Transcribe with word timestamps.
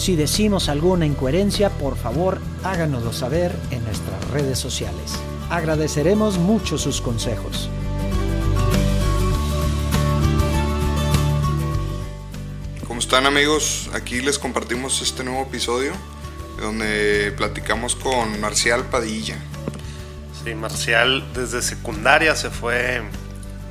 Si 0.00 0.16
decimos 0.16 0.70
alguna 0.70 1.04
incoherencia, 1.04 1.68
por 1.68 1.94
favor 1.94 2.40
háganoslo 2.64 3.12
saber 3.12 3.54
en 3.70 3.84
nuestras 3.84 4.30
redes 4.30 4.58
sociales. 4.58 5.12
Agradeceremos 5.50 6.38
mucho 6.38 6.78
sus 6.78 7.02
consejos. 7.02 7.68
¿Cómo 12.88 12.98
están 12.98 13.26
amigos? 13.26 13.90
Aquí 13.92 14.22
les 14.22 14.38
compartimos 14.38 15.02
este 15.02 15.22
nuevo 15.22 15.42
episodio 15.42 15.92
donde 16.58 17.34
platicamos 17.36 17.94
con 17.94 18.40
Marcial 18.40 18.86
Padilla. 18.86 19.36
Sí, 20.42 20.54
Marcial 20.54 21.30
desde 21.34 21.60
secundaria 21.60 22.34
se 22.36 22.48
fue, 22.48 23.02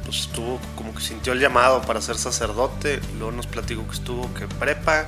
pues 0.06 0.20
estuvo 0.20 0.60
como 0.76 0.94
que 0.94 1.02
sintió 1.02 1.34
el 1.34 1.40
llamado 1.40 1.82
para 1.82 2.00
ser 2.02 2.20
sacerdote, 2.20 3.00
luego 3.18 3.32
nos 3.32 3.48
platicó 3.48 3.84
que 3.88 3.96
estuvo 3.96 4.32
que 4.36 4.48
prepa, 4.48 5.08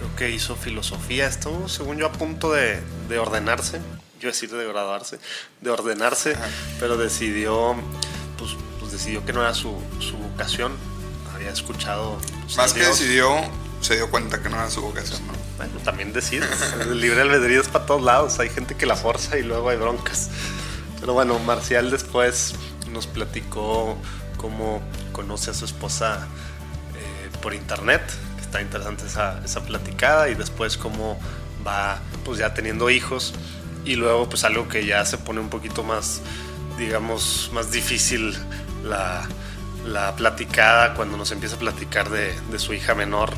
creo 0.00 0.16
que 0.16 0.30
hizo 0.30 0.56
filosofía, 0.56 1.26
estuvo 1.26 1.68
según 1.68 1.98
yo 1.98 2.06
a 2.06 2.12
punto 2.12 2.52
de, 2.52 2.80
de 3.08 3.18
ordenarse, 3.18 3.80
yo 4.18 4.28
decir 4.28 4.50
de 4.50 4.66
graduarse, 4.66 5.18
de 5.60 5.70
ordenarse, 5.70 6.36
pero 6.78 6.96
decidió, 6.96 7.74
pues, 8.38 8.56
pues, 8.78 8.92
decidió 8.92 9.24
que 9.26 9.34
no 9.34 9.42
era 9.42 9.52
su, 9.52 9.78
su 9.98 10.16
vocación, 10.16 10.72
había 11.34 11.50
escuchado... 11.50 12.18
Pues, 12.44 12.56
Más 12.56 12.72
que 12.72 12.80
decidió, 12.80 13.30
se 13.82 13.96
dio 13.96 14.10
cuenta 14.10 14.42
que 14.42 14.48
no 14.48 14.56
era 14.56 14.70
su 14.70 14.80
vocación, 14.80 15.20
¿no? 15.26 15.34
Bueno, 15.58 15.78
también 15.84 16.14
decides, 16.14 16.48
el 16.80 16.98
libre 16.98 17.20
albedrío 17.20 17.60
es 17.60 17.68
para 17.68 17.84
todos 17.84 18.02
lados, 18.02 18.38
hay 18.38 18.48
gente 18.48 18.76
que 18.76 18.86
la 18.86 18.96
forza 18.96 19.36
y 19.36 19.42
luego 19.42 19.68
hay 19.68 19.76
broncas. 19.76 20.30
Pero 20.98 21.12
bueno, 21.12 21.38
Marcial 21.40 21.90
después 21.90 22.54
nos 22.90 23.06
platicó 23.06 23.98
cómo 24.38 24.80
conoce 25.12 25.50
a 25.50 25.54
su 25.54 25.66
esposa 25.66 26.26
eh, 26.94 27.38
por 27.42 27.52
internet, 27.52 28.02
está 28.50 28.60
interesante 28.60 29.06
esa, 29.06 29.40
esa 29.44 29.62
platicada 29.62 30.28
y 30.28 30.34
después 30.34 30.76
cómo 30.76 31.20
va 31.64 32.00
pues 32.24 32.38
ya 32.38 32.52
teniendo 32.52 32.90
hijos 32.90 33.32
y 33.84 33.94
luego 33.94 34.28
pues 34.28 34.42
algo 34.42 34.66
que 34.66 34.84
ya 34.84 35.04
se 35.04 35.18
pone 35.18 35.38
un 35.38 35.48
poquito 35.48 35.84
más 35.84 36.20
digamos 36.76 37.50
más 37.54 37.70
difícil 37.70 38.36
la, 38.82 39.28
la 39.86 40.16
platicada 40.16 40.94
cuando 40.94 41.16
nos 41.16 41.30
empieza 41.30 41.54
a 41.54 41.58
platicar 41.60 42.10
de, 42.10 42.34
de, 42.50 42.58
su 42.58 42.74
hija 42.74 42.96
menor 42.96 43.30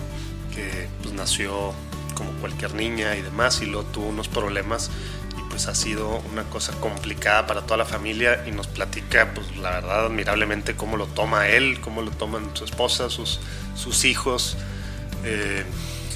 que 0.55 0.89
pues 1.03 1.15
nació 1.15 1.75
como 2.15 2.31
cualquier 2.41 2.73
niña 2.75 3.15
y 3.17 3.21
demás 3.21 3.61
y 3.61 3.67
luego 3.67 3.87
tuvo 3.89 4.09
unos 4.09 4.29
problemas 4.29 4.91
y 5.39 5.43
pues 5.51 5.69
ha 5.69 5.75
sido 5.75 6.23
una 6.33 6.45
cosa 6.45 6.73
complicada 6.81 7.47
para 7.47 7.63
toda 7.63 7.77
la 7.77 7.85
familia 7.85 8.45
y 8.47 8.51
nos 8.51 8.67
platica 8.67 9.35
pues 9.35 9.59
la 9.59 9.73
verdad 9.73 10.07
admirablemente 10.07 10.75
cómo 10.75 10.97
lo 10.97 11.07
toma 11.07 11.49
él, 11.49 11.81
cómo 11.83 12.01
lo 12.01 12.13
toman 12.13 12.57
su 12.57 12.65
esposa, 12.65 13.11
sus, 13.11 13.41
sus 13.75 14.07
hijos 14.07 14.57
eh, 15.25 15.65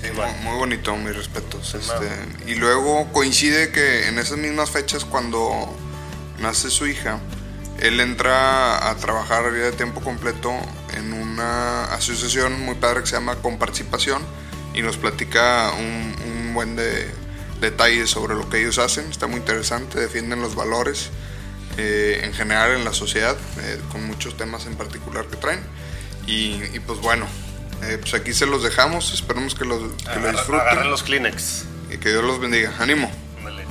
sí, 0.01 0.09
bueno. 0.15 0.33
muy 0.43 0.57
bonito, 0.57 0.97
mis 0.97 1.15
respetos. 1.15 1.75
Este, 1.75 2.09
y 2.47 2.55
luego 2.57 3.13
coincide 3.13 3.71
que 3.71 4.09
en 4.09 4.19
esas 4.19 4.39
mismas 4.39 4.71
fechas, 4.71 5.05
cuando 5.05 5.77
nace 6.39 6.71
su 6.71 6.87
hija, 6.87 7.21
él 7.81 8.01
entra 8.01 8.91
a 8.91 8.97
trabajar 8.97 9.53
de 9.53 9.73
tiempo 9.73 10.01
completo 10.01 10.53
en 10.95 11.13
una 11.13 11.85
asociación 11.93 12.61
muy 12.61 12.75
padre 12.77 13.01
que 13.01 13.07
se 13.07 13.13
llama 13.17 13.37
Comparticipación 13.37 14.23
y 14.75 14.83
nos 14.83 14.97
platica 14.97 15.73
un, 15.79 16.17
un 16.27 16.55
buen 16.55 16.77
de 16.77 17.11
detalles 17.61 18.11
sobre 18.11 18.35
lo 18.35 18.49
que 18.49 18.61
ellos 18.61 18.79
hacen. 18.79 19.11
Está 19.11 19.27
muy 19.27 19.39
interesante, 19.39 20.01
defienden 20.01 20.41
los 20.41 20.55
valores 20.55 21.11
eh, 21.79 22.21
en 22.25 22.33
general 22.33 22.73
en 22.73 22.85
la 22.85 22.93
sociedad, 22.93 23.37
eh, 23.61 23.81
con 23.93 24.07
muchos 24.07 24.37
temas 24.37 24.67
en 24.67 24.77
particular 24.77 25.27
que 25.27 25.37
traen. 25.37 25.61
Y, 26.27 26.63
y 26.75 26.81
pues 26.85 27.01
bueno, 27.01 27.27
eh, 27.83 27.99
pues 28.01 28.15
aquí 28.15 28.33
se 28.33 28.47
los 28.47 28.63
dejamos, 28.63 29.13
esperemos 29.13 29.55
que, 29.55 29.65
los, 29.65 29.81
que 29.95 30.09
Agarra, 30.09 30.33
lo 30.33 30.39
disfruten. 30.39 30.61
Agarren 30.61 30.91
los 30.91 31.03
Kleenex. 31.03 31.65
Y 31.93 31.99
que 31.99 32.11
Dios 32.11 32.25
los 32.25 32.41
bendiga. 32.41 32.73
Ánimo. 32.79 33.11
Dale. 33.45 33.65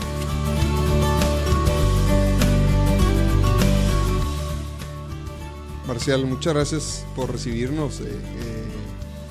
Marcial, 5.88 6.26
muchas 6.26 6.54
gracias 6.54 7.06
por 7.16 7.32
recibirnos. 7.32 8.00
Eh, 8.02 8.06
eh, 8.08 8.64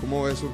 ¿Cómo 0.01 0.25
ves, 0.25 0.43
o 0.43 0.53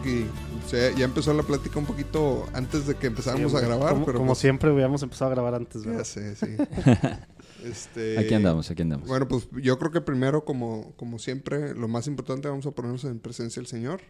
sea, 0.69 0.91
ya 0.93 1.05
empezó 1.05 1.35
la 1.35 1.43
plática 1.43 1.79
un 1.79 1.85
poquito 1.87 2.47
antes 2.55 2.87
de 2.87 2.95
que 2.95 3.09
empezáramos 3.09 3.51
Sí, 3.51 3.59
a 3.59 3.61
grabar, 3.61 3.93
como, 3.95 4.07
pero 4.07 4.19
como 4.19 4.29
pues, 4.29 4.39
siempre 4.39 4.71
hubiéramos 4.71 5.03
empezado 5.03 5.33
a 5.33 5.35
grabar 5.35 5.55
antes, 5.57 5.83
ya 5.83 5.91
¿verdad? 5.91 6.05
sé, 6.05 6.37
sí. 6.37 6.57
Este, 7.65 8.19
Aquí 8.19 8.35
andamos, 8.35 8.71
aquí 8.71 8.83
andamos. 8.83 9.09
Bueno, 9.09 9.29
pues 9.29 9.49
yo 9.63 9.79
creo 9.79 9.91
que 9.91 10.01
primero, 10.01 10.45
como, 10.45 10.93
como 10.97 11.19
siempre, 11.19 11.75
lo 11.75 11.89
más 11.89 12.07
importante, 12.07 12.49
vamos 12.49 12.67
a 12.67 12.71
ponernos 12.71 13.05
en 13.05 13.19
presencia 13.19 13.61
del 13.61 13.67
Señor. 13.67 14.01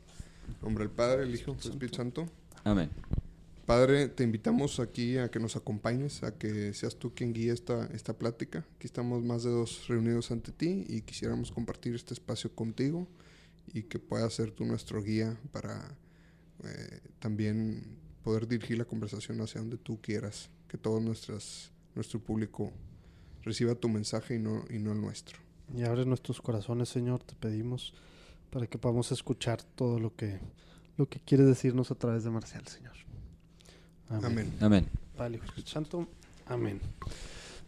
En 0.49 0.56
nombre 0.62 0.84
del 0.84 0.93
Padre, 0.93 1.25
el 1.25 1.34
Hijo, 1.34 1.53
el 1.53 1.71
Espíritu 1.71 1.97
Santo. 1.97 2.27
Amén. 2.65 2.91
Padre, 3.71 4.09
te 4.09 4.25
invitamos 4.25 4.81
aquí 4.81 5.16
a 5.19 5.31
que 5.31 5.39
nos 5.39 5.55
acompañes, 5.55 6.25
a 6.25 6.37
que 6.37 6.75
seas 6.75 6.97
tú 6.97 7.15
quien 7.15 7.33
guíe 7.33 7.53
esta, 7.53 7.87
esta 7.94 8.19
plática. 8.19 8.66
Aquí 8.77 8.87
estamos 8.87 9.22
más 9.22 9.44
de 9.44 9.50
dos 9.50 9.87
reunidos 9.87 10.33
ante 10.33 10.50
ti 10.50 10.84
y 10.89 11.03
quisiéramos 11.03 11.53
compartir 11.53 11.94
este 11.94 12.12
espacio 12.12 12.53
contigo 12.53 13.06
y 13.72 13.84
que 13.84 14.00
puedas 14.00 14.34
ser 14.34 14.50
tú 14.50 14.65
nuestro 14.65 15.03
guía 15.05 15.39
para 15.53 15.97
eh, 16.65 17.00
también 17.21 17.84
poder 18.25 18.49
dirigir 18.49 18.77
la 18.77 18.84
conversación 18.84 19.41
hacia 19.41 19.60
donde 19.60 19.78
tú 19.78 20.00
quieras. 20.00 20.50
Que 20.66 20.77
todo 20.77 20.99
nuestras, 20.99 21.71
nuestro 21.94 22.19
público 22.19 22.72
reciba 23.45 23.75
tu 23.75 23.89
mensaje 23.89 24.37
y 24.37 24.39
no, 24.39 24.65
y 24.71 24.78
no 24.78 24.93
el 24.93 25.01
nuestro. 25.01 25.39
Y 25.75 25.83
abre 25.83 26.05
nuestros 26.05 26.41
corazones, 26.41 26.89
Señor, 26.89 27.23
te 27.23 27.34
pedimos 27.34 27.95
para 28.51 28.67
que 28.67 28.78
podamos 28.78 29.12
escuchar 29.12 29.62
todo 29.62 29.99
lo 29.99 30.15
que, 30.15 30.41
lo 30.97 31.09
que 31.09 31.21
quieres 31.21 31.47
decirnos 31.47 31.91
a 31.91 31.95
través 31.95 32.25
de 32.25 32.31
Marcial, 32.31 32.67
Señor. 32.67 32.95
Amén. 34.09 34.53
Amén. 34.61 34.89
Padre, 35.17 35.41
Santo. 35.65 36.09
Amén. 36.47 36.81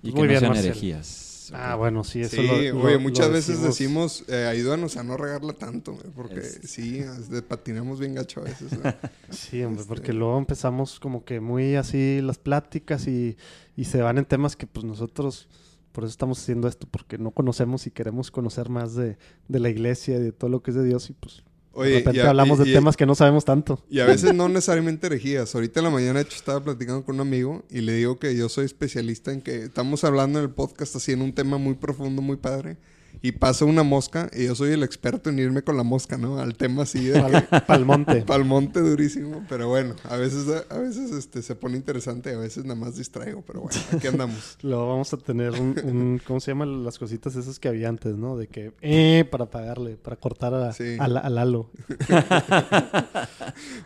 Y 0.03 0.11
Pues 0.11 0.15
que 0.15 0.19
muy 0.19 0.23
no 0.23 0.29
bien, 0.31 0.41
sean 0.41 0.51
Marcel. 0.53 0.67
herejías. 0.71 1.29
Ah, 1.55 1.75
bueno, 1.75 2.03
sí, 2.03 2.21
eso 2.21 2.37
Sí, 2.37 2.47
lo, 2.47 2.53
lo- 2.79 2.85
oye, 2.87 2.95
lo 2.95 3.01
muchas 3.01 3.31
veces 3.31 3.61
decimos, 3.61 4.25
eh, 4.29 4.47
ayúdanos 4.47 4.97
a 4.97 5.03
no 5.03 5.17
regarla 5.19 5.53
tanto, 5.53 5.93
güey, 5.93 6.07
porque 6.15 6.39
Es- 6.41 6.61
sí, 6.65 7.01
es 7.01 7.29
de- 7.29 7.43
patinamos 7.43 8.01
bien 8.01 8.15
gacho 8.15 8.41
a 8.41 8.45
veces. 8.45 8.79
güey. 8.81 8.95
Sí, 9.31 9.63
hombre, 9.63 9.83
Este- 9.83 9.89
porque 9.95 10.13
luego 10.13 10.39
empezamos 10.39 10.99
como 10.99 11.25
que 11.25 11.41
muy 11.41 11.75
así 11.75 12.21
las 12.23 12.39
pláticas 12.39 13.07
y, 13.07 13.37
y 13.77 13.85
se 13.85 14.01
van 14.01 14.19
en 14.19 14.25
temas 14.25 14.57
que 14.57 14.67
pues 14.67 14.85
nosotros, 14.87 15.49
por 15.93 16.05
eso 16.05 16.11
estamos 16.13 16.39
haciendo 16.41 16.69
esto, 16.69 16.87
porque 16.91 17.19
no 17.19 17.33
conocemos 17.33 17.87
y 17.87 17.91
queremos 17.91 18.31
conocer 18.31 18.71
más 18.71 18.95
de, 18.95 19.19
de 19.49 19.61
la 19.61 19.69
iglesia 19.69 20.17
y 20.17 20.23
de 20.23 20.33
todo 20.33 20.49
lo 20.49 20.63
que 20.63 20.71
es 20.71 20.77
de 20.77 20.85
Dios 20.85 21.11
y 21.11 21.13
pues 21.13 21.43
Oye, 21.75 21.91
de 21.91 21.99
repente 21.99 22.19
y 22.19 22.21
a- 22.21 22.29
hablamos 22.31 22.61
y- 22.61 22.65
de 22.65 22.71
y- 22.71 22.73
temas 22.75 22.97
que 22.97 23.07
no 23.07 23.15
sabemos 23.15 23.45
tanto. 23.45 23.83
Y 23.89 24.01
a 24.01 24.05
veces 24.07 24.35
no 24.35 24.49
necesariamente 24.49 25.07
herejías. 25.07 25.55
Ahorita 25.55 25.81
en 25.81 25.85
la 25.85 25.91
mañana, 25.91 26.19
de 26.21 26.25
hecho, 26.27 26.37
estaba 26.37 26.63
platicando 26.63 27.03
con 27.05 27.15
un 27.17 27.21
amigo 27.23 27.63
y 27.71 27.81
le 27.81 27.95
digo 27.95 28.19
que 28.19 28.37
yo 28.37 28.49
soy 28.49 28.67
especialista 28.67 29.33
en 29.33 29.41
que 29.41 29.65
estamos 29.65 30.05
hablando 30.05 30.39
en 30.39 30.45
el 30.45 30.51
podcast 30.51 30.95
así 30.97 31.13
en 31.13 31.23
un 31.23 31.33
tema 31.33 31.57
muy 31.59 31.75
profundo, 31.75 32.21
muy 32.23 32.37
padre. 32.37 32.77
Y 33.21 33.31
pasa 33.33 33.65
una 33.65 33.85
mosca 33.85 34.29
y 34.33 34.47
yo 34.47 34.55
soy 34.57 34.73
el 34.73 34.83
experto 34.83 35.31
en 35.31 35.39
irme 35.39 35.63
con 35.63 35.77
la 35.77 35.85
mosca, 35.85 36.19
¿no? 36.19 36.41
Al 36.41 36.57
tema 36.57 36.83
así 36.83 37.05
de 37.05 37.21
Pal, 37.21 37.65
pal 37.67 37.85
monte. 37.85 38.23
pal 38.27 38.45
monte 38.45 38.81
durísimo. 38.81 39.45
Pero 39.49 39.69
bueno, 39.69 39.95
a 40.11 40.17
veces, 40.17 40.47
a 40.69 40.79
veces 40.79 41.13
este, 41.13 41.41
se 41.43 41.55
pone 41.55 41.77
interesante 41.77 42.35
a 42.35 42.39
veces 42.39 42.65
nada 42.65 42.75
más 42.75 42.97
distraigo. 42.97 43.43
Pero 43.47 43.61
bueno, 43.61 43.79
aquí 43.97 44.09
andamos. 44.09 44.59
Luego 44.63 44.89
vamos 44.89 45.13
a 45.13 45.19
tener 45.19 45.53
un, 45.53 45.79
un- 45.85 46.21
¿cómo 46.27 46.41
se 46.41 46.51
llaman 46.51 46.83
las 46.85 46.99
cositas 46.99 47.37
esas 47.37 47.61
que 47.61 47.69
había 47.69 47.89
antes, 47.89 48.17
no? 48.17 48.37
De 48.37 48.49
que, 48.49 48.73
eh, 48.81 49.25
para 49.31 49.47
pagarle, 49.47 49.97
para 49.97 50.17
cortar 50.17 50.55
a, 50.55 50.73
Sí. 50.73 50.97
a 50.99 51.07
la- 51.07 51.21
al 51.21 51.39
halo. 51.39 51.71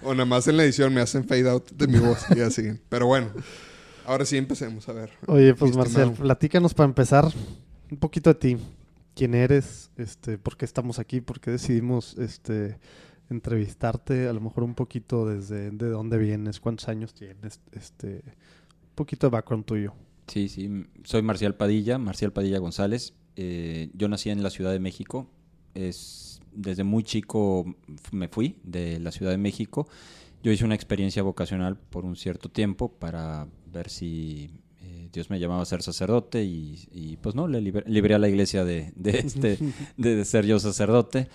O 0.02 0.12
nada 0.14 0.25
más 0.25 0.46
en 0.49 0.56
la 0.56 0.64
edición 0.64 0.94
me 0.94 1.00
hacen 1.00 1.25
fade 1.26 1.49
out 1.49 1.70
de 1.72 1.87
mi 1.87 1.99
voz 1.99 2.25
y 2.34 2.40
así. 2.40 2.62
Pero 2.88 3.06
bueno, 3.06 3.29
ahora 4.06 4.25
sí 4.25 4.37
empecemos 4.37 4.88
a 4.88 4.93
ver. 4.93 5.11
Oye, 5.26 5.55
pues 5.55 5.76
Marcel, 5.76 6.12
platícanos 6.12 6.75
para 6.75 6.88
empezar 6.88 7.26
un 7.90 7.96
poquito 7.99 8.31
de 8.31 8.34
ti. 8.34 8.56
¿Quién 9.17 9.35
eres? 9.35 9.91
Este, 9.97 10.37
¿Por 10.37 10.59
qué 10.59 10.67
estamos 10.67 10.99
aquí? 10.99 11.23
¿Por 11.23 11.41
qué 11.41 11.51
decidimos 11.51 12.19
este, 12.19 12.79
entrevistarte, 13.31 14.29
a 14.29 14.33
lo 14.35 14.43
mejor 14.43 14.63
un 14.63 14.75
poquito 14.75 15.27
desde 15.27 15.71
de 15.71 15.89
dónde 15.89 16.19
vienes, 16.19 16.61
cuántos 16.61 16.87
años 16.89 17.15
tienes, 17.15 17.61
este, 17.73 18.23
un 18.27 18.95
poquito 18.95 19.29
de 19.29 19.31
background 19.31 19.65
tuyo. 19.65 19.95
Sí, 20.27 20.51
sí. 20.51 20.85
Soy 21.05 21.23
Marcial 21.23 21.55
Padilla, 21.55 21.97
Marcial 21.97 22.31
Padilla 22.31 22.59
González. 22.59 23.15
Eh, 23.37 23.89
yo 23.95 24.07
nací 24.09 24.29
en 24.29 24.43
la 24.43 24.51
Ciudad 24.51 24.73
de 24.73 24.81
México. 24.81 25.31
Es, 25.73 26.43
desde 26.53 26.85
muy 26.85 27.03
chico 27.03 27.65
me 28.13 28.29
fui 28.29 28.59
de 28.65 29.01
la 29.01 29.13
Ciudad 29.13 29.33
de 29.33 29.39
México. 29.39 29.89
Yo 30.43 30.53
hice 30.53 30.67
una 30.67 30.75
experiencia 30.75 31.23
vocacional 31.23 31.79
por 31.79 32.05
un 32.05 32.17
cierto 32.17 32.51
tiempo 32.51 32.93
para 32.93 33.49
ver 33.73 33.89
si 33.89 34.51
eh, 35.06 35.11
Dios 35.12 35.31
me 35.31 35.38
llamaba 35.38 35.62
a 35.62 35.64
ser 35.64 35.82
sacerdote 35.82 36.44
y, 36.44 36.88
y 36.93 37.17
pues 37.17 37.35
no, 37.35 37.47
le 37.49 37.61
liber- 37.61 37.85
libré 37.87 38.14
a 38.14 38.19
la 38.19 38.29
iglesia 38.29 38.64
de, 38.64 38.93
de 38.97 39.11
este, 39.19 39.58
de 39.97 40.25
ser 40.25 40.47
yo 40.47 40.58
sacerdote. 40.58 41.29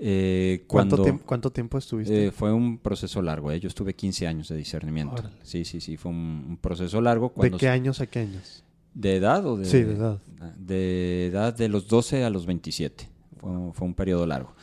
Eh, 0.00 0.64
¿Cuánto, 0.68 0.96
cuando, 0.96 1.10
tiemp- 1.12 1.22
¿Cuánto 1.26 1.50
tiempo 1.50 1.76
estuviste? 1.78 2.26
eh, 2.26 2.30
fue 2.30 2.52
un 2.52 2.78
proceso 2.78 3.20
largo, 3.20 3.52
yo 3.54 3.66
estuve 3.68 3.94
15 3.94 4.26
años 4.28 4.48
de 4.48 4.56
discernimiento. 4.56 5.14
Órale. 5.22 5.34
Sí, 5.42 5.64
sí, 5.64 5.80
sí, 5.80 5.96
fue 5.96 6.10
un, 6.12 6.44
un 6.50 6.56
proceso 6.56 7.00
largo. 7.00 7.28
¿De 7.28 7.34
Cuando 7.34 7.58
qué 7.58 7.68
años 7.68 8.00
a 8.00 8.06
qué 8.06 8.20
años? 8.20 8.62
¿De 8.94 9.16
edad 9.16 9.44
o 9.46 9.56
de...? 9.56 9.64
Sí, 9.64 9.82
de 9.82 9.94
edad. 9.94 10.18
De 10.56 11.26
edad 11.26 11.54
de 11.56 11.68
los 11.68 11.88
12 11.88 12.24
a 12.24 12.30
los 12.30 12.46
27. 12.46 13.08
Fue, 13.38 13.50
un- 13.50 13.74
fue 13.74 13.86
un 13.88 13.94
periodo 13.94 14.24
largo. 14.26 14.54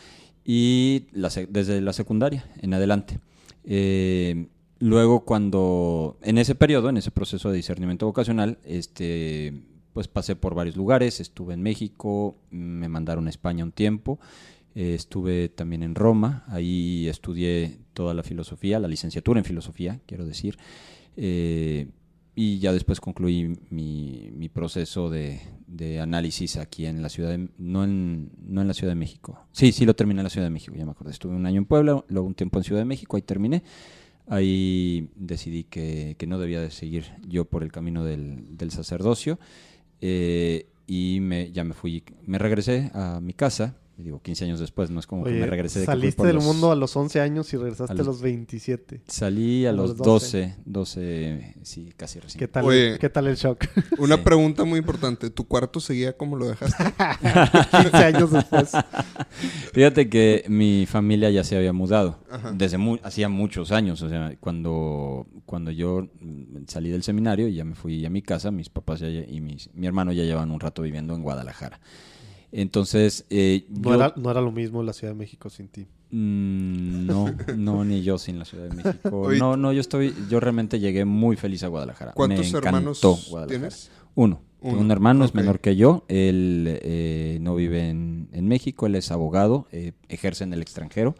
Y 0.45 1.07
la 1.11 1.29
desde 1.49 1.81
la 1.81 1.91
secundaria 1.91 2.45
en 2.61 2.73
adelante. 2.73 3.19
Eh, 3.63 4.47
luego 4.79 5.25
cuando... 5.25 6.17
En 6.21 6.37
ese 6.37 6.55
periodo, 6.55 6.89
en 6.89 6.97
ese 6.97 7.11
proceso 7.11 7.49
de 7.49 7.57
discernimiento 7.57 8.05
vocacional, 8.05 8.59
este, 8.63 9.53
pues 9.93 10.07
pasé 10.07 10.35
por 10.35 10.55
varios 10.55 10.75
lugares. 10.75 11.19
Estuve 11.19 11.53
en 11.53 11.61
México, 11.61 12.37
me 12.49 12.89
mandaron 12.89 13.27
a 13.27 13.29
España 13.29 13.63
un 13.63 13.71
tiempo. 13.71 14.19
eh, 14.75 14.93
estuve 14.93 15.49
también 15.49 15.83
en 15.83 15.95
Roma. 15.95 16.43
Ahí 16.47 17.07
estudié 17.07 17.79
toda 17.93 18.13
la 18.13 18.23
filosofía, 18.23 18.79
la 18.79 18.87
licenciatura 18.87 19.39
en 19.39 19.45
filosofía, 19.45 20.01
quiero 20.05 20.25
decir. 20.25 20.57
Eh, 21.15 21.87
y 22.35 22.59
ya 22.59 22.73
después 22.73 22.99
concluí 22.99 23.57
mi, 23.69 24.29
mi 24.33 24.49
proceso 24.49 25.09
de, 25.09 25.39
análisis 26.01 26.57
aquí 26.57 26.85
en 26.85 27.01
la 27.01 27.07
ciudad 27.07 27.29
de, 27.29 27.47
no 27.57 27.85
en, 27.85 28.31
no 28.45 28.61
en 28.61 28.67
la 28.67 28.73
Ciudad 28.73 28.91
de 28.91 28.99
México. 28.99 29.39
Sí, 29.53 29.71
sí 29.71 29.85
lo 29.85 29.95
terminé 29.95 30.19
en 30.19 30.25
la 30.25 30.29
Ciudad 30.29 30.45
de 30.45 30.51
México, 30.51 30.75
ya 30.75 30.85
me 30.85 30.91
acordé. 30.91 31.11
Estuve 31.11 31.33
un 31.33 31.45
año 31.45 31.59
en 31.59 31.65
Puebla, 31.65 32.03
luego 32.09 32.27
un 32.27 32.35
tiempo 32.35 32.59
en 32.59 32.65
Ciudad 32.65 32.81
de 32.81 32.85
México, 32.85 33.15
ahí 33.15 33.21
terminé. 33.21 33.63
Ahí 34.27 35.09
decidí 35.15 35.63
que, 35.65 36.15
que 36.17 36.27
no 36.27 36.39
debía 36.39 36.61
de 36.61 36.71
seguir 36.71 37.05
yo 37.27 37.45
por 37.45 37.63
el 37.63 37.71
camino 37.71 38.03
del, 38.03 38.57
del 38.57 38.71
sacerdocio. 38.71 39.39
eh, 40.01 40.67
y 40.87 41.19
me, 41.19 41.51
ya 41.51 41.63
me 41.63 41.73
fui, 41.73 42.03
me 42.27 42.37
regresé 42.37 42.91
a 42.93 43.19
mi 43.19 43.33
casa, 43.33 43.75
digo, 43.97 44.21
15 44.21 44.45
años 44.45 44.59
después, 44.59 44.89
no 44.89 44.99
es 44.99 45.07
como 45.07 45.23
que 45.23 45.29
Oye, 45.31 45.39
me 45.39 45.47
regresé 45.47 45.79
de 45.79 45.85
que 45.85 45.91
saliste 45.91 46.17
por 46.17 46.27
del 46.27 46.35
los- 46.35 46.43
mundo 46.45 46.71
a 46.71 46.75
los 46.75 46.95
11 46.95 47.21
años 47.21 47.53
y 47.53 47.57
regresaste 47.57 47.91
a 47.91 47.95
a 47.95 47.97
los- 47.97 48.07
los 48.07 48.21
27. 48.21 49.01
Salí 49.07 49.65
a 49.65 49.69
a 49.69 49.73
los 49.73 49.89
los 49.89 49.97
12, 49.97 50.55
12, 50.65 51.55
sí, 51.63 51.93
casi 51.95 52.19
recién. 52.19 52.39
¿Qué 52.39 52.47
tal, 52.47 52.65
Oye. 52.65 52.97
¿Qué 52.99 53.09
tal 53.09 53.27
el 53.27 53.35
shock? 53.35 53.65
Una 53.99 54.15
Sí. 54.17 54.21
pregunta 54.23 54.63
muy 54.65 54.79
importante. 54.79 55.29
¿Tu 55.29 55.47
cuarto 55.47 55.79
seguía 55.79 56.13
como 56.17 56.35
lo 56.35 56.47
dejaste? 56.49 56.83
15 57.81 57.97
años 57.97 58.31
después. 58.31 58.71
Fíjate 59.73 60.09
que 60.09 60.45
mi 60.47 60.85
familia 60.85 61.29
ya 61.29 61.43
se 61.43 61.55
había 61.57 61.73
mudado 61.73 62.19
Ajá. 62.29 62.51
desde 62.53 62.77
mu- 62.77 62.97
hacía 63.03 63.29
muchos 63.29 63.71
años, 63.71 64.01
o 64.01 64.09
sea, 64.09 64.35
cuando 64.39 65.27
cuando 65.45 65.71
yo 65.71 66.07
mm, 66.19 66.65
salí 66.67 66.89
del 66.89 67.03
seminario 67.03 67.47
y 67.47 67.53
ya 67.55 67.63
me 67.65 67.75
fui 67.75 68.05
a 68.05 68.09
mi 68.09 68.21
casa, 68.21 68.49
mis 68.51 68.69
papás 68.69 68.99
ya- 69.01 69.07
y 69.09 69.41
mis- 69.41 69.69
mi 69.73 69.85
hermano 69.87 70.11
ya 70.11 70.23
llevan 70.23 70.51
un 70.51 70.59
rato 70.59 70.81
viviendo 70.81 71.13
en 71.15 71.21
Guadalajara. 71.21 71.79
Entonces, 72.57 73.25
eh, 73.29 73.65
No, 73.69 73.89
yo- 73.89 73.95
era, 73.95 74.13
no 74.15 74.31
era 74.31 74.39
lo 74.41 74.51
mismo 74.51 74.81
la 74.81 74.93
Ciudad 74.93 75.13
de 75.13 75.19
México 75.19 75.49
sin 75.49 75.67
ti. 75.67 75.85
Mm, 76.11 77.05
no, 77.05 77.35
no, 77.57 77.83
ni 77.83 78.01
yo 78.01 78.17
sin 78.17 78.39
la 78.39 78.45
Ciudad 78.45 78.69
de 78.69 78.75
México. 78.75 79.21
Oye, 79.23 79.37
No, 79.39 79.57
no, 79.57 79.73
yo 79.73 79.81
estoy, 79.81 80.13
yo 80.29 80.39
realmente 80.39 80.79
llegué 80.79 81.03
muy 81.03 81.35
feliz 81.35 81.63
a 81.63 81.67
Guadalajara. 81.67 82.13
¿Cuántos 82.13 82.51
me 82.51 82.57
hermanos 82.57 82.99
encantó 83.03 83.29
Guadalajara. 83.29 83.59
tienes? 83.59 83.91
Uno. 84.15 84.41
Uno, 84.61 84.71
Tengo 84.71 84.81
un 84.85 84.91
hermano, 84.91 85.25
es 85.25 85.35
menor 85.35 85.59
que 85.59 85.75
yo. 85.75 86.05
Él 86.07 86.79
eh, 86.81 87.37
no 87.41 87.55
vive 87.55 87.89
en, 87.89 88.29
en 88.31 88.47
México, 88.47 88.87
él 88.87 88.95
es 88.95 89.11
abogado, 89.11 89.67
eh, 89.71 89.91
ejerce 90.09 90.43
en 90.45 90.53
el 90.53 90.61
extranjero. 90.61 91.13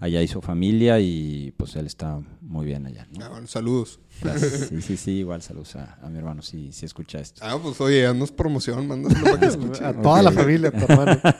Allá 0.00 0.22
hizo 0.22 0.40
familia 0.42 1.00
y 1.00 1.52
pues 1.56 1.74
él 1.76 1.86
está 1.86 2.20
muy 2.42 2.66
bien 2.66 2.84
allá. 2.86 3.06
¿no? 3.18 3.24
Ah, 3.24 3.28
bueno, 3.30 3.46
saludos. 3.46 3.98
Gracias. 4.22 4.52
Sí, 4.68 4.82
sí, 4.82 4.96
sí, 4.96 5.10
igual 5.18 5.40
saludos 5.42 5.76
a, 5.76 5.98
a 6.02 6.08
mi 6.10 6.18
hermano 6.18 6.42
si, 6.42 6.70
si 6.72 6.84
escucha 6.86 7.18
esto. 7.18 7.40
Ah, 7.44 7.58
pues 7.62 7.80
oye, 7.80 8.06
haznos 8.06 8.30
promoción, 8.30 8.86
mándaselo 8.86 9.24
para 9.24 9.40
que 9.40 9.46
escuche. 9.46 9.84
A 9.84 9.92
toda 9.94 10.22
la 10.22 10.32
familia, 10.32 10.68
a 10.68 10.72
tu 10.72 10.84
hermano. 10.92 11.20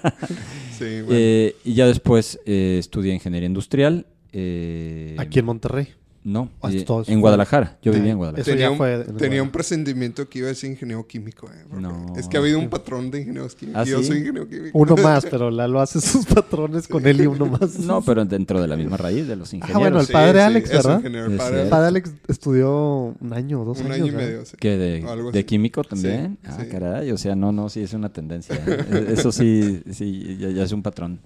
Sí, 0.78 0.84
bueno. 1.00 1.08
Eh, 1.10 1.56
y 1.64 1.72
ya 1.74 1.86
después 1.86 2.38
eh, 2.44 2.76
estudié 2.78 3.14
ingeniería 3.14 3.46
industrial. 3.46 4.06
eh, 4.32 5.16
Aquí 5.18 5.38
en 5.38 5.46
Monterrey. 5.46 5.88
No, 6.28 6.50
Ah, 6.60 6.72
eh, 6.72 6.84
en 7.06 7.20
Guadalajara. 7.20 7.78
Yo 7.82 7.92
Ah, 7.92 7.94
vivía 7.94 8.10
en 8.10 8.16
Guadalajara. 8.18 8.42
eso 8.42 8.50
tenía 8.50 8.66
ya 8.66 8.70
un, 8.72 8.76
fue 8.78 8.94
en 8.94 9.16
tenía 9.16 9.42
un 9.44 9.50
presentimiento 9.50 10.28
que 10.28 10.40
iba 10.40 10.50
a 10.50 10.54
ser 10.54 10.72
ingeniero 10.72 11.06
químico. 11.06 11.48
eh, 11.48 11.64
No. 11.80 12.14
Es 12.16 12.26
que 12.26 12.36
ha 12.36 12.40
habido 12.40 12.58
un 12.58 12.68
patrón 12.68 13.12
de 13.12 13.20
ingenieros 13.20 13.54
químicos. 13.54 13.80
¿Ah, 13.80 13.84
y 13.86 13.90
yo 13.92 14.00
sí? 14.00 14.06
soy 14.08 14.18
ingeniero 14.18 14.48
químico. 14.48 14.76
Uno 14.76 14.96
más, 15.02 15.24
pero 15.24 15.52
Lalo 15.52 15.80
hace 15.80 16.00
sus 16.00 16.26
patrones 16.26 16.88
con 16.88 17.06
él 17.06 17.20
y 17.20 17.26
uno 17.28 17.46
más. 17.46 17.78
No, 17.78 18.02
pero 18.02 18.24
dentro 18.24 18.60
de 18.60 18.66
la 18.66 18.76
misma 18.76 18.96
raíz 18.96 19.28
de 19.28 19.36
los 19.36 19.52
Ah, 19.52 19.56
ingenieros. 19.56 19.80
bueno, 19.82 20.00
el 20.00 20.06
padre 20.08 20.38
sí, 20.40 20.44
Alex, 20.46 20.70
¿verdad? 20.70 21.06
el 21.06 21.14
Es 21.14 21.22
padre 21.22 21.30
El 21.36 21.38
cierto. 21.38 21.70
padre 21.70 21.86
Alex 21.86 22.12
estudió 22.26 23.14
un 23.20 23.32
año 23.32 23.62
o 23.62 23.64
dos 23.64 23.78
Un 23.78 23.86
años. 23.86 23.94
año 23.98 24.06
y 24.06 24.10
¿verdad? 24.10 24.26
medio. 24.26 24.44
sí. 24.46 24.56
¿Que 24.58 24.76
de, 24.76 25.46
químico 25.46 25.84
también? 25.84 26.38
Sí, 26.42 26.48
ah, 26.50 26.58
sí. 26.60 26.68
caray. 26.68 27.12
O 27.12 27.18
sea, 27.18 27.36
no, 27.36 27.52
no, 27.52 27.68
sí 27.68 27.82
es 27.82 27.92
una 27.92 28.08
tendencia. 28.12 28.56
Eh, 28.66 29.06
Eso 29.12 29.30
sí, 29.30 29.80
sí 29.92 30.36
ya, 30.40 30.50
ya 30.50 30.64
es 30.64 30.72
un 30.72 30.82
patrón. 30.82 31.20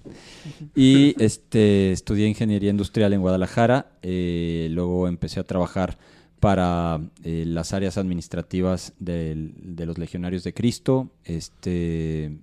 Y 0.75 1.15
este, 1.17 1.91
estudié 1.91 2.27
ingeniería 2.27 2.69
industrial 2.69 3.13
en 3.13 3.21
Guadalajara. 3.21 3.90
Eh, 4.01 4.67
luego 4.71 5.07
empecé 5.07 5.39
a 5.39 5.43
trabajar 5.43 5.97
para 6.39 6.99
eh, 7.23 7.43
las 7.45 7.71
áreas 7.71 7.97
administrativas 7.97 8.93
de 8.97 9.53
los 9.85 9.97
legionarios 9.99 10.43
de 10.43 10.53
Cristo. 10.53 11.11
Este, 11.23 12.35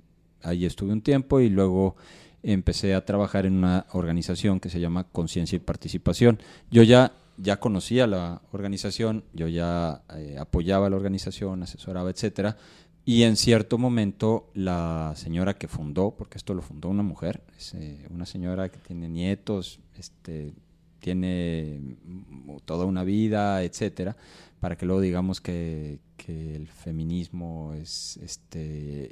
ahí 0.43 0.64
estuve 0.64 0.93
un 0.93 1.02
tiempo 1.02 1.40
y 1.40 1.49
luego 1.49 1.96
empecé 2.44 2.94
a 2.94 3.05
trabajar 3.05 3.44
en 3.44 3.55
una 3.55 3.87
organización 3.93 4.60
que 4.60 4.70
se 4.70 4.78
llama 4.78 5.05
Conciencia 5.05 5.56
y 5.56 5.60
Participación. 5.60 6.38
Yo 6.70 6.84
ya, 6.84 7.12
ya 7.38 7.58
conocía 7.58 8.06
la 8.06 8.40
organización, 8.52 9.25
yo 9.32 9.49
ya 9.49 10.02
eh, 10.14 10.37
apoyaba 10.38 10.88
la 10.88 10.96
organización, 10.96 11.64
asesoraba, 11.64 12.11
etcétera. 12.11 12.56
Y 13.04 13.25
en 13.25 13.37
cierto 13.37 13.78
momento 13.78 14.50
la 14.54 15.12
señora 15.16 15.54
que 15.54 15.66
fundó, 15.66 16.12
porque 16.12 16.38
esto 16.38 16.54
lo 16.54 16.62
fundó 16.62 16.88
una 16.88 17.02
mujer, 17.02 17.43
es 17.56 17.75
una 18.11 18.26
señora 18.26 18.69
que 18.69 18.78
tiene 18.78 19.08
nietos, 19.08 19.81
este, 19.96 20.52
tiene 21.00 21.81
mm, 22.05 22.57
toda 22.64 22.85
una 22.85 23.05
vida, 23.05 23.62
etcétera, 23.62 24.17
para 24.61 24.76
que 24.76 24.87
luego 24.87 25.00
digamos 25.00 25.40
que, 25.40 26.00
el 26.28 26.67
feminismo 26.67 27.73
es, 27.73 28.19
este, 28.19 29.11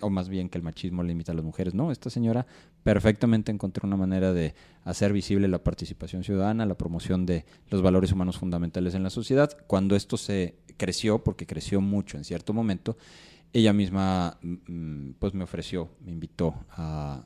o 0.00 0.08
más 0.08 0.30
bien 0.30 0.48
que 0.48 0.56
el 0.56 0.64
machismo 0.64 1.02
limita 1.02 1.32
a 1.32 1.34
las 1.34 1.44
mujeres. 1.44 1.74
No, 1.74 1.92
esta 1.92 2.08
señora 2.08 2.46
perfectamente 2.82 3.52
encontró 3.52 3.86
una 3.86 3.98
manera 3.98 4.32
de 4.32 4.54
hacer 4.82 5.12
visible 5.12 5.46
la 5.46 5.62
participación 5.62 6.24
ciudadana, 6.24 6.64
la 6.64 6.78
promoción 6.78 7.26
de 7.26 7.44
los 7.68 7.82
valores 7.82 8.12
humanos 8.12 8.38
fundamentales 8.38 8.94
en 8.94 9.02
la 9.02 9.10
sociedad. 9.10 9.54
Cuando 9.66 9.94
esto 9.94 10.16
se 10.16 10.54
creció, 10.78 11.22
porque 11.22 11.46
creció 11.46 11.82
mucho 11.82 12.16
en 12.16 12.24
cierto 12.24 12.54
momento, 12.54 12.96
ella 13.52 13.72
misma 13.72 14.38
mm, 14.42 15.12
pues 15.18 15.32
me 15.34 15.44
ofreció, 15.44 15.90
me 16.04 16.12
invitó 16.12 16.54
a, 16.70 17.24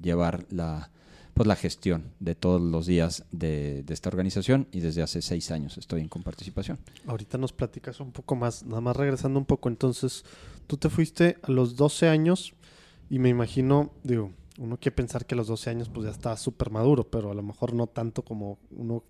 llevar 0.00 0.46
la, 0.50 0.90
pues 1.34 1.46
la 1.48 1.56
gestión 1.56 2.12
de 2.20 2.34
todos 2.34 2.60
los 2.60 2.86
días 2.86 3.24
de, 3.32 3.82
de 3.82 3.92
esta 3.92 4.08
organización 4.08 4.68
y 4.72 4.80
desde 4.80 5.02
hace 5.02 5.20
seis 5.20 5.50
años 5.50 5.76
estoy 5.76 6.00
en 6.00 6.08
comparticipación. 6.08 6.78
Ahorita 7.06 7.38
nos 7.38 7.52
platicas 7.52 8.00
un 8.00 8.12
poco 8.12 8.36
más, 8.36 8.64
nada 8.64 8.80
más 8.80 8.96
regresando 8.96 9.38
un 9.38 9.44
poco. 9.44 9.68
Entonces, 9.68 10.24
tú 10.66 10.76
te 10.76 10.88
fuiste 10.88 11.36
a 11.42 11.50
los 11.50 11.76
12 11.76 12.08
años 12.08 12.54
y 13.10 13.18
me 13.18 13.28
imagino, 13.28 13.90
digo, 14.04 14.30
uno 14.58 14.76
quiere 14.78 14.94
pensar 14.94 15.26
que 15.26 15.34
a 15.34 15.36
los 15.36 15.48
12 15.48 15.70
años 15.70 15.88
pues 15.88 16.04
ya 16.04 16.12
estaba 16.12 16.36
súper 16.36 16.70
maduro, 16.70 17.04
pero 17.04 17.30
a 17.30 17.34
lo 17.34 17.42
mejor 17.42 17.74
no 17.74 17.88
tanto 17.88 18.22
como 18.22 18.58
uno, 18.70 19.02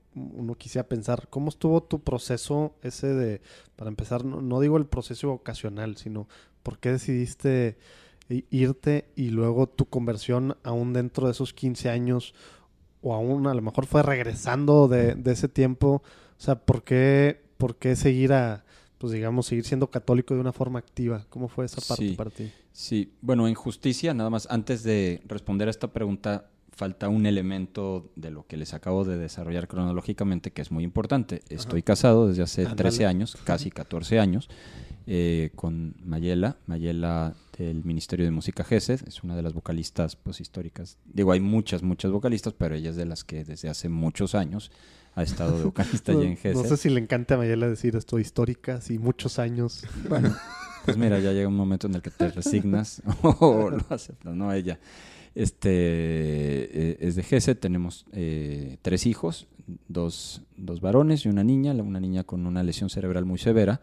quisiera 0.57 0.89
pensar. 0.89 1.29
¿Cómo 1.29 1.51
estuvo 1.51 1.83
tu 1.83 2.01
proceso 2.03 2.75
ese 2.83 3.09
de, 3.09 3.43
para 3.77 3.89
empezar, 3.89 4.25
no, 4.25 4.41
no 4.41 4.61
digo 4.61 4.79
el 4.79 4.87
proceso 4.87 5.29
vocacional, 5.29 5.97
sino 5.97 6.29
por 6.63 6.79
qué 6.79 6.93
decidiste 6.93 7.77
irte 8.51 9.11
y 9.17 9.31
luego 9.31 9.67
tu 9.69 9.87
conversión 9.87 10.57
aún 10.63 10.93
dentro 10.93 11.27
de 11.27 11.33
esos 11.33 11.53
15 11.53 11.91
años 11.91 12.35
o 13.03 13.15
aún 13.15 13.47
a 13.47 13.55
lo 13.55 13.61
mejor 13.63 13.87
fue 13.87 14.03
regresando 14.03 14.89
de, 14.89 15.15
de 15.15 15.33
ese 15.33 15.49
tiempo? 15.49 16.03
O 16.39 16.41
sea, 16.41 16.57
¿por 16.65 16.83
qué, 16.85 17.43
por 17.59 17.77
qué 17.77 17.97
seguir 17.97 18.33
a, 18.33 18.65
pues 18.99 19.13
digamos, 19.13 19.47
seguir 19.47 19.65
siendo 19.65 19.91
católico 19.91 20.35
de 20.35 20.41
una 20.41 20.53
forma 20.53 20.79
activa? 20.79 21.27
¿Cómo 21.29 21.49
fue 21.49 21.67
esa 21.67 21.81
parte 21.87 22.09
Sí. 22.11 22.15
para 22.17 22.31
ti? 22.31 22.51
Sí, 22.73 23.13
bueno, 23.21 23.47
en 23.47 23.55
justicia, 23.55 24.15
nada 24.15 24.31
más, 24.31 24.49
antes 24.51 24.83
de 24.83 25.21
responder 25.27 25.69
a 25.69 25.71
esta 25.71 25.93
pregunta, 25.93 26.51
falta 26.75 27.09
un 27.09 27.27
elemento 27.27 28.11
de 28.17 28.31
lo 28.31 28.47
que 28.47 28.57
les 28.57 28.75
acabo 28.75 29.05
de 29.05 29.17
desarrollar 29.17 29.69
cronológicamente 29.69 30.51
que 30.51 30.63
es 30.63 30.71
muy 30.71 30.85
importante. 30.85 31.43
Estoy 31.49 31.83
casado 31.83 32.29
desde 32.29 32.43
hace 32.43 32.67
13 32.67 33.07
años, 33.07 33.37
casi 33.45 33.71
14 33.71 34.19
años, 34.19 34.49
eh, 35.07 35.51
con 35.55 35.95
Mayela, 36.05 36.57
Mayela 36.67 37.35
del 37.59 37.85
Ministerio 37.85 38.25
de 38.25 38.33
Música 38.33 38.65
GESED, 38.65 39.07
es 39.07 39.23
una 39.23 39.37
de 39.37 39.43
las 39.43 39.55
vocalistas 39.55 40.17
pues, 40.17 40.41
históricas. 40.41 40.99
Digo, 41.05 41.33
hay 41.33 41.41
muchas, 41.41 41.83
muchas 41.83 42.11
vocalistas, 42.11 42.55
pero 42.55 42.75
ella 42.75 42.91
es 42.91 42.97
de 42.97 43.05
las 43.05 43.23
que 43.23 43.45
desde 43.45 43.69
hace 43.69 43.89
muchos 43.89 44.35
años 44.35 44.73
ha 45.15 45.23
estado 45.23 45.59
de 45.59 45.65
vocalista 45.65 46.13
no, 46.13 46.23
ya 46.23 46.29
en 46.29 46.37
GESED. 46.37 46.63
No 46.63 46.69
sé 46.69 46.77
si 46.77 46.91
le 46.91 47.01
encanta 47.01 47.35
a 47.35 47.39
Mayela 47.39 47.69
decir 47.69 47.95
esto 47.95 48.19
histórica, 48.19 48.81
sí, 48.81 48.99
muchos 48.99 49.39
años. 49.39 49.85
Bueno, 50.09 50.35
pues 50.85 50.97
mira, 50.97 51.21
ya 51.21 51.33
llega 51.33 51.47
un 51.47 51.57
momento 51.57 51.87
en 51.87 51.95
el 51.95 52.03
que 52.03 52.11
te 52.11 52.31
resignas 52.31 53.01
o 53.23 53.71
lo 53.71 53.85
aceptas, 53.91 54.35
¿no? 54.35 54.53
Ella 54.53 54.81
este, 55.35 55.71
eh, 55.71 56.97
es 57.01 57.17
de 57.17 57.23
GESED, 57.23 57.59
tenemos 57.59 58.07
eh, 58.13 58.79
tres 58.83 59.07
hijos, 59.07 59.47
dos, 59.89 60.43
dos 60.57 60.81
varones 60.81 61.25
y 61.25 61.29
una 61.29 61.45
niña, 61.45 61.73
una 61.73 62.01
niña 62.01 62.25
con 62.25 62.47
una 62.47 62.63
lesión 62.63 62.91
cerebral 62.91 63.25
muy 63.25 63.39
severa 63.39 63.81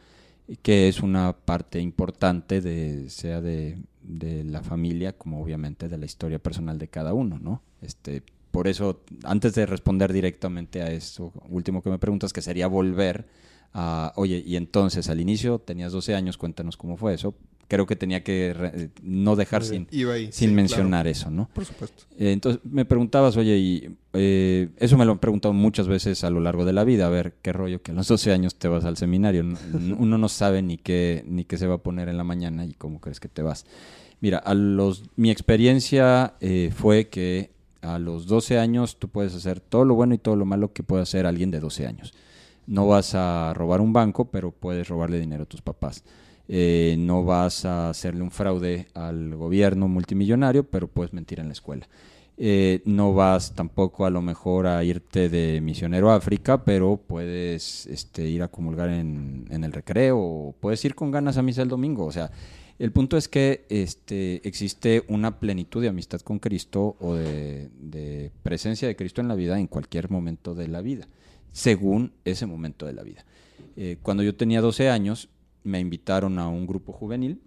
que 0.62 0.90
es 0.90 1.02
una 1.02 1.34
parte 1.34 1.80
importante 1.80 2.62
de 2.62 3.10
sea 3.10 3.42
de, 3.42 3.82
de, 4.02 4.44
la 4.44 4.64
familia 4.64 5.14
como 5.14 5.42
obviamente 5.42 5.88
de 5.88 5.98
la 5.98 6.06
historia 6.06 6.40
personal 6.40 6.78
de 6.78 6.88
cada 6.88 7.14
uno, 7.14 7.40
¿no? 7.40 7.62
Este, 7.82 8.24
por 8.52 8.68
eso, 8.68 9.02
antes 9.24 9.56
de 9.56 9.66
responder 9.66 10.12
directamente 10.12 10.82
a 10.82 10.92
eso 10.92 11.32
último 11.50 11.82
que 11.82 11.90
me 11.90 12.00
preguntas, 12.00 12.34
que 12.34 12.42
sería 12.42 12.68
volver 12.68 13.28
a, 13.74 14.12
oye, 14.18 14.44
y 14.46 14.58
entonces 14.58 15.10
al 15.10 15.22
inicio 15.22 15.60
tenías 15.60 15.94
12 15.94 16.16
años, 16.16 16.38
cuéntanos 16.38 16.76
cómo 16.76 16.98
fue 16.98 17.14
eso. 17.14 17.34
Creo 17.72 17.88
que 17.88 17.96
tenía 17.96 18.22
que 18.22 18.54
re, 18.54 18.90
no 19.02 19.38
dejar 19.38 19.64
sin, 19.64 19.88
sin 19.90 20.32
sí, 20.34 20.48
mencionar 20.50 21.06
claro. 21.06 21.10
eso, 21.10 21.32
¿no? 21.32 21.48
Por 21.54 21.64
supuesto. 21.64 22.04
Eh, 22.20 22.34
entonces 22.34 22.60
me 22.66 22.84
preguntabas, 22.84 23.38
oye, 23.38 23.58
y 23.58 23.96
eh, 24.12 24.68
eso 24.76 24.98
me 24.98 25.06
lo 25.06 25.14
han 25.14 25.20
preguntado 25.20 25.54
muchas 25.54 25.88
veces 25.88 26.26
a 26.26 26.30
lo 26.30 26.42
largo 26.42 26.66
de 26.66 26.74
la 26.74 26.84
vida, 26.84 27.08
a 27.08 27.10
ver 27.10 27.36
qué 27.42 27.54
rollo, 27.54 27.82
que 27.82 27.92
a 27.92 27.94
los 27.94 28.10
12 28.10 28.34
años 28.34 28.56
te 28.56 28.68
vas 28.68 28.84
al 28.84 28.98
seminario, 28.98 29.46
uno 29.98 30.18
no 30.18 30.28
sabe 30.28 30.62
ni 30.62 30.78
qué, 30.80 31.24
ni 31.26 31.46
qué 31.46 31.58
se 31.58 31.66
va 31.66 31.76
a 31.76 31.78
poner 31.78 32.10
en 32.10 32.18
la 32.18 32.26
mañana 32.26 32.66
y 32.66 32.74
cómo 32.74 33.00
crees 33.00 33.22
que 33.22 33.30
te 33.30 33.42
vas. 33.42 33.66
Mira, 34.20 34.40
a 34.40 34.54
los, 34.54 35.04
mi 35.16 35.32
experiencia 35.32 36.34
eh, 36.42 36.74
fue 36.76 37.08
que 37.08 37.52
a 37.82 38.00
los 38.00 38.28
12 38.28 38.60
años 38.60 39.00
tú 39.00 39.08
puedes 39.08 39.34
hacer 39.34 39.62
todo 39.62 39.86
lo 39.86 39.96
bueno 39.96 40.14
y 40.14 40.18
todo 40.18 40.36
lo 40.36 40.44
malo 40.44 40.74
que 40.74 40.84
puede 40.84 41.04
hacer 41.04 41.26
alguien 41.26 41.52
de 41.52 41.62
12 41.62 41.88
años. 41.88 42.14
No 42.68 42.86
vas 42.86 43.16
a 43.16 43.54
robar 43.56 43.80
un 43.80 43.94
banco, 43.94 44.26
pero 44.26 44.52
puedes 44.52 44.90
robarle 44.90 45.22
dinero 45.22 45.44
a 45.44 45.48
tus 45.48 45.62
papás. 45.62 46.04
Eh, 46.54 46.98
no 47.00 47.24
vas 47.24 47.64
a 47.64 47.90
hacerle 47.90 48.24
un 48.24 48.30
fraude 48.30 48.88
al 48.94 49.34
gobierno 49.36 49.88
multimillonario, 49.88 50.66
pero 50.66 50.90
puedes 50.90 51.14
mentir 51.14 51.40
en 51.40 51.46
la 51.48 51.54
escuela. 51.54 51.88
Eh, 52.36 52.82
no 52.84 53.14
vas 53.14 53.56
tampoco 53.56 54.06
a 54.06 54.10
lo 54.10 54.22
mejor 54.22 54.68
a 54.68 54.84
irte 54.84 55.30
de 55.30 55.62
misionero 55.62 56.12
a 56.12 56.16
África, 56.16 56.66
pero 56.66 56.98
puedes 56.98 57.86
este, 57.86 58.28
ir 58.28 58.44
a 58.44 58.50
comulgar 58.50 58.90
en, 58.90 59.48
el 59.50 59.72
recreo, 59.72 60.20
o 60.20 60.56
puedes 60.60 60.84
ir 60.84 60.94
con 60.94 61.10
ganas 61.10 61.38
a 61.38 61.42
misa 61.42 61.62
el 61.62 61.70
domingo. 61.70 62.06
O 62.06 62.12
sea, 62.12 62.32
el 62.80 62.92
punto 62.92 63.16
es 63.16 63.30
que 63.30 63.66
este, 63.70 64.46
existe 64.46 65.06
una 65.08 65.40
plenitud 65.40 65.82
de 65.82 65.88
amistad 65.88 66.20
con 66.20 66.40
Cristo 66.40 66.98
o 67.00 67.16
de, 67.16 67.70
de 67.80 68.30
presencia 68.44 68.90
de 68.90 68.98
Cristo 68.98 69.22
en 69.22 69.30
la 69.30 69.36
vida 69.36 69.58
en 69.58 69.68
cualquier 69.68 70.10
momento 70.10 70.54
de 70.54 70.68
la 70.68 70.82
vida, 70.82 71.08
según 71.54 72.12
ese 72.26 72.46
momento 72.46 72.88
de 72.88 72.94
la 72.94 73.04
vida. 73.04 73.24
Eh, 73.78 74.00
cuando 74.02 74.22
yo 74.22 74.36
tenía 74.36 74.60
12 74.60 74.90
años, 74.90 75.30
me 75.64 75.80
invitaron 75.80 76.40
a 76.40 76.48
un 76.48 76.66
grupo 76.66 76.94
juvenil, 76.94 77.42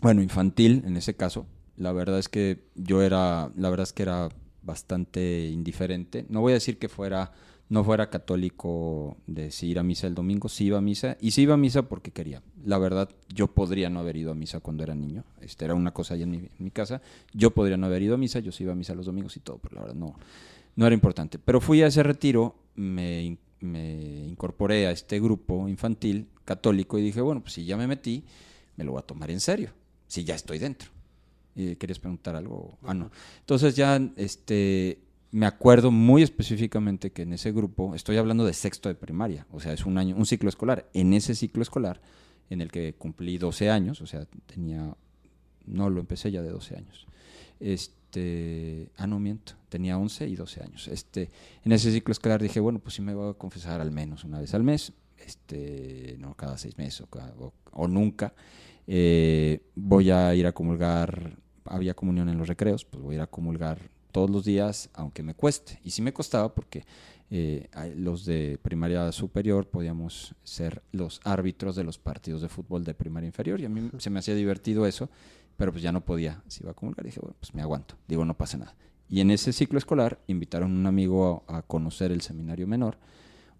bueno, 0.00 0.22
infantil 0.22 0.82
en 0.86 0.96
ese 0.96 1.14
caso. 1.14 1.46
La 1.76 1.92
verdad 1.92 2.18
es 2.18 2.28
que 2.28 2.64
yo 2.74 3.02
era, 3.02 3.50
la 3.56 3.70
verdad 3.70 3.84
es 3.84 3.92
que 3.92 4.02
era 4.02 4.28
bastante 4.62 5.48
indiferente. 5.48 6.26
No 6.28 6.40
voy 6.40 6.52
a 6.52 6.54
decir 6.54 6.78
que 6.78 6.88
fuera, 6.88 7.32
no 7.68 7.84
fuera 7.84 8.10
católico 8.10 9.16
de 9.26 9.50
si 9.50 9.68
ir 9.68 9.78
a 9.78 9.82
misa 9.82 10.06
el 10.06 10.14
domingo, 10.14 10.48
sí 10.48 10.66
iba 10.66 10.78
a 10.78 10.82
misa, 10.82 11.16
y 11.20 11.32
sí 11.32 11.42
iba 11.42 11.54
a 11.54 11.58
misa 11.58 11.88
porque 11.88 12.10
quería. 12.10 12.42
La 12.64 12.78
verdad, 12.78 13.08
yo 13.28 13.48
podría 13.48 13.90
no 13.90 14.00
haber 14.00 14.16
ido 14.16 14.30
a 14.30 14.34
misa 14.34 14.60
cuando 14.60 14.82
era 14.82 14.94
niño. 14.94 15.24
Este 15.40 15.64
era 15.64 15.74
una 15.74 15.92
cosa 15.92 16.14
allá 16.14 16.24
en 16.24 16.50
mi, 16.58 16.70
casa. 16.70 17.02
Yo 17.32 17.52
podría 17.52 17.76
no 17.76 17.86
haber 17.86 18.02
ido 18.02 18.14
a 18.14 18.18
misa, 18.18 18.40
yo 18.40 18.52
sí 18.52 18.64
iba 18.64 18.72
a 18.72 18.76
misa 18.76 18.94
los 18.94 19.06
domingos 19.06 19.36
y 19.36 19.40
todo, 19.40 19.58
pero 19.58 19.76
la 19.76 19.80
verdad 19.82 19.96
no, 19.96 20.14
no 20.76 20.86
era 20.86 20.94
importante. 20.94 21.38
Pero 21.38 21.60
fui 21.60 21.82
a 21.82 21.86
ese 21.86 22.02
retiro, 22.02 22.54
me, 22.74 23.38
me 23.60 24.26
incorporé 24.28 24.86
a 24.86 24.90
este 24.90 25.20
grupo 25.20 25.68
infantil 25.68 26.28
católico 26.44 26.98
y 26.98 27.02
dije, 27.02 27.20
bueno, 27.20 27.40
pues 27.40 27.54
si 27.54 27.64
ya 27.64 27.76
me 27.76 27.86
metí, 27.86 28.24
me 28.76 28.84
lo 28.84 28.92
voy 28.92 29.00
a 29.00 29.06
tomar 29.06 29.30
en 29.30 29.40
serio, 29.40 29.72
si 30.06 30.24
ya 30.24 30.34
estoy 30.34 30.58
dentro. 30.58 30.90
¿Y 31.54 31.76
¿Querías 31.76 32.00
preguntar 32.00 32.34
algo? 32.34 32.78
Ah, 32.82 32.94
no. 32.94 33.10
Entonces 33.40 33.76
ya 33.76 34.00
este, 34.16 34.98
me 35.30 35.46
acuerdo 35.46 35.90
muy 35.90 36.22
específicamente 36.22 37.10
que 37.10 37.22
en 37.22 37.32
ese 37.32 37.52
grupo, 37.52 37.94
estoy 37.94 38.16
hablando 38.16 38.44
de 38.44 38.52
sexto 38.52 38.88
de 38.88 38.94
primaria, 38.94 39.46
o 39.50 39.60
sea, 39.60 39.72
es 39.72 39.84
un 39.84 39.98
año, 39.98 40.16
un 40.16 40.26
ciclo 40.26 40.48
escolar. 40.48 40.88
En 40.94 41.12
ese 41.12 41.34
ciclo 41.34 41.62
escolar, 41.62 42.00
en 42.50 42.60
el 42.60 42.70
que 42.70 42.94
cumplí 42.94 43.38
12 43.38 43.70
años, 43.70 44.00
o 44.00 44.06
sea, 44.06 44.26
tenía, 44.46 44.96
no, 45.66 45.90
lo 45.90 46.00
empecé 46.00 46.30
ya 46.30 46.42
de 46.42 46.50
12 46.50 46.76
años. 46.76 47.06
Este, 47.60 48.90
ah, 48.96 49.06
no 49.06 49.18
miento, 49.18 49.54
tenía 49.68 49.98
11 49.98 50.28
y 50.28 50.36
12 50.36 50.62
años. 50.62 50.88
Este, 50.88 51.30
en 51.64 51.72
ese 51.72 51.90
ciclo 51.90 52.12
escolar 52.12 52.40
dije, 52.40 52.60
bueno, 52.60 52.78
pues 52.78 52.94
sí 52.94 53.02
me 53.02 53.14
voy 53.14 53.30
a 53.30 53.34
confesar 53.34 53.80
al 53.80 53.90
menos 53.90 54.24
una 54.24 54.38
vez 54.38 54.54
al 54.54 54.62
mes, 54.62 54.92
este, 55.26 56.16
no 56.18 56.34
cada 56.34 56.58
seis 56.58 56.76
meses 56.78 57.00
o, 57.02 57.06
cada, 57.06 57.34
o, 57.38 57.52
o 57.72 57.88
nunca. 57.88 58.34
Eh, 58.86 59.60
voy 59.74 60.10
a 60.10 60.34
ir 60.34 60.46
a 60.46 60.52
comulgar, 60.52 61.38
había 61.64 61.94
comunión 61.94 62.28
en 62.28 62.38
los 62.38 62.48
recreos, 62.48 62.84
pues 62.84 63.02
voy 63.02 63.14
a 63.14 63.16
ir 63.16 63.22
a 63.22 63.26
comulgar 63.26 63.90
todos 64.12 64.30
los 64.30 64.44
días, 64.44 64.90
aunque 64.94 65.22
me 65.22 65.34
cueste. 65.34 65.80
Y 65.82 65.90
sí 65.90 66.02
me 66.02 66.12
costaba 66.12 66.54
porque 66.54 66.84
eh, 67.30 67.68
los 67.96 68.24
de 68.24 68.58
primaria 68.62 69.10
superior 69.12 69.68
podíamos 69.68 70.34
ser 70.44 70.82
los 70.92 71.20
árbitros 71.24 71.74
de 71.74 71.84
los 71.84 71.98
partidos 71.98 72.42
de 72.42 72.48
fútbol 72.48 72.84
de 72.84 72.94
primaria 72.94 73.26
inferior 73.26 73.60
y 73.60 73.64
a 73.64 73.68
mí 73.68 73.90
se 73.98 74.10
me 74.10 74.18
hacía 74.18 74.34
divertido 74.34 74.86
eso, 74.86 75.10
pero 75.56 75.72
pues 75.72 75.82
ya 75.82 75.90
no 75.90 76.04
podía. 76.04 76.42
Si 76.46 76.62
iba 76.62 76.72
a 76.72 76.74
comulgar, 76.74 77.04
dije, 77.04 77.20
bueno, 77.20 77.36
pues 77.40 77.54
me 77.54 77.62
aguanto. 77.62 77.96
Digo, 78.06 78.24
no 78.24 78.36
pasa 78.36 78.58
nada. 78.58 78.76
Y 79.08 79.20
en 79.20 79.30
ese 79.30 79.52
ciclo 79.52 79.78
escolar 79.78 80.20
invitaron 80.26 80.72
a 80.72 80.78
un 80.78 80.86
amigo 80.86 81.44
a, 81.48 81.58
a 81.58 81.62
conocer 81.62 82.12
el 82.12 82.20
seminario 82.20 82.66
menor, 82.66 82.98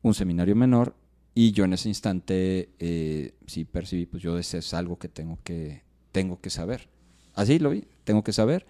un 0.03 0.15
seminario 0.15 0.55
menor 0.55 0.95
y 1.35 1.53
yo 1.53 1.65
en 1.65 1.73
ese 1.73 1.89
instante 1.89 2.71
eh, 2.79 3.35
sí 3.47 3.65
percibí, 3.65 4.07
pues 4.07 4.23
yo 4.23 4.39
eso 4.39 4.59
es 4.59 4.75
algo 4.75 4.99
que 4.99 5.09
tengo 5.09 5.39
que, 5.43 5.83
tengo 6.13 6.41
que 6.41 6.51
saber. 6.51 6.89
Así 7.35 7.59
lo 7.59 7.71
vi, 7.71 7.85
tengo 8.05 8.23
que 8.23 8.33
saber. 8.33 8.67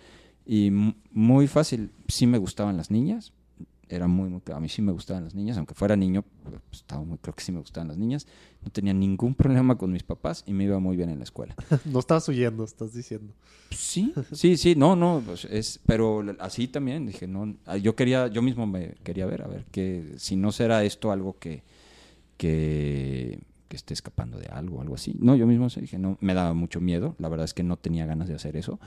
Y 0.46 0.70
muy 0.70 1.46
fácil, 1.46 1.90
sí 2.08 2.26
me 2.26 2.38
gustaban 2.38 2.76
las 2.76 2.90
niñas, 2.90 3.32
era 3.88 4.08
muy, 4.08 4.28
muy 4.28 4.40
a 4.52 4.60
mí 4.60 4.68
sí 4.68 4.82
me 4.82 4.92
gustaban 4.92 5.24
las 5.24 5.34
niñas, 5.34 5.56
aunque 5.56 5.74
fuera 5.74 5.96
niño, 5.96 6.24
pues, 6.42 6.80
estaba 6.80 7.02
muy 7.02 7.18
creo 7.18 7.34
que 7.34 7.42
sí 7.42 7.52
me 7.52 7.60
gustaban 7.60 7.88
las 7.88 7.98
niñas. 7.98 8.26
No 8.62 8.70
tenía 8.70 8.94
ningún 8.94 9.34
problema 9.34 9.76
con 9.76 9.92
mis 9.92 10.02
papás 10.02 10.42
y 10.46 10.52
me 10.52 10.64
iba 10.64 10.78
muy 10.78 10.96
bien 10.96 11.10
en 11.10 11.18
la 11.18 11.24
escuela. 11.24 11.54
no 11.84 11.98
estabas 11.98 12.28
huyendo, 12.28 12.64
estás 12.64 12.94
diciendo. 12.94 13.32
Sí, 13.70 14.12
sí, 14.32 14.56
sí, 14.56 14.74
no, 14.74 14.96
no, 14.96 15.22
pues 15.24 15.44
es, 15.44 15.80
pero 15.86 16.24
así 16.38 16.68
también 16.68 17.06
dije, 17.06 17.26
no, 17.26 17.54
yo 17.82 17.94
quería, 17.94 18.28
yo 18.28 18.40
mismo 18.40 18.66
me 18.66 18.94
quería 19.02 19.26
ver, 19.26 19.42
a 19.42 19.48
ver, 19.48 19.64
que 19.70 20.14
si 20.16 20.36
no 20.36 20.52
será 20.52 20.82
esto 20.84 21.12
algo 21.12 21.38
que, 21.38 21.62
que, 22.36 23.40
esté 23.70 23.92
escapando 23.92 24.38
de 24.38 24.46
algo, 24.46 24.80
algo 24.80 24.94
así. 24.94 25.16
No, 25.18 25.34
yo 25.34 25.48
mismo 25.48 25.66
dije, 25.68 25.98
no, 25.98 26.16
me 26.20 26.32
daba 26.32 26.54
mucho 26.54 26.80
miedo, 26.80 27.16
la 27.18 27.28
verdad 27.28 27.44
es 27.44 27.54
que 27.54 27.64
no 27.64 27.76
tenía 27.76 28.06
ganas 28.06 28.28
de 28.28 28.34
hacer 28.34 28.56
eso. 28.56 28.78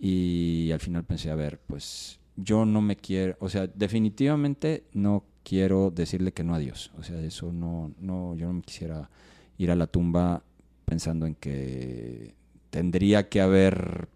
Y 0.00 0.70
al 0.72 0.80
final 0.80 1.04
pensé, 1.04 1.30
a 1.30 1.34
ver, 1.34 1.60
pues 1.66 2.18
yo 2.36 2.64
no 2.64 2.80
me 2.80 2.96
quiero, 2.96 3.36
o 3.40 3.50
sea, 3.50 3.66
definitivamente 3.66 4.84
no 4.94 5.24
quiero 5.42 5.90
decirle 5.90 6.32
que 6.32 6.44
no 6.44 6.54
a 6.54 6.58
Dios. 6.58 6.92
O 6.98 7.02
sea, 7.02 7.20
eso 7.20 7.52
no, 7.52 7.92
no, 8.00 8.34
yo 8.34 8.46
no 8.46 8.54
me 8.54 8.62
quisiera 8.62 9.10
ir 9.58 9.70
a 9.70 9.76
la 9.76 9.86
tumba 9.86 10.42
pensando 10.84 11.26
en 11.26 11.34
que 11.34 12.34
tendría 12.70 13.28
que 13.28 13.40
haber 13.40 14.08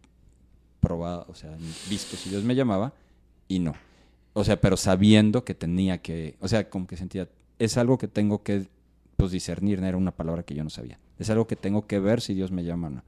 probado, 0.81 1.27
o 1.29 1.35
sea, 1.35 1.57
visto 1.91 2.17
si 2.17 2.31
Dios 2.31 2.43
me 2.45 2.55
llamaba 2.55 2.95
y 3.49 3.59
no. 3.59 3.75
O 4.33 4.45
sea, 4.45 4.61
pero 4.61 4.77
sabiendo 4.77 5.45
que 5.45 5.55
tenía 5.55 5.99
que, 5.99 6.37
o 6.41 6.49
sea, 6.49 6.69
como 6.69 6.87
que 6.87 6.97
sentía, 6.97 7.29
es 7.59 7.77
algo 7.77 7.99
que 7.99 8.09
tengo 8.09 8.43
que 8.43 8.69
pues 9.17 9.33
discernir, 9.33 9.83
era 9.83 9.97
una 9.97 10.13
palabra 10.13 10.43
que 10.43 10.55
yo 10.55 10.63
no 10.63 10.71
sabía. 10.71 10.99
Es 11.19 11.31
algo 11.31 11.47
que 11.47 11.57
tengo 11.57 11.87
que 11.87 11.99
ver 11.99 12.21
si 12.21 12.35
Dios 12.35 12.53
me 12.53 12.65
llama 12.65 12.89
o 12.89 12.91
no, 12.91 13.03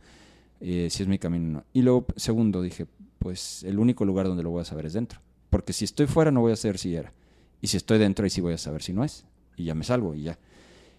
eh, 0.61 0.89
si 0.91 1.03
es 1.03 1.09
mi 1.09 1.19
camino 1.19 1.49
o 1.49 1.53
no. 1.53 1.65
Y 1.73 1.83
luego, 1.83 2.07
segundo, 2.17 2.63
dije, 2.63 2.87
pues 3.19 3.63
el 3.65 3.79
único 3.79 4.05
lugar 4.05 4.27
donde 4.27 4.43
lo 4.43 4.51
voy 4.51 4.63
a 4.63 4.65
saber 4.65 4.87
es 4.87 4.95
dentro. 4.95 5.21
Porque 5.51 5.73
si 5.73 5.85
estoy 5.85 6.07
fuera 6.07 6.31
no 6.31 6.41
voy 6.41 6.53
a 6.53 6.57
saber 6.57 6.79
si 6.79 6.95
era. 6.95 7.13
Y 7.61 7.67
si 7.67 7.77
estoy 7.77 7.99
dentro 7.99 8.25
ahí 8.25 8.31
sí 8.31 8.41
voy 8.41 8.55
a 8.55 8.59
saber 8.59 8.83
si 8.83 8.93
no 8.93 9.05
es. 9.05 9.25
Y 9.57 9.65
ya 9.65 9.75
me 9.75 9.85
salgo 9.85 10.15
y 10.15 10.23
ya. 10.23 10.39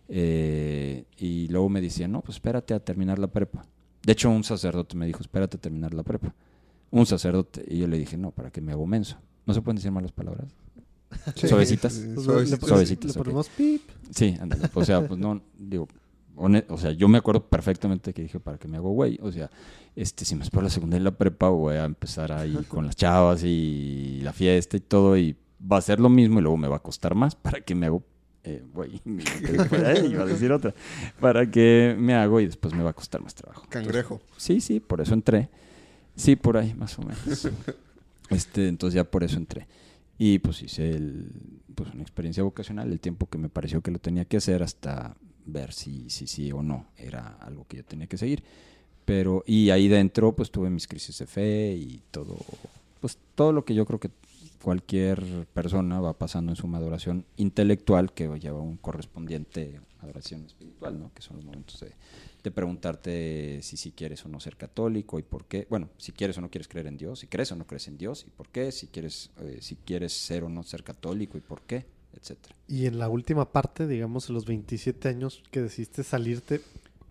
Eh, 0.09 1.05
y 1.17 1.47
luego 1.47 1.69
me 1.69 1.81
decían, 1.81 2.11
no, 2.11 2.21
pues 2.21 2.37
espérate 2.37 2.73
a 2.73 2.79
terminar 2.79 3.19
la 3.19 3.27
prepa. 3.27 3.65
De 4.03 4.13
hecho, 4.13 4.29
un 4.29 4.43
sacerdote 4.43 4.95
me 4.97 5.05
dijo, 5.05 5.21
espérate 5.21 5.57
a 5.57 5.61
terminar 5.61 5.93
la 5.93 6.03
prepa. 6.03 6.33
Un 6.91 7.05
sacerdote. 7.05 7.63
Y 7.67 7.77
yo 7.77 7.87
le 7.87 7.97
dije, 7.97 8.17
no, 8.17 8.31
¿para 8.31 8.51
qué 8.51 8.61
me 8.61 8.71
hago 8.71 8.85
menso? 8.85 9.17
No 9.45 9.53
se 9.53 9.61
pueden 9.61 9.77
decir 9.77 9.91
malas 9.91 10.11
palabras. 10.11 10.47
Sí, 11.35 11.47
suavecitas. 11.47 11.93
sí, 11.93 12.11
Pues 12.13 12.25
suavecitas. 12.25 12.61
le, 12.61 12.67
Suavecitas, 12.67 13.05
le 13.05 13.11
ok. 13.11 13.17
ponemos 13.17 13.49
pip. 13.49 13.81
Sí, 14.11 14.37
ándale. 14.39 14.69
O 14.73 14.85
sea, 14.85 15.07
pues 15.07 15.19
no, 15.19 15.41
digo, 15.57 15.87
o 16.35 16.77
sea, 16.77 16.91
yo 16.91 17.07
me 17.07 17.17
acuerdo 17.17 17.43
perfectamente 17.45 18.13
que 18.13 18.21
dije, 18.21 18.39
¿para 18.39 18.57
qué 18.57 18.67
me 18.67 18.77
hago 18.77 18.91
güey? 18.91 19.19
O 19.21 19.31
sea, 19.31 19.49
este, 19.95 20.23
si 20.23 20.35
me 20.35 20.43
espero 20.43 20.63
la 20.63 20.69
segunda 20.69 20.97
y 20.97 21.01
la 21.01 21.11
prepa, 21.11 21.49
voy 21.49 21.75
a 21.75 21.83
empezar 21.83 22.31
ahí 22.31 22.53
con 22.67 22.85
las 22.85 22.95
chavas 22.95 23.43
y 23.43 24.21
la 24.23 24.31
fiesta 24.31 24.77
y 24.77 24.79
todo, 24.79 25.17
y 25.17 25.35
va 25.59 25.77
a 25.77 25.81
ser 25.81 25.99
lo 25.99 26.09
mismo 26.09 26.39
y 26.39 26.41
luego 26.43 26.57
me 26.57 26.67
va 26.67 26.77
a 26.77 26.81
costar 26.81 27.15
más. 27.15 27.35
¿Para 27.35 27.59
qué 27.61 27.75
me 27.75 27.87
hago 27.87 28.03
eh, 28.43 28.63
güey? 28.73 29.01
Iba 30.09 30.23
a 30.23 30.25
decir 30.25 30.51
otra. 30.51 30.73
¿Para 31.19 31.49
qué 31.49 31.95
me 31.99 32.13
hago 32.15 32.39
y 32.39 32.45
después 32.45 32.73
me 32.73 32.83
va 32.83 32.91
a 32.91 32.93
costar 32.93 33.21
más 33.21 33.35
trabajo? 33.35 33.65
Cangrejo. 33.67 34.21
Sí, 34.37 34.61
sí, 34.61 34.79
por 34.79 35.01
eso 35.01 35.13
entré. 35.13 35.49
Sí, 36.15 36.35
por 36.37 36.55
ahí, 36.57 36.73
más 36.73 36.97
o 36.99 37.01
menos. 37.01 37.49
este, 38.29 38.67
entonces 38.69 38.95
ya 38.95 39.03
por 39.03 39.23
eso 39.23 39.35
entré. 39.37 39.67
Y 40.21 40.39
pues 40.39 40.61
hice 40.61 40.91
el, 40.91 41.31
pues 41.73 41.91
una 41.93 42.01
experiencia 42.01 42.43
vocacional, 42.43 42.91
el 42.91 42.99
tiempo 42.99 43.27
que 43.27 43.37
me 43.37 43.47
pareció 43.47 43.81
que 43.81 43.89
lo 43.89 43.99
tenía 43.99 44.25
que 44.25 44.37
hacer 44.37 44.61
hasta 44.61 45.15
ver 45.45 45.71
si 45.71 46.09
sí 46.09 46.27
si, 46.27 46.51
o 46.51 46.61
no 46.61 46.87
era 46.97 47.37
algo 47.39 47.65
que 47.67 47.77
yo 47.77 47.85
tenía 47.85 48.05
que 48.05 48.17
seguir. 48.17 48.43
Pero, 49.05 49.43
y 49.47 49.69
ahí 49.69 49.87
dentro 49.87 50.35
pues 50.35 50.51
tuve 50.51 50.69
mis 50.69 50.87
crisis 50.87 51.17
de 51.19 51.25
fe 51.25 51.73
y 51.73 52.03
todo, 52.11 52.35
pues 52.99 53.17
todo 53.33 53.53
lo 53.53 53.63
que 53.63 53.73
yo 53.73 53.85
creo 53.85 54.01
que 54.01 54.11
cualquier 54.61 55.47
persona 55.53 56.01
va 56.01 56.13
pasando 56.17 56.51
en 56.51 56.57
su 56.57 56.67
maduración 56.67 57.25
intelectual 57.37 58.11
que 58.11 58.27
lleva 58.39 58.59
un 58.59 58.75
correspondiente 58.75 59.79
maduración 60.01 60.45
espiritual, 60.45 60.97
¿no? 60.99 61.11
Que 61.13 61.21
son 61.21 61.37
los 61.37 61.45
momentos 61.45 61.79
de, 61.79 61.91
de 62.43 62.51
preguntarte 62.51 63.59
si 63.61 63.77
si 63.77 63.91
quieres 63.91 64.23
o 64.25 64.29
no 64.29 64.39
ser 64.39 64.55
católico 64.57 65.19
y 65.19 65.23
por 65.23 65.45
qué. 65.45 65.67
Bueno, 65.69 65.89
si 65.97 66.11
quieres 66.11 66.37
o 66.37 66.41
no 66.41 66.49
quieres 66.49 66.67
creer 66.67 66.87
en 66.87 66.97
Dios, 66.97 67.19
si 67.19 67.27
crees 67.27 67.51
o 67.51 67.55
no 67.55 67.65
crees 67.67 67.87
en 67.87 67.97
Dios 67.97 68.25
y 68.27 68.29
por 68.31 68.47
qué, 68.49 68.71
si 68.71 68.87
quieres, 68.87 69.29
eh, 69.41 69.59
si 69.61 69.75
quieres 69.75 70.13
ser 70.13 70.43
o 70.43 70.49
no 70.49 70.63
ser 70.63 70.83
católico 70.83 71.37
y 71.37 71.41
por 71.41 71.61
qué, 71.63 71.85
etcétera. 72.13 72.55
Y 72.67 72.85
en 72.85 72.97
la 72.99 73.09
última 73.09 73.51
parte, 73.51 73.87
digamos, 73.87 74.29
en 74.29 74.35
los 74.35 74.45
27 74.45 75.09
años 75.09 75.43
que 75.51 75.61
decidiste 75.61 76.03
salirte, 76.03 76.61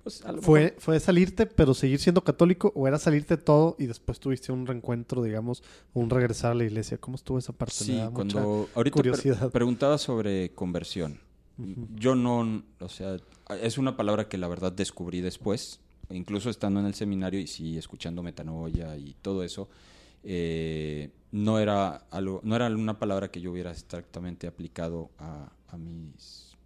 Pues, 0.02 0.22
¿fue, 0.40 0.74
¿fue 0.78 0.98
salirte 1.00 1.44
pero 1.44 1.74
seguir 1.74 1.98
siendo 2.00 2.24
católico 2.24 2.72
o 2.74 2.88
era 2.88 2.98
salirte 2.98 3.36
todo 3.36 3.76
y 3.78 3.86
después 3.86 4.18
tuviste 4.20 4.52
un 4.52 4.66
reencuentro, 4.66 5.22
digamos, 5.22 5.62
o 5.92 6.00
un 6.00 6.08
regresar 6.08 6.52
a 6.52 6.54
la 6.54 6.64
iglesia? 6.64 6.96
¿Cómo 6.98 7.16
estuvo 7.16 7.38
esa 7.38 7.52
parte? 7.52 7.74
Me 7.80 7.84
Sí, 7.84 7.92
mucha 7.92 8.12
cuando 8.14 8.68
ahorita 8.74 9.02
pre- 9.02 9.50
preguntaba 9.50 9.98
sobre 9.98 10.50
conversión. 10.54 11.20
Yo 11.96 12.14
no, 12.14 12.62
o 12.80 12.88
sea, 12.88 13.16
es 13.60 13.78
una 13.78 13.96
palabra 13.96 14.28
que 14.28 14.38
la 14.38 14.46
verdad 14.46 14.72
descubrí 14.72 15.20
después, 15.20 15.80
incluso 16.10 16.50
estando 16.50 16.78
en 16.80 16.86
el 16.86 16.94
seminario 16.94 17.40
y 17.40 17.46
sí 17.48 17.76
escuchando 17.76 18.22
metanoia 18.22 18.96
y 18.96 19.14
todo 19.20 19.42
eso, 19.42 19.68
eh, 20.22 21.10
no 21.32 21.58
era 21.58 22.06
no 22.12 22.56
era 22.56 22.66
una 22.68 22.98
palabra 22.98 23.30
que 23.30 23.40
yo 23.40 23.50
hubiera 23.52 23.72
exactamente 23.72 24.46
aplicado 24.46 25.10
a, 25.18 25.50
a 25.68 25.76
mis 25.76 26.56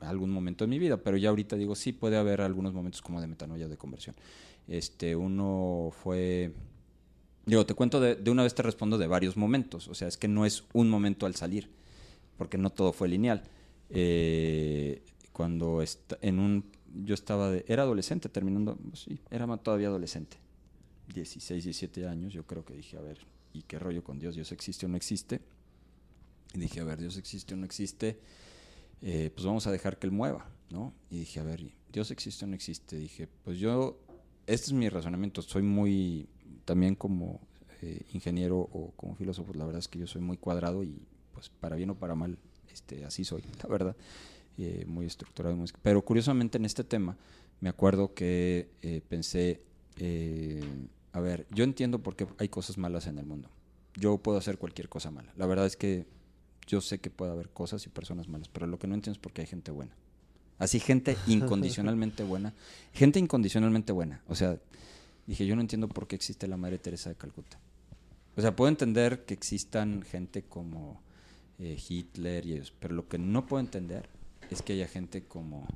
algún 0.00 0.30
momento 0.30 0.64
de 0.64 0.68
mi 0.68 0.78
vida, 0.78 0.98
pero 0.98 1.16
ya 1.16 1.30
ahorita 1.30 1.56
digo 1.56 1.74
sí 1.74 1.92
puede 1.92 2.16
haber 2.16 2.40
algunos 2.40 2.72
momentos 2.72 3.02
como 3.02 3.20
de 3.20 3.26
metanoia 3.26 3.68
de 3.68 3.76
conversión. 3.76 4.16
Este, 4.68 5.14
uno 5.14 5.90
fue 6.02 6.52
Digo, 7.46 7.64
te 7.64 7.74
cuento 7.74 8.00
de, 8.00 8.16
de 8.16 8.30
una 8.30 8.42
vez 8.42 8.54
te 8.54 8.62
respondo 8.62 8.98
de 8.98 9.06
varios 9.06 9.36
momentos. 9.36 9.86
O 9.86 9.94
sea, 9.94 10.08
es 10.08 10.16
que 10.16 10.26
no 10.26 10.44
es 10.46 10.64
un 10.72 10.90
momento 10.90 11.26
al 11.26 11.36
salir, 11.36 11.70
porque 12.36 12.58
no 12.58 12.70
todo 12.70 12.92
fue 12.92 13.08
lineal. 13.08 13.44
Eh, 13.90 15.02
cuando 15.32 15.82
en 16.22 16.38
un, 16.38 16.64
yo 17.04 17.14
estaba, 17.14 17.50
de, 17.50 17.64
era 17.68 17.82
adolescente, 17.82 18.28
terminando, 18.28 18.76
pues 18.76 19.00
sí, 19.00 19.20
era 19.30 19.46
todavía 19.58 19.88
adolescente, 19.88 20.38
16, 21.14 21.64
17 21.64 22.06
años, 22.06 22.32
yo 22.32 22.46
creo 22.46 22.64
que 22.64 22.74
dije, 22.74 22.96
a 22.96 23.00
ver, 23.00 23.18
¿y 23.52 23.62
qué 23.62 23.78
rollo 23.78 24.02
con 24.02 24.18
Dios? 24.18 24.34
¿Dios 24.34 24.52
existe 24.52 24.86
o 24.86 24.88
no 24.88 24.96
existe? 24.96 25.40
Y 26.54 26.58
dije, 26.60 26.80
a 26.80 26.84
ver, 26.84 26.98
¿Dios 27.00 27.16
existe 27.16 27.54
o 27.54 27.56
no 27.56 27.66
existe? 27.66 28.18
Eh, 29.02 29.30
pues 29.34 29.44
vamos 29.46 29.66
a 29.66 29.72
dejar 29.72 29.98
que 29.98 30.06
Él 30.06 30.12
mueva, 30.12 30.48
¿no? 30.70 30.94
Y 31.10 31.18
dije, 31.18 31.40
a 31.40 31.42
ver, 31.42 31.70
¿Dios 31.92 32.10
existe 32.10 32.44
o 32.44 32.48
no 32.48 32.54
existe? 32.54 32.96
Dije, 32.96 33.28
pues 33.44 33.58
yo, 33.58 33.98
este 34.46 34.66
es 34.66 34.72
mi 34.72 34.88
razonamiento, 34.88 35.42
soy 35.42 35.62
muy, 35.62 36.28
también 36.64 36.94
como 36.94 37.40
eh, 37.82 38.06
ingeniero 38.12 38.58
o 38.58 38.92
como 38.96 39.14
filósofo, 39.14 39.52
la 39.52 39.66
verdad 39.66 39.80
es 39.80 39.88
que 39.88 39.98
yo 39.98 40.06
soy 40.06 40.22
muy 40.22 40.38
cuadrado 40.38 40.82
y 40.82 41.02
pues 41.32 41.50
para 41.50 41.76
bien 41.76 41.90
o 41.90 41.94
para 41.94 42.14
mal, 42.14 42.38
este, 42.76 43.04
así 43.06 43.24
soy, 43.24 43.42
la 43.62 43.68
verdad, 43.68 43.96
eh, 44.58 44.84
muy 44.86 45.06
estructurado. 45.06 45.56
muy- 45.56 45.68
Pero 45.82 46.02
curiosamente 46.04 46.58
en 46.58 46.64
este 46.66 46.84
tema 46.84 47.16
me 47.60 47.68
acuerdo 47.70 48.12
que 48.14 48.68
eh, 48.82 49.00
pensé, 49.08 49.62
eh, 49.98 50.62
a 51.12 51.20
ver, 51.20 51.46
yo 51.50 51.64
entiendo 51.64 51.98
por 52.02 52.14
qué 52.16 52.26
hay 52.38 52.48
cosas 52.48 52.76
malas 52.78 53.06
en 53.06 53.18
el 53.18 53.24
mundo. 53.26 53.48
Yo 53.94 54.18
puedo 54.18 54.36
hacer 54.36 54.58
cualquier 54.58 54.90
cosa 54.90 55.10
mala. 55.10 55.32
La 55.36 55.46
verdad 55.46 55.64
es 55.66 55.76
que 55.76 56.04
yo 56.66 56.82
sé 56.82 56.98
que 56.98 57.08
puede 57.08 57.32
haber 57.32 57.48
cosas 57.48 57.86
y 57.86 57.88
personas 57.88 58.28
malas, 58.28 58.48
pero 58.48 58.66
lo 58.66 58.78
que 58.78 58.86
no 58.86 58.94
entiendo 58.94 59.16
es 59.16 59.22
por 59.22 59.32
qué 59.32 59.40
hay 59.40 59.46
gente 59.46 59.70
buena. 59.70 59.92
Así, 60.58 60.80
gente 60.80 61.16
incondicionalmente 61.26 62.22
buena. 62.24 62.52
Gente 62.92 63.18
incondicionalmente 63.18 63.92
buena. 63.92 64.20
O 64.28 64.34
sea, 64.34 64.58
dije, 65.26 65.46
yo 65.46 65.54
no 65.56 65.62
entiendo 65.62 65.88
por 65.88 66.06
qué 66.06 66.14
existe 66.16 66.46
la 66.46 66.58
Madre 66.58 66.76
Teresa 66.78 67.08
de 67.08 67.16
Calcuta. 67.16 67.58
O 68.36 68.42
sea, 68.42 68.54
puedo 68.54 68.68
entender 68.68 69.24
que 69.24 69.32
existan 69.32 70.02
gente 70.02 70.42
como 70.42 71.00
eh, 71.58 71.78
Hitler 71.88 72.46
y 72.46 72.54
ellos, 72.54 72.72
pero 72.78 72.94
lo 72.94 73.08
que 73.08 73.18
no 73.18 73.46
puedo 73.46 73.60
entender 73.60 74.08
es 74.50 74.62
que 74.62 74.74
haya 74.74 74.88
gente 74.88 75.24
como, 75.24 75.66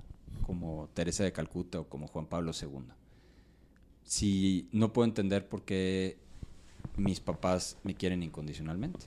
como 0.47 0.89
Teresa 0.95 1.25
de 1.25 1.33
Calcuta 1.33 1.81
o 1.81 1.89
como 1.89 2.07
Juan 2.07 2.27
Pablo 2.27 2.53
II. 2.61 2.85
Si 4.05 4.69
no 4.73 4.93
puedo 4.93 5.07
entender 5.07 5.49
por 5.49 5.63
qué 5.63 6.19
mis 6.97 7.21
papás 7.21 7.79
me 7.83 7.95
quieren 7.95 8.23
incondicionalmente. 8.23 9.07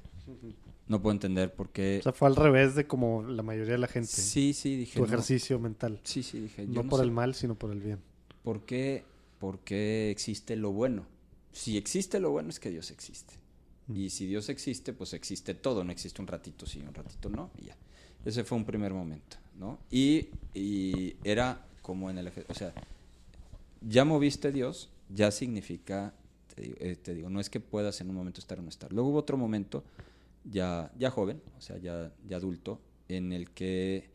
No 0.88 1.02
puedo 1.02 1.14
entender 1.14 1.54
por 1.54 1.70
qué... 1.70 2.00
O 2.00 2.04
sea, 2.04 2.14
fue 2.14 2.28
al 2.28 2.36
revés 2.36 2.76
de 2.76 2.88
como 2.88 3.24
la 3.24 3.44
mayoría 3.44 3.74
de 3.74 3.80
la 3.80 3.88
gente. 3.88 4.08
sí, 4.08 4.54
sí, 4.54 4.76
dije... 4.76 4.96
tu 4.96 5.02
no. 5.02 5.08
ejercicio 5.08 5.60
mental. 5.60 6.00
Sí, 6.04 6.24
sí, 6.24 6.40
dije... 6.40 6.66
No, 6.66 6.74
yo 6.74 6.84
no 6.84 6.90
por 6.90 7.00
sé 7.00 7.06
el 7.06 7.12
mal, 7.12 7.36
sino 7.36 7.56
por 7.56 7.72
el 7.72 7.80
bien. 7.80 8.00
¿Por 8.44 8.66
qué, 8.66 9.06
por 9.40 9.60
qué 9.60 10.12
existe 10.12 10.56
lo 10.56 10.72
bueno? 10.72 11.06
Si 11.52 11.78
existe 11.78 12.20
lo 12.20 12.32
bueno 12.32 12.50
es 12.50 12.60
que 12.60 12.70
Dios 12.70 12.92
existe. 12.92 13.36
Y 13.91 14.10
si 14.10 14.28
Dios 14.28 14.50
existe, 14.50 14.93
pues 14.93 15.13
existe 15.13 15.54
todo. 15.54 15.84
No 15.84 15.91
existe 15.91 16.22
un 16.22 16.28
ratito 16.28 16.65
sí, 16.65 16.80
un 16.80 16.93
ratito 16.93 17.30
no. 17.30 17.52
Y 17.58 17.65
ya. 17.65 17.78
Ese 18.24 18.43
fue 18.43 18.58
un 18.58 18.65
primer 18.65 18.93
momento, 18.93 19.38
¿no? 19.60 19.80
Y, 19.91 20.30
y 20.54 21.15
era 21.24 21.65
como 21.82 22.10
en 22.10 22.17
el... 22.19 22.32
O 22.48 22.54
sea, 22.54 22.74
ya 23.82 24.06
moviste 24.06 24.52
Dios, 24.52 24.89
ya 25.10 25.32
significa... 25.32 26.13
Te 26.56 26.62
digo, 26.62 26.76
eh, 26.80 26.96
te 26.96 27.13
digo, 27.15 27.30
no 27.30 27.39
es 27.39 27.50
que 27.50 27.60
puedas 27.60 28.00
en 28.00 28.10
un 28.10 28.15
momento 28.15 28.39
estar 28.39 28.60
o 28.60 28.62
no 28.62 28.69
estar. 28.69 28.93
Luego 28.93 29.10
hubo 29.10 29.17
otro 29.17 29.38
momento, 29.38 29.84
ya, 30.46 30.91
ya 30.98 31.10
joven, 31.10 31.41
o 31.58 31.62
sea, 31.62 31.78
ya, 31.80 32.13
ya 32.30 32.38
adulto, 32.38 32.80
en 33.10 33.34
el 33.34 33.50
que 33.50 34.08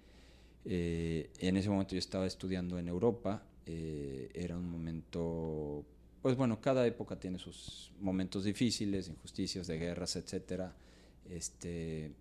eh, 0.65 1.31
en 1.41 1.57
ese 1.57 1.69
momento 1.69 1.95
yo 1.95 1.99
estaba 1.99 2.27
estudiando 2.27 2.79
en 2.79 2.87
Europa. 2.89 3.43
eh, 3.69 4.31
era 4.35 4.57
un 4.57 4.71
momento, 4.71 5.85
pues 6.29 6.37
bueno, 6.37 6.61
cada 6.61 6.87
época 6.87 7.19
tiene 7.19 7.39
sus 7.39 7.91
momentos 8.01 8.45
difíciles, 8.45 9.09
injusticias 9.09 9.67
de 9.67 9.79
guerras, 9.79 10.15
etcétera. 10.15 10.75
Este, 11.31 12.13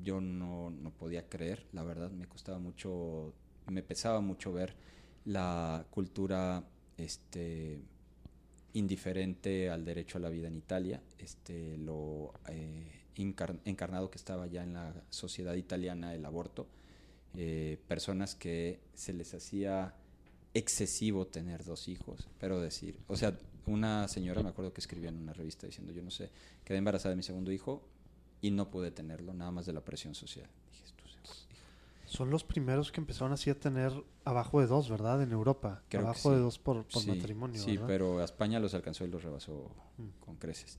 yo 0.00 0.20
no, 0.20 0.70
no 0.70 0.92
podía 0.92 1.28
creer, 1.28 1.66
la 1.72 1.82
verdad, 1.82 2.12
me 2.12 2.28
costaba 2.28 2.60
mucho, 2.60 3.32
me 3.66 3.82
pesaba 3.82 4.20
mucho 4.20 4.52
ver 4.52 4.76
la 5.24 5.84
cultura, 5.90 6.62
este, 6.96 7.80
indiferente 8.74 9.68
al 9.68 9.84
derecho 9.84 10.18
a 10.18 10.20
la 10.20 10.28
vida 10.28 10.46
en 10.46 10.58
Italia, 10.58 11.02
este, 11.18 11.76
lo 11.76 12.34
eh, 12.48 13.02
encar- 13.16 13.58
encarnado 13.64 14.12
que 14.12 14.18
estaba 14.18 14.46
ya 14.46 14.62
en 14.62 14.74
la 14.74 14.94
sociedad 15.10 15.54
italiana 15.54 16.14
el 16.14 16.24
aborto, 16.24 16.68
eh, 17.34 17.80
personas 17.88 18.36
que 18.36 18.78
se 18.94 19.12
les 19.12 19.34
hacía 19.34 19.92
excesivo 20.54 21.26
tener 21.26 21.64
dos 21.64 21.88
hijos, 21.88 22.28
pero 22.38 22.60
decir, 22.60 23.00
o 23.08 23.16
sea, 23.16 23.36
una 23.66 24.06
señora 24.08 24.42
me 24.42 24.48
acuerdo 24.50 24.72
que 24.72 24.80
escribía 24.80 25.08
en 25.10 25.16
una 25.16 25.32
revista 25.32 25.66
diciendo, 25.66 25.92
yo 25.92 26.02
no 26.02 26.10
sé, 26.10 26.30
quedé 26.64 26.78
embarazada 26.78 27.10
de 27.10 27.16
mi 27.16 27.22
segundo 27.22 27.50
hijo 27.52 27.82
y 28.40 28.50
no 28.50 28.70
pude 28.70 28.90
tenerlo, 28.90 29.34
nada 29.34 29.50
más 29.50 29.66
de 29.66 29.72
la 29.72 29.80
presión 29.84 30.14
social. 30.14 30.48
Dije, 30.70 30.84
"Esto 30.84 31.04
es- 31.24 31.46
Son 32.08 32.30
los 32.30 32.44
primeros 32.44 32.92
que 32.92 33.00
empezaron 33.00 33.32
así 33.32 33.50
a 33.50 33.58
tener 33.58 33.92
abajo 34.24 34.60
de 34.60 34.68
dos, 34.68 34.88
¿verdad? 34.88 35.20
En 35.22 35.32
Europa. 35.32 35.82
Creo 35.88 36.02
abajo 36.04 36.30
sí. 36.30 36.34
de 36.36 36.40
dos 36.40 36.58
por, 36.58 36.84
por 36.86 37.02
Sí, 37.02 37.10
matrimonio. 37.10 37.60
Sí, 37.60 37.72
¿verdad? 37.72 37.86
pero 37.88 38.18
a 38.20 38.24
España 38.24 38.60
los 38.60 38.74
alcanzó 38.74 39.04
y 39.04 39.08
los 39.08 39.24
rebasó 39.24 39.70
Mm. 39.98 40.08
con 40.24 40.36
creces. 40.36 40.78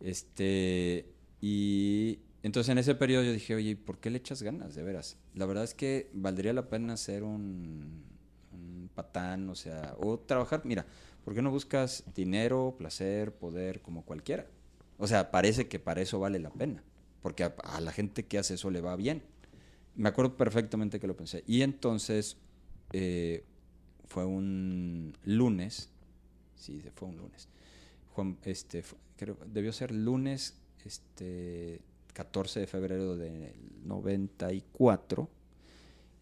Este, 0.00 1.12
y 1.40 2.18
entonces 2.42 2.70
en 2.70 2.78
ese 2.78 2.94
periodo 2.94 3.22
yo 3.24 3.32
dije, 3.32 3.54
oye, 3.54 3.70
¿y 3.70 3.74
¿por 3.74 3.98
qué 3.98 4.10
le 4.10 4.18
echas 4.18 4.42
ganas, 4.42 4.74
de 4.74 4.82
veras? 4.82 5.16
La 5.34 5.46
verdad 5.46 5.64
es 5.64 5.74
que 5.74 6.10
valdría 6.12 6.52
la 6.52 6.68
pena 6.68 6.96
ser 6.96 7.22
un, 7.22 8.04
un 8.52 8.90
patán, 8.94 9.48
o 9.48 9.54
sea, 9.54 9.94
o 9.98 10.18
trabajar, 10.18 10.62
mira, 10.64 10.86
¿por 11.24 11.34
qué 11.34 11.42
no 11.42 11.50
buscas 11.50 12.04
dinero, 12.14 12.74
placer, 12.78 13.32
poder, 13.34 13.80
como 13.82 14.04
cualquiera? 14.04 14.46
O 14.98 15.06
sea, 15.06 15.30
parece 15.30 15.68
que 15.68 15.78
para 15.78 16.00
eso 16.02 16.20
vale 16.20 16.38
la 16.38 16.50
pena, 16.50 16.82
porque 17.22 17.44
a, 17.44 17.80
la 17.80 17.92
gente 17.92 18.26
que 18.26 18.38
hace 18.38 18.54
eso 18.54 18.70
le 18.70 18.80
va 18.80 18.96
bien. 18.96 19.22
Me 19.96 20.08
acuerdo 20.08 20.36
perfectamente 20.36 21.00
que 21.00 21.06
lo 21.06 21.16
pensé. 21.16 21.44
Y 21.46 21.62
entonces 21.62 22.36
eh, 22.92 23.44
fue 24.06 24.24
un 24.24 25.16
lunes, 25.24 25.90
sí, 26.56 26.82
fue 26.94 27.08
un 27.08 27.16
lunes. 27.16 27.48
Juan, 28.14 28.38
este, 28.44 28.82
fu- 28.82 28.96
creo, 29.16 29.36
debió 29.46 29.72
ser 29.72 29.92
lunes, 29.92 30.54
este, 30.84 31.80
14 32.12 32.60
de 32.60 32.66
febrero 32.66 33.16
del 33.16 33.52
94. 33.84 35.28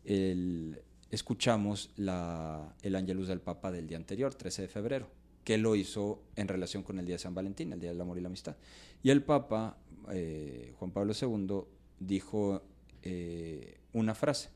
El, 0.05 0.83
escuchamos 1.13 1.91
el 1.97 2.97
Ángelus 2.97 3.29
del 3.29 3.41
Papa 3.41 3.71
del 3.71 3.87
día 3.87 3.99
anterior, 3.99 4.35
13 4.35 4.63
de 4.63 4.69
febrero, 4.69 5.09
que 5.45 5.59
lo 5.59 5.77
hizo 5.77 6.23
en 6.37 6.49
relación 6.49 6.83
con 6.83 6.99
el 6.99 7.05
Día 7.05 7.17
de 7.17 7.19
San 7.21 7.35
Valentín, 7.35 7.73
el 7.73 7.79
Día 7.79 7.91
del 7.91 8.01
Amor 8.01 8.19
y 8.19 8.23
la 8.23 8.29
Amistad. 8.29 8.57
Y 9.03 9.11
el 9.11 9.23
Papa, 9.23 9.77
eh, 10.11 10.73
Juan 10.79 10.91
Pablo 10.91 11.13
II, 11.21 11.65
dijo 12.01 12.63
eh, 13.03 13.79
una 13.93 14.15
frase. 14.15 14.49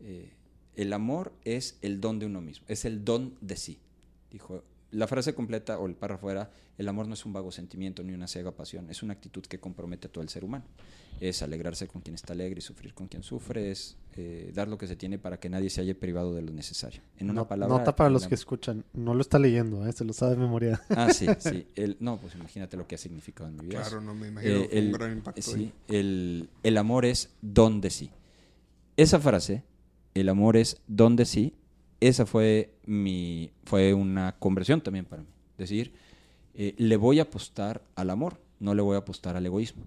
Eh, 0.00 0.30
el 0.76 0.92
amor 0.92 1.32
es 1.44 1.78
el 1.82 2.00
don 2.00 2.18
de 2.18 2.26
uno 2.26 2.40
mismo, 2.40 2.66
es 2.68 2.84
el 2.84 3.04
don 3.04 3.36
de 3.40 3.56
sí. 3.56 3.78
Dijo, 4.30 4.64
la 4.92 5.06
frase 5.06 5.34
completa 5.34 5.78
o 5.78 5.86
el 5.86 5.94
párrafo 5.94 6.30
era, 6.30 6.50
el 6.78 6.88
amor 6.88 7.08
no 7.08 7.14
es 7.14 7.24
un 7.26 7.32
vago 7.32 7.50
sentimiento 7.50 8.02
ni 8.02 8.12
una 8.12 8.28
ciega 8.28 8.52
pasión, 8.52 8.88
es 8.90 9.02
una 9.02 9.12
actitud 9.14 9.42
que 9.42 9.58
compromete 9.58 10.06
a 10.06 10.12
todo 10.12 10.22
el 10.22 10.28
ser 10.30 10.44
humano. 10.44 10.64
Es 11.20 11.42
alegrarse 11.42 11.86
con 11.86 12.00
quien 12.02 12.14
está 12.14 12.32
alegre 12.32 12.58
y 12.58 12.62
sufrir 12.62 12.94
con 12.94 13.06
quien 13.06 13.22
sufre, 13.22 13.70
es 13.70 13.96
eh, 14.16 14.50
dar 14.54 14.66
lo 14.68 14.76
que 14.76 14.86
se 14.86 14.96
tiene 14.96 15.18
para 15.18 15.38
que 15.38 15.48
nadie 15.48 15.70
se 15.70 15.80
haya 15.80 15.94
privado 15.94 16.34
de 16.34 16.42
lo 16.42 16.52
necesario. 16.52 17.00
En 17.16 17.26
una 17.30 17.42
No- 17.42 17.48
palabra... 17.48 17.78
Nota 17.78 17.94
para 17.94 18.10
los 18.10 18.24
el 18.24 18.28
que 18.30 18.34
escuchan. 18.34 18.84
No 18.92 19.14
lo 19.14 19.20
está 19.20 19.38
leyendo, 19.38 19.86
¿eh? 19.86 19.92
se 19.92 20.04
lo 20.04 20.12
sabe 20.12 20.32
de 20.32 20.38
memoria. 20.38 20.80
Ah, 20.90 21.10
sí, 21.12 21.26
sí. 21.38 21.66
El, 21.76 21.96
no, 22.00 22.18
pues 22.20 22.34
imagínate 22.34 22.76
lo 22.76 22.86
que 22.88 22.96
ha 22.96 22.98
significado 22.98 23.48
en 23.48 23.56
mi 23.56 23.66
vida. 23.66 23.80
Claro, 23.82 24.00
no 24.00 24.14
me 24.14 24.28
imagino 24.28 24.52
Eh, 24.54 24.68
fue 24.68 24.78
un 24.80 24.84
el- 24.86 24.92
gran 24.92 25.12
impacto. 25.12 25.42
sí, 25.42 25.72
el, 25.88 26.48
el 26.62 26.76
amor 26.78 27.04
es 27.04 27.30
don 27.40 27.80
de 27.80 27.90
sí. 27.90 28.10
Esa 28.96 29.18
frase, 29.20 29.62
el 30.14 30.28
amor 30.28 30.56
es 30.56 30.80
don 30.86 31.16
de 31.16 31.24
sí, 31.24 31.54
esa 32.08 32.26
fue 32.26 32.74
mi 32.86 33.50
fue 33.64 33.94
una 33.94 34.36
conversión 34.38 34.80
también 34.80 35.04
para 35.04 35.22
mí. 35.22 35.28
Decir, 35.58 35.92
eh, 36.54 36.74
le 36.76 36.96
voy 36.96 37.18
a 37.18 37.22
apostar 37.22 37.82
al 37.94 38.10
amor, 38.10 38.40
no 38.60 38.74
le 38.74 38.82
voy 38.82 38.96
a 38.96 38.98
apostar 38.98 39.36
al 39.36 39.46
egoísmo. 39.46 39.84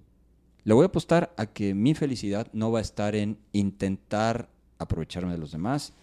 Le 0.64 0.74
voy 0.74 0.84
a 0.84 0.88
apostar 0.88 1.34
a 1.38 1.46
que 1.46 1.74
mi 1.76 1.94
felicidad 1.94 2.48
no 2.54 2.72
va 2.72 2.80
a 2.80 2.82
estar 2.82 3.16
en 3.16 3.38
intentar 3.54 4.50
aprovecharme 4.80 5.32
de 5.32 5.38
los 5.38 5.52
demás, 5.52 5.94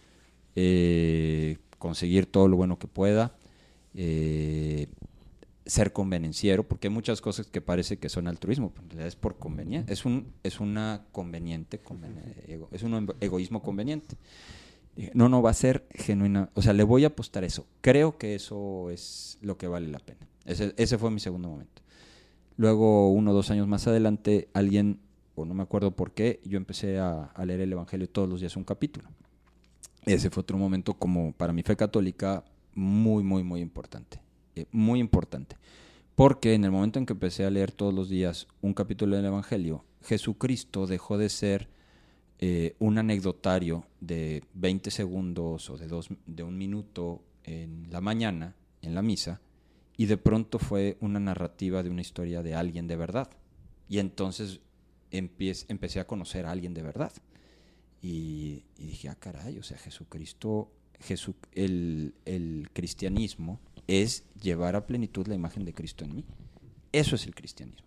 eh, 0.54 1.58
conseguir 1.78 2.26
todo 2.26 2.46
lo 2.48 2.56
bueno 2.56 2.78
que 2.78 2.86
pueda, 2.86 3.34
eh, 3.94 4.86
ser 5.66 5.92
convenenciero, 5.92 6.66
porque 6.66 6.88
hay 6.88 6.94
muchas 6.94 7.20
cosas 7.20 7.46
que 7.46 7.60
parece 7.60 7.98
que 7.98 8.08
son 8.08 8.26
altruismo, 8.28 8.70
pero 8.70 8.82
en 8.82 8.90
realidad 8.90 9.08
es 9.08 9.16
por 9.16 9.38
conveniencia, 9.38 9.92
es 9.92 10.04
un 10.04 10.26
es 10.42 10.60
una 10.60 11.02
conveniente 11.12 11.80
es 12.72 12.82
un 12.82 12.94
ego- 12.94 13.14
egoísmo 13.20 13.62
conveniente. 13.62 14.16
No, 15.14 15.28
no 15.28 15.40
va 15.40 15.50
a 15.50 15.54
ser 15.54 15.86
genuina, 15.94 16.50
o 16.54 16.62
sea, 16.62 16.72
le 16.72 16.82
voy 16.82 17.04
a 17.04 17.08
apostar 17.08 17.44
eso. 17.44 17.66
Creo 17.80 18.18
que 18.18 18.34
eso 18.34 18.90
es 18.90 19.38
lo 19.40 19.56
que 19.56 19.66
vale 19.68 19.88
la 19.88 19.98
pena. 19.98 20.20
Ese, 20.44 20.98
fue 20.98 21.10
mi 21.10 21.20
segundo 21.20 21.48
momento. 21.48 21.82
Luego, 22.56 23.10
uno 23.10 23.30
o 23.30 23.34
dos 23.34 23.50
años 23.50 23.66
más 23.66 23.86
adelante, 23.86 24.48
alguien, 24.52 25.00
o 25.34 25.46
no 25.46 25.54
me 25.54 25.62
acuerdo 25.62 25.92
por 25.92 26.12
qué, 26.12 26.40
yo 26.44 26.58
empecé 26.58 26.98
a, 26.98 27.24
a 27.24 27.44
leer 27.46 27.60
el 27.60 27.72
Evangelio 27.72 28.08
todos 28.08 28.28
los 28.28 28.40
días 28.40 28.56
un 28.56 28.64
capítulo. 28.64 29.08
Ese 30.04 30.30
fue 30.30 30.42
otro 30.42 30.58
momento 30.58 30.94
como 30.94 31.32
para 31.32 31.52
mi 31.52 31.62
fe 31.62 31.76
católica 31.76 32.44
muy, 32.74 33.22
muy, 33.22 33.42
muy 33.42 33.60
importante. 33.60 34.20
Eh, 34.54 34.66
muy 34.70 35.00
importante. 35.00 35.56
Porque 36.14 36.54
en 36.54 36.64
el 36.64 36.70
momento 36.70 36.98
en 36.98 37.06
que 37.06 37.14
empecé 37.14 37.44
a 37.44 37.50
leer 37.50 37.72
todos 37.72 37.94
los 37.94 38.08
días 38.08 38.46
un 38.60 38.74
capítulo 38.74 39.16
del 39.16 39.24
Evangelio, 39.24 39.84
Jesucristo 40.02 40.86
dejó 40.86 41.16
de 41.16 41.28
ser 41.28 41.68
eh, 42.44 42.74
un 42.80 42.98
anecdotario 42.98 43.86
de 44.00 44.42
20 44.54 44.90
segundos 44.90 45.70
o 45.70 45.78
de, 45.78 45.86
dos, 45.86 46.08
de 46.26 46.42
un 46.42 46.58
minuto 46.58 47.22
en 47.44 47.86
la 47.88 48.00
mañana, 48.00 48.56
en 48.80 48.96
la 48.96 49.02
misa, 49.02 49.40
y 49.96 50.06
de 50.06 50.16
pronto 50.16 50.58
fue 50.58 50.96
una 51.00 51.20
narrativa 51.20 51.84
de 51.84 51.90
una 51.90 52.00
historia 52.00 52.42
de 52.42 52.56
alguien 52.56 52.88
de 52.88 52.96
verdad. 52.96 53.30
Y 53.88 54.00
entonces 54.00 54.58
empiez- 55.12 55.66
empecé 55.68 56.00
a 56.00 56.06
conocer 56.08 56.44
a 56.46 56.50
alguien 56.50 56.74
de 56.74 56.82
verdad. 56.82 57.12
Y, 58.00 58.64
dije, 58.76 59.08
ah, 59.08 59.14
caray, 59.14 59.58
o 59.58 59.62
sea, 59.62 59.78
Jesucristo, 59.78 60.72
Jesu- 60.98 61.36
el, 61.52 62.14
el 62.24 62.68
cristianismo 62.72 63.60
es 63.86 64.24
llevar 64.42 64.74
a 64.74 64.86
plenitud 64.86 65.28
la 65.28 65.36
imagen 65.36 65.64
de 65.64 65.74
Cristo 65.74 66.04
en 66.04 66.16
mí. 66.16 66.24
Eso 66.90 67.14
es 67.14 67.24
el 67.26 67.34
cristianismo. 67.36 67.86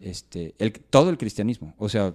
Este, 0.00 0.54
el, 0.58 0.72
todo 0.72 1.10
el 1.10 1.18
cristianismo. 1.18 1.74
O 1.76 1.90
sea, 1.90 2.14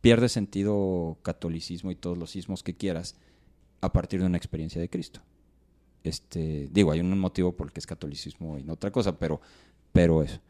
pierde 0.00 0.28
sentido 0.28 1.18
catolicismo 1.22 1.90
y 1.90 1.96
todos 1.96 2.16
los 2.18 2.30
sismos 2.30 2.62
que 2.62 2.74
quieras 2.74 3.16
a 3.80 3.92
partir 3.92 4.20
de 4.20 4.26
una 4.26 4.36
experiencia 4.36 4.80
de 4.80 4.88
Cristo. 4.88 5.20
Este, 6.04 6.68
digo, 6.70 6.92
hay 6.92 7.00
un 7.00 7.18
motivo 7.18 7.52
por 7.52 7.66
el 7.66 7.72
que 7.72 7.80
es 7.80 7.86
catolicismo 7.86 8.58
y 8.58 8.62
no 8.62 8.74
otra 8.74 8.90
cosa, 8.90 9.18
pero, 9.18 9.40
pero 9.92 10.22
eso. 10.22 10.40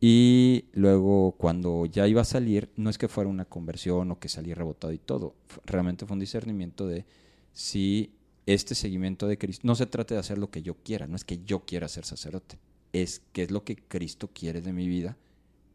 Y 0.00 0.66
luego 0.72 1.32
cuando 1.32 1.86
ya 1.86 2.06
iba 2.08 2.22
a 2.22 2.24
salir, 2.24 2.70
no 2.76 2.90
es 2.90 2.98
que 2.98 3.08
fuera 3.08 3.30
una 3.30 3.44
conversión 3.44 4.10
o 4.10 4.18
que 4.18 4.28
salí 4.28 4.52
rebotado 4.52 4.92
y 4.92 4.98
todo, 4.98 5.34
realmente 5.64 6.06
fue 6.06 6.14
un 6.14 6.20
discernimiento 6.20 6.86
de 6.86 7.04
si 7.52 8.12
este 8.46 8.74
seguimiento 8.74 9.26
de 9.26 9.38
Cristo, 9.38 9.66
no 9.66 9.74
se 9.74 9.86
trata 9.86 10.14
de 10.14 10.20
hacer 10.20 10.38
lo 10.38 10.50
que 10.50 10.62
yo 10.62 10.74
quiera, 10.74 11.06
no 11.06 11.16
es 11.16 11.24
que 11.24 11.42
yo 11.44 11.60
quiera 11.60 11.88
ser 11.88 12.04
sacerdote, 12.04 12.58
es 12.92 13.22
que 13.32 13.44
es 13.44 13.50
lo 13.50 13.64
que 13.64 13.76
Cristo 13.76 14.28
quiere 14.32 14.60
de 14.60 14.72
mi 14.72 14.88
vida 14.88 15.16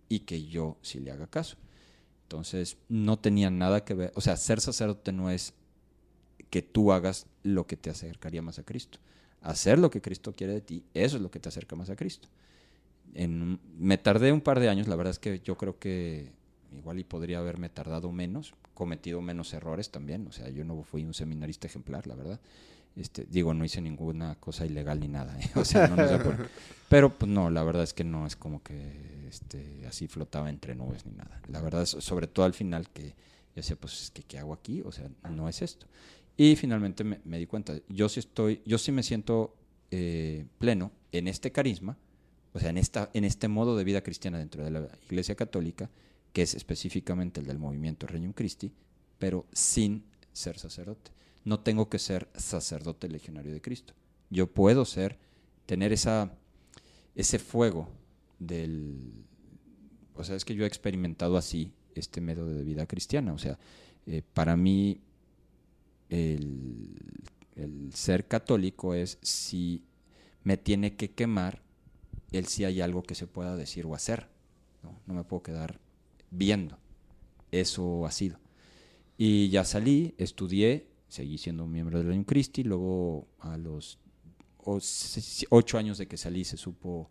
y 0.08 0.20
que 0.20 0.46
yo 0.46 0.78
sí 0.82 1.00
le 1.00 1.12
haga 1.12 1.28
caso. 1.28 1.58
Entonces, 2.30 2.78
no 2.90 3.18
tenía 3.18 3.50
nada 3.50 3.84
que 3.84 3.96
ver, 3.96 4.12
o 4.14 4.22
sea, 4.22 4.38
ser 4.38 4.62
sacerdote 4.62 5.12
no 5.12 5.32
es 5.32 5.56
que 6.52 6.62
tú 6.62 6.92
hagas 6.92 7.26
lo 7.42 7.66
que 7.66 7.76
te 7.76 7.90
acercaría 7.90 8.44
más 8.44 8.60
a 8.60 8.64
Cristo. 8.64 9.00
Hacer 9.42 9.80
lo 9.80 9.90
que 9.90 10.00
Cristo 10.00 10.36
quiere 10.36 10.54
de 10.54 10.62
ti, 10.62 10.84
eso 10.94 11.18
es 11.18 11.24
lo 11.24 11.32
que 11.32 11.40
te 11.40 11.50
acerca 11.50 11.76
más 11.76 11.90
a 11.90 11.96
Cristo. 11.96 12.28
En, 13.16 13.60
me 13.80 13.98
tardé 13.98 14.32
un 14.32 14.42
par 14.42 14.60
de 14.60 14.70
años, 14.70 14.88
la 14.88 14.96
verdad 14.96 15.10
es 15.10 15.18
que 15.18 15.40
yo 15.40 15.58
creo 15.58 15.80
que 15.80 16.32
igual 16.72 17.00
y 17.00 17.04
podría 17.04 17.40
haberme 17.40 17.68
tardado 17.68 18.12
menos, 18.12 18.54
cometido 18.76 19.24
menos 19.24 19.52
errores 19.56 19.90
también, 19.90 20.28
o 20.28 20.32
sea, 20.32 20.50
yo 20.50 20.64
no 20.64 20.84
fui 20.84 21.06
un 21.06 21.16
seminarista 21.16 21.66
ejemplar, 21.66 22.06
la 22.06 22.14
verdad. 22.14 22.40
Este, 22.96 23.26
digo, 23.30 23.54
no 23.54 23.64
hice 23.64 23.82
ninguna 23.82 24.36
cosa 24.36 24.66
ilegal 24.66 25.00
ni 25.00 25.08
nada, 25.08 25.40
¿eh? 25.40 25.50
o 25.56 25.64
sea, 25.64 25.88
no, 25.88 25.96
pero 26.90 27.18
pues 27.18 27.32
no, 27.32 27.50
la 27.50 27.64
verdad 27.64 27.84
es 27.84 27.94
que 27.94 28.04
no 28.04 28.26
es 28.26 28.36
como 28.36 28.62
que 28.62 29.28
este, 29.30 29.86
así 29.88 30.08
flotaba 30.08 30.50
entre 30.50 30.76
nubes 30.76 31.06
ni 31.06 31.14
nada. 31.14 31.42
La 31.48 31.62
verdad 31.62 31.84
es, 31.84 31.92
sobre 31.92 32.28
todo 32.28 32.46
al 32.46 32.54
final 32.54 32.90
que 32.90 33.10
yo 33.10 33.56
decía, 33.56 33.76
pues 33.76 34.02
es 34.02 34.12
que 34.12 34.24
¿qué 34.24 34.40
hago 34.40 34.54
aquí? 34.54 34.82
O 34.82 34.92
sea, 34.92 35.10
no 35.30 35.48
es 35.48 35.62
esto. 35.62 35.86
Y 36.36 36.56
finalmente 36.56 37.04
me, 37.04 37.20
me 37.26 37.38
di 37.38 37.46
cuenta, 37.46 37.74
yo 37.90 38.10
sí 38.10 38.20
estoy, 38.20 38.62
yo 38.66 38.78
sí 38.78 38.92
me 38.92 39.04
siento 39.04 39.56
eh, 39.92 40.46
pleno 40.60 40.92
en 41.12 41.28
este 41.28 41.52
carisma, 41.52 41.98
o 42.54 42.60
sea, 42.60 42.70
en, 42.70 42.78
esta, 42.78 43.10
en 43.14 43.24
este 43.24 43.48
modo 43.48 43.76
de 43.76 43.84
vida 43.84 44.02
cristiana 44.02 44.38
dentro 44.38 44.64
de 44.64 44.72
la 44.72 44.88
Iglesia 45.10 45.36
Católica, 45.36 45.90
que 46.32 46.44
es 46.44 46.54
específicamente 46.54 47.40
el 47.40 47.48
del 47.48 47.58
movimiento 47.58 48.06
Regnum 48.06 48.34
Christi, 48.34 48.72
pero 49.18 49.48
sin 49.52 50.06
ser 50.32 50.60
sacerdote. 50.60 51.12
No 51.46 51.60
tengo 51.60 51.90
que 51.90 52.00
ser 52.00 52.28
sacerdote 52.36 53.08
legionario 53.08 53.54
de 53.54 53.62
Cristo. 53.62 53.94
Yo 54.30 54.48
puedo 54.48 54.86
ser, 54.86 55.18
tener 55.66 55.94
esa, 55.94 56.32
ese 57.16 57.40
fuego 57.40 57.90
del... 58.40 59.26
O 60.16 60.24
sea, 60.24 60.36
es 60.36 60.46
que 60.46 60.56
yo 60.56 60.66
he 60.66 60.68
experimentado 60.68 61.38
así 61.38 61.72
este 61.96 62.22
método 62.22 62.54
de 62.54 62.64
vida 62.64 62.86
cristiana. 62.86 63.34
O 63.34 63.38
sea, 63.38 63.58
eh, 64.06 64.22
para 64.34 64.58
mí 64.58 65.02
el, 66.10 66.90
el 67.56 67.94
ser 67.94 68.28
católico 68.28 68.94
es 68.94 69.18
si 69.22 69.84
me 70.44 70.58
tiene 70.58 70.96
que 70.96 71.12
quemar 71.12 71.62
el 72.32 72.48
si 72.48 72.66
hay 72.66 72.82
algo 72.82 73.04
que 73.04 73.16
se 73.16 73.28
pueda 73.28 73.56
decir 73.56 73.86
o 73.86 73.96
hacer. 73.96 74.28
No, 74.84 75.00
no 75.06 75.14
me 75.14 75.24
puedo 75.24 75.44
quedar 75.44 75.80
viendo. 76.32 76.78
Eso 77.52 78.06
ha 78.06 78.12
sido. 78.12 78.40
Y 79.18 79.50
ya 79.50 79.66
salí, 79.66 80.16
estudié, 80.18 80.88
seguí 81.10 81.38
siendo 81.38 81.66
un 81.66 81.72
miembro 81.72 81.98
del 81.98 82.08
Reino 82.08 82.24
Christi, 82.26 82.64
luego 82.64 83.28
a 83.40 83.58
los 83.58 84.00
ocho 85.50 85.78
años 85.78 85.98
de 85.98 86.08
que 86.08 86.16
salí 86.18 86.46
se 86.46 86.56
supo 86.58 87.10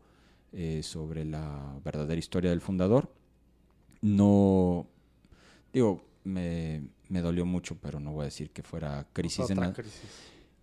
eh, 0.53 0.83
sobre 0.83 1.25
la 1.25 1.79
verdadera 1.85 2.19
historia 2.19 2.51
del 2.51 2.61
fundador. 2.61 3.13
No, 4.01 4.87
digo, 5.73 6.03
me, 6.25 6.83
me 7.09 7.21
dolió 7.21 7.45
mucho, 7.45 7.77
pero 7.81 7.99
no 8.01 8.13
voy 8.13 8.23
a 8.23 8.25
decir 8.27 8.51
que 8.51 8.63
fuera 8.63 9.07
crisis 9.13 9.49
de 9.49 9.55
Otra 9.55 9.57
nada. 9.57 9.73
crisis. 9.75 10.01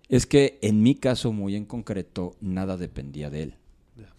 Es 0.08 0.26
que 0.26 0.58
en 0.62 0.82
mi 0.82 0.96
caso 0.96 1.34
muy 1.34 1.56
en 1.56 1.66
concreto, 1.66 2.36
nada 2.40 2.78
dependía 2.78 3.30
de 3.30 3.44
él. 3.44 3.56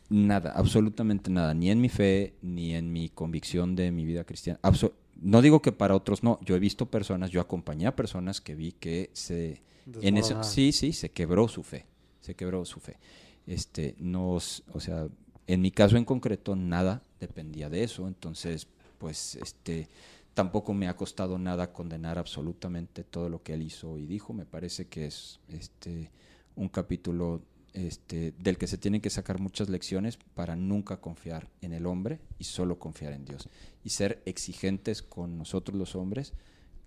Nada, 0.09 0.53
absolutamente 0.53 1.31
nada, 1.31 1.53
ni 1.55 1.71
en 1.71 1.81
mi 1.81 1.89
fe, 1.89 2.35
ni 2.43 2.75
en 2.75 2.93
mi 2.93 3.09
convicción 3.09 3.75
de 3.75 3.91
mi 3.91 4.05
vida 4.05 4.23
cristiana. 4.25 4.61
Abso- 4.63 4.93
no 5.21 5.43
digo 5.43 5.63
que 5.63 5.73
para 5.73 5.95
otros 5.95 6.23
no, 6.23 6.39
yo 6.43 6.57
he 6.57 6.59
visto 6.59 6.87
personas, 6.87 7.31
yo 7.31 7.41
acompañé 7.41 7.87
a 7.87 7.97
personas 7.97 8.41
que 8.41 8.55
vi 8.55 8.73
que 8.73 9.11
se... 9.13 9.63
En 10.03 10.17
ese, 10.17 10.35
sí, 10.43 10.73
sí, 10.73 10.93
se 10.93 11.11
quebró 11.11 11.47
su 11.47 11.63
fe, 11.63 11.87
se 12.21 12.35
quebró 12.35 12.65
su 12.65 12.81
fe. 12.81 12.99
Este, 13.47 13.95
nos, 13.99 14.65
o 14.73 14.81
sea, 14.81 15.07
en 15.47 15.61
mi 15.61 15.71
caso 15.71 15.97
en 15.97 16.05
concreto 16.05 16.57
nada 16.57 17.03
dependía 17.21 17.71
de 17.71 17.85
eso, 17.85 18.09
entonces, 18.09 18.67
pues, 18.99 19.37
este, 19.37 19.89
tampoco 20.35 20.75
me 20.75 20.89
ha 20.89 20.97
costado 20.97 21.39
nada 21.39 21.73
condenar 21.73 22.19
absolutamente 22.19 23.05
todo 23.05 23.29
lo 23.29 23.43
que 23.43 23.55
él 23.55 23.63
hizo 23.63 23.97
y 23.97 24.07
dijo. 24.07 24.35
Me 24.35 24.45
parece 24.45 24.87
que 24.87 25.07
es, 25.07 25.41
este, 25.49 26.11
un 26.57 26.69
capítulo, 26.69 27.41
este, 27.77 28.33
del 28.39 28.57
que 28.57 28.67
se 28.67 28.79
tienen 28.79 29.03
que 29.03 29.11
sacar 29.11 29.39
muchas 29.39 29.69
lecciones 29.69 30.17
para 30.35 30.57
nunca 30.57 30.97
confiar 31.03 31.51
en 31.61 31.75
el 31.75 31.85
hombre 31.85 32.21
y 32.39 32.45
solo 32.45 32.79
confiar 32.79 33.13
en 33.13 33.27
Dios 33.27 33.51
y 33.85 33.91
ser 33.91 34.23
exigentes 34.25 35.03
con 35.03 35.37
nosotros 35.37 35.77
los 35.77 35.95
hombres 35.95 36.33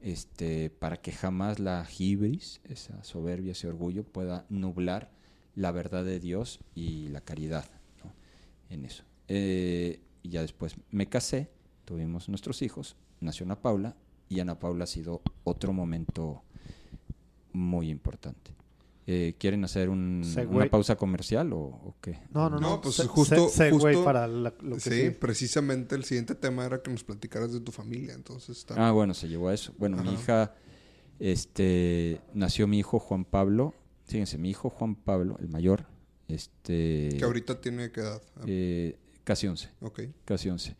este, 0.01 0.71
para 0.71 0.97
que 0.97 1.11
jamás 1.11 1.59
la 1.59 1.87
hibris, 1.97 2.61
esa 2.63 3.03
soberbia, 3.03 3.51
ese 3.51 3.67
orgullo, 3.67 4.03
pueda 4.03 4.47
nublar 4.49 5.11
la 5.53 5.71
verdad 5.71 6.03
de 6.03 6.19
Dios 6.19 6.59
y 6.73 7.09
la 7.09 7.21
caridad 7.21 7.65
en 8.69 8.85
eso. 8.85 9.03
Eh, 9.27 10.01
y 10.23 10.29
ya 10.29 10.41
después 10.41 10.75
me 10.89 11.07
casé, 11.07 11.51
tuvimos 11.85 12.29
nuestros 12.29 12.63
hijos, 12.63 12.95
nació 13.19 13.45
Ana 13.45 13.61
Paula 13.61 13.95
y 14.27 14.39
Ana 14.39 14.57
Paula 14.57 14.85
ha 14.85 14.87
sido 14.87 15.21
otro 15.43 15.71
momento 15.71 16.41
muy 17.53 17.89
importante. 17.89 18.58
Eh, 19.11 19.33
¿Quieren 19.39 19.63
hacer 19.63 19.89
un- 19.89 20.23
una 20.51 20.69
pausa 20.69 20.95
comercial 20.95 21.51
o, 21.53 21.57
o 21.59 21.95
qué? 21.99 22.19
No, 22.31 22.47
no, 22.47 22.59
no. 22.59 22.69
No, 22.69 22.81
pues 22.81 22.93
Se- 22.95 23.07
justo- 23.07 23.49
se- 23.49 23.71
justo- 23.71 24.03
para 24.03 24.27
la- 24.27 24.53
lo 24.61 24.75
que 24.75 24.81
Sí, 24.81 24.89
sigue. 24.91 25.11
precisamente 25.11 25.95
el 25.95 26.03
siguiente 26.03 26.35
tema 26.35 26.63
era 26.63 26.83
que 26.83 26.91
nos 26.91 27.03
platicaras 27.03 27.51
de 27.51 27.59
tu 27.59 27.71
familia, 27.71 28.13
entonces 28.13 28.57
está... 28.59 28.75
Ah, 28.87 28.91
bueno, 28.91 29.15
se 29.15 29.27
llevó 29.27 29.47
a 29.49 29.53
eso. 29.55 29.73
Bueno, 29.79 29.97
mi 30.03 30.13
hija, 30.13 30.53
este, 31.19 32.21
nació 32.33 32.67
mi 32.67 32.79
hijo 32.79 32.99
Juan 32.99 33.25
Pablo. 33.25 33.73
Fíjense, 34.05 34.37
mi 34.37 34.49
hijo 34.51 34.69
Juan 34.69 34.95
Pablo, 34.95 35.37
el 35.39 35.49
mayor, 35.49 35.85
este, 36.27 37.09
que 37.17 37.23
ahorita 37.23 37.61
tiene 37.61 37.91
qué 37.91 38.01
edad. 38.01 38.21
Ah, 38.37 38.43
eh, 38.47 38.97
casi 39.23 39.47
11, 39.47 39.69
ok. 39.81 40.01
casi 40.25 40.49
11. 40.49 40.75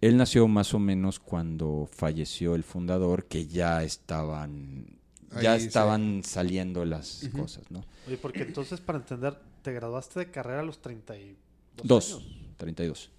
Él 0.00 0.16
nació 0.18 0.48
más 0.48 0.74
o 0.74 0.78
menos 0.78 1.18
cuando 1.18 1.88
falleció 1.90 2.54
el 2.54 2.62
fundador, 2.64 3.24
que 3.26 3.46
ya 3.46 3.82
estaban, 3.84 4.98
ya 5.42 5.58
sí. 5.58 5.66
estaban 5.66 6.22
saliendo 6.24 6.84
las 6.84 7.28
cosas, 7.36 7.70
¿no? 7.70 7.84
Oye, 8.06 8.16
porque 8.18 8.42
entonces, 8.42 8.80
para 8.80 8.98
entender, 8.98 9.36
te 9.62 9.72
graduaste 9.72 10.20
de 10.20 10.30
carrera 10.30 10.60
a 10.60 10.64
los 10.64 10.80
32 10.80 11.36
Dos, 11.82 12.12
años. 12.14 12.24
32. 12.58 13.10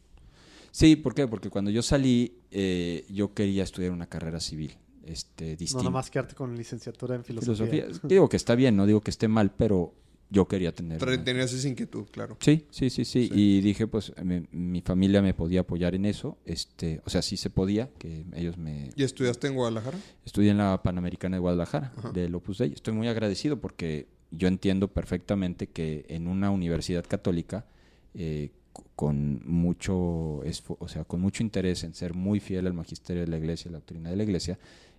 Sí, 0.72 0.96
¿por 0.96 1.15
qué? 1.15 1.28
Porque 1.28 1.50
cuando 1.50 1.72
yo 1.72 1.82
salí, 1.82 2.38
eh, 2.52 3.06
yo 3.10 3.34
quería 3.34 3.63
estudiar 3.63 3.91
una 3.91 4.08
carrera 4.08 4.39
civil, 4.39 4.76
este, 5.06 5.52
No 5.52 5.56
distinta. 5.58 5.84
nomás 5.84 6.10
quedarte 6.10 6.36
con 6.36 6.56
licenciatura 6.56 7.15
en 7.15 7.24
filosofía. 7.24 7.84
filosofía. 7.86 8.00
Digo 8.10 8.28
que 8.30 8.38
está 8.38 8.56
bien, 8.56 8.76
no 8.76 8.86
digo 8.86 9.02
que 9.02 9.12
esté 9.12 9.28
mal, 9.28 9.52
pero 9.52 9.94
yo 10.36 10.48
quería 10.48 10.71
tener. 10.74 11.02
Una- 11.02 11.24
Tenías 11.24 11.52
esa 11.54 11.67
inquietud, 11.67 12.06
claro. 12.12 12.38
Sí, 12.41 12.65
sí, 12.69 12.89
sí, 12.89 13.06
sí, 13.06 13.28
Sí. 13.28 13.34
Y 13.34 13.62
dije, 13.62 13.88
pues, 13.88 14.12
me- 14.24 14.48
mi 14.52 14.82
familia 14.82 15.21
me 15.21 15.34
podía 15.34 15.62
apoyar 15.62 15.95
en 15.95 16.06
eso. 16.06 16.38
Este, 16.45 17.02
o 17.06 17.10
sea, 17.10 17.21
sí 17.21 17.38
se 17.38 17.50
podía, 17.50 17.89
que 17.98 18.26
ellos 18.36 18.58
me... 18.58 18.89
¿Y 18.95 19.04
estudiaste 19.04 19.48
en 19.48 19.56
Guadalajara? 19.56 19.98
Estudié 20.26 20.52
en 20.52 20.58
la 20.58 20.84
Panamericana 20.84 21.38
de 21.38 21.39
Guadalajara, 21.39 21.93
Ajá. 21.98 22.12
del 22.12 22.36
Opus 22.36 22.58
Dei. 22.58 22.74
Estoy 22.74 22.93
muy 22.93 23.08
agradecido 23.08 23.60
porque 23.62 24.08
yo 24.32 24.48
entiendo 24.48 24.89
perfectamente 24.89 25.67
que 25.67 26.06
en 26.10 26.28
una 26.28 26.52
universidad 26.52 27.06
católica, 27.08 27.65
eh, 28.13 28.52
con 28.96 29.42
mucho 29.46 29.96
o 29.98 30.88
sea, 30.88 31.04
con 31.06 31.20
mucho 31.22 31.44
interés 31.44 31.84
en 31.84 31.94
ser 31.94 32.14
muy 32.14 32.40
fiel 32.40 32.68
al 32.68 32.74
magisterio 32.74 33.22
de 33.24 33.28
la 33.30 33.38
iglesia, 33.38 33.70
a 33.70 33.72
la 33.74 33.78
doctrina 33.80 34.10
de 34.10 34.16
la 34.16 34.24
iglesia, 34.24 34.58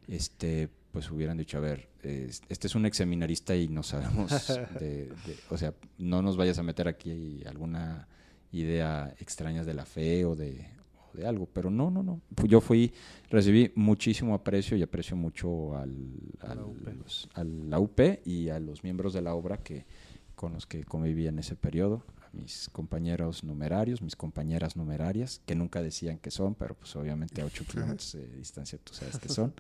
este, 0.08 0.68
pues 0.92 1.10
hubieran 1.10 1.36
dicho, 1.36 1.58
a 1.58 1.60
ver, 1.60 1.88
eh, 2.02 2.30
este 2.48 2.66
es 2.68 2.74
un 2.74 2.86
ex 2.86 2.96
seminarista 2.98 3.54
y 3.56 3.68
no 3.68 3.82
sabemos, 3.82 4.30
de, 4.80 5.06
de- 5.08 5.36
o 5.50 5.56
sea, 5.58 5.74
no 5.98 6.22
nos 6.22 6.36
vayas 6.36 6.58
a 6.58 6.62
meter 6.62 6.88
aquí 6.88 7.42
alguna 7.46 8.06
idea 8.52 9.14
extrañas 9.18 9.66
de 9.66 9.74
la 9.74 9.84
fe 9.84 10.24
o 10.24 10.36
de, 10.36 10.66
o 11.12 11.16
de 11.16 11.26
algo, 11.26 11.46
pero 11.52 11.70
no, 11.70 11.90
no, 11.90 12.02
no. 12.02 12.20
Yo 12.46 12.60
fui, 12.60 12.92
recibí 13.30 13.72
muchísimo 13.74 14.34
aprecio 14.34 14.76
y 14.76 14.82
aprecio 14.82 15.16
mucho 15.16 15.76
al, 15.76 15.92
la 16.42 16.52
al- 16.52 16.60
UP. 16.62 16.88
los- 16.98 17.28
a 17.34 17.44
la 17.44 17.78
UP 17.80 18.00
y 18.24 18.48
a 18.48 18.58
los 18.60 18.82
miembros 18.84 19.12
de 19.12 19.22
la 19.22 19.34
obra 19.34 19.58
que 19.58 19.84
con 20.34 20.52
los 20.52 20.66
que 20.66 20.84
conviví 20.84 21.26
en 21.26 21.38
ese 21.38 21.56
periodo, 21.56 22.02
mis 22.36 22.68
compañeros 22.70 23.42
numerarios, 23.44 24.02
mis 24.02 24.14
compañeras 24.16 24.76
numerarias, 24.76 25.40
que 25.46 25.54
nunca 25.54 25.82
decían 25.82 26.18
que 26.18 26.30
son, 26.30 26.54
pero 26.54 26.74
pues 26.74 26.94
obviamente 26.96 27.40
a 27.42 27.44
8 27.44 27.64
kilómetros 27.70 28.12
de 28.12 28.26
distancia 28.36 28.78
tú 28.82 28.92
sabes 28.94 29.18
que 29.18 29.28
son. 29.38 29.52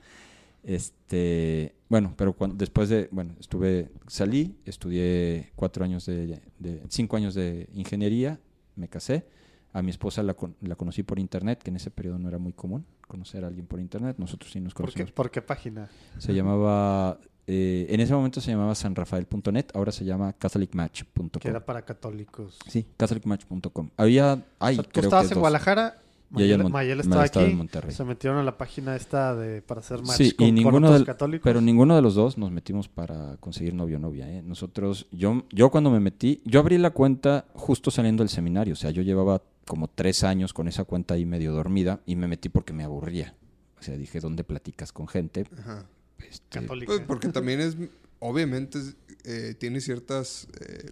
Este, 0.62 1.74
bueno, 1.88 2.12
pero 2.16 2.32
cuando, 2.32 2.56
después 2.56 2.88
de, 2.88 3.08
bueno, 3.12 3.34
estuve, 3.38 3.88
salí, 4.08 4.56
estudié 4.64 5.52
cuatro 5.54 5.84
años 5.84 6.06
de, 6.06 6.40
de- 6.58 6.82
cinco 6.88 7.16
años 7.16 7.34
de 7.34 7.68
ingeniería, 7.72 8.40
me 8.74 8.88
casé. 8.88 9.26
A 9.72 9.82
mi 9.82 9.90
esposa 9.90 10.22
la, 10.22 10.34
con- 10.34 10.56
la 10.62 10.74
conocí 10.74 11.02
por 11.02 11.18
internet, 11.18 11.62
que 11.62 11.70
en 11.70 11.76
ese 11.76 11.90
periodo 11.90 12.18
no 12.18 12.28
era 12.28 12.38
muy 12.38 12.52
común 12.52 12.84
conocer 13.06 13.44
a 13.44 13.46
alguien 13.48 13.66
por 13.66 13.78
internet. 13.78 14.16
Nosotros 14.18 14.50
sí 14.50 14.58
nos 14.60 14.74
¿Por 14.74 14.86
qué, 14.86 14.92
conocimos. 14.94 15.12
¿Por 15.12 15.30
qué 15.30 15.42
página? 15.42 15.88
Se 16.18 16.34
llamaba, 16.34 17.20
eh, 17.46 17.86
en 17.90 18.00
ese 18.00 18.12
momento 18.14 18.40
se 18.40 18.50
llamaba 18.50 18.74
sanrafael.net, 18.74 19.66
ahora 19.74 19.92
se 19.92 20.04
llama 20.04 20.32
catholicmatch.com. 20.32 21.28
Que 21.40 21.48
era 21.48 21.64
para 21.64 21.82
católicos. 21.82 22.58
Sí, 22.68 22.86
catholicmatch.com. 22.96 23.90
Había, 23.96 24.44
ay, 24.58 24.74
O 24.74 24.82
sea, 24.82 24.84
tú 24.84 24.90
creo 24.92 25.04
estabas 25.04 25.26
que 25.28 25.32
en 25.32 25.36
dos. 25.36 25.40
Guadalajara, 25.42 25.98
Mayel, 26.28 26.58
Mayel 26.58 26.72
Mayel 26.72 27.00
estaba 27.00 27.24
estaba 27.24 27.44
aquí, 27.44 27.52
en 27.52 27.58
Monterrey. 27.58 27.94
se 27.94 28.02
metieron 28.04 28.38
a 28.40 28.42
la 28.42 28.58
página 28.58 28.96
esta 28.96 29.36
de 29.36 29.62
para 29.62 29.78
hacer 29.80 30.00
match 30.02 30.16
Sí, 30.16 30.32
con, 30.32 30.46
y 30.46 30.48
con 30.50 30.54
ninguno 30.56 30.86
otros 30.88 31.00
del- 31.00 31.06
católicos. 31.06 31.44
Pero 31.44 31.60
ninguno 31.60 31.94
de 31.94 32.02
los 32.02 32.16
dos 32.16 32.36
nos 32.36 32.50
metimos 32.50 32.88
para 32.88 33.36
conseguir 33.38 33.74
novio 33.74 33.98
o 33.98 34.00
novia. 34.00 34.28
¿eh? 34.28 34.42
Nosotros, 34.42 35.06
yo, 35.12 35.44
yo 35.50 35.70
cuando 35.70 35.90
me 35.90 36.00
metí, 36.00 36.42
yo 36.44 36.58
abrí 36.58 36.78
la 36.78 36.90
cuenta 36.90 37.44
justo 37.54 37.92
saliendo 37.92 38.22
del 38.24 38.28
seminario. 38.28 38.72
O 38.72 38.76
sea, 38.76 38.90
yo 38.90 39.02
llevaba 39.02 39.40
como 39.66 39.86
tres 39.88 40.24
años 40.24 40.52
con 40.52 40.66
esa 40.66 40.82
cuenta 40.84 41.14
ahí 41.14 41.24
medio 41.24 41.52
dormida 41.52 42.00
y 42.06 42.16
me 42.16 42.26
metí 42.26 42.48
porque 42.48 42.72
me 42.72 42.82
aburría. 42.82 43.34
O 43.78 43.82
sea, 43.84 43.96
dije, 43.96 44.18
¿dónde 44.18 44.42
platicas 44.42 44.90
con 44.92 45.06
gente? 45.06 45.44
Ajá. 45.58 45.86
Este, 46.18 46.60
Católica. 46.60 46.86
Pues 46.92 47.00
porque 47.06 47.28
también 47.28 47.60
es, 47.60 47.76
obviamente, 48.18 48.78
es, 48.78 48.94
eh, 49.24 49.54
tiene 49.58 49.80
ciertas 49.80 50.46
eh, 50.60 50.90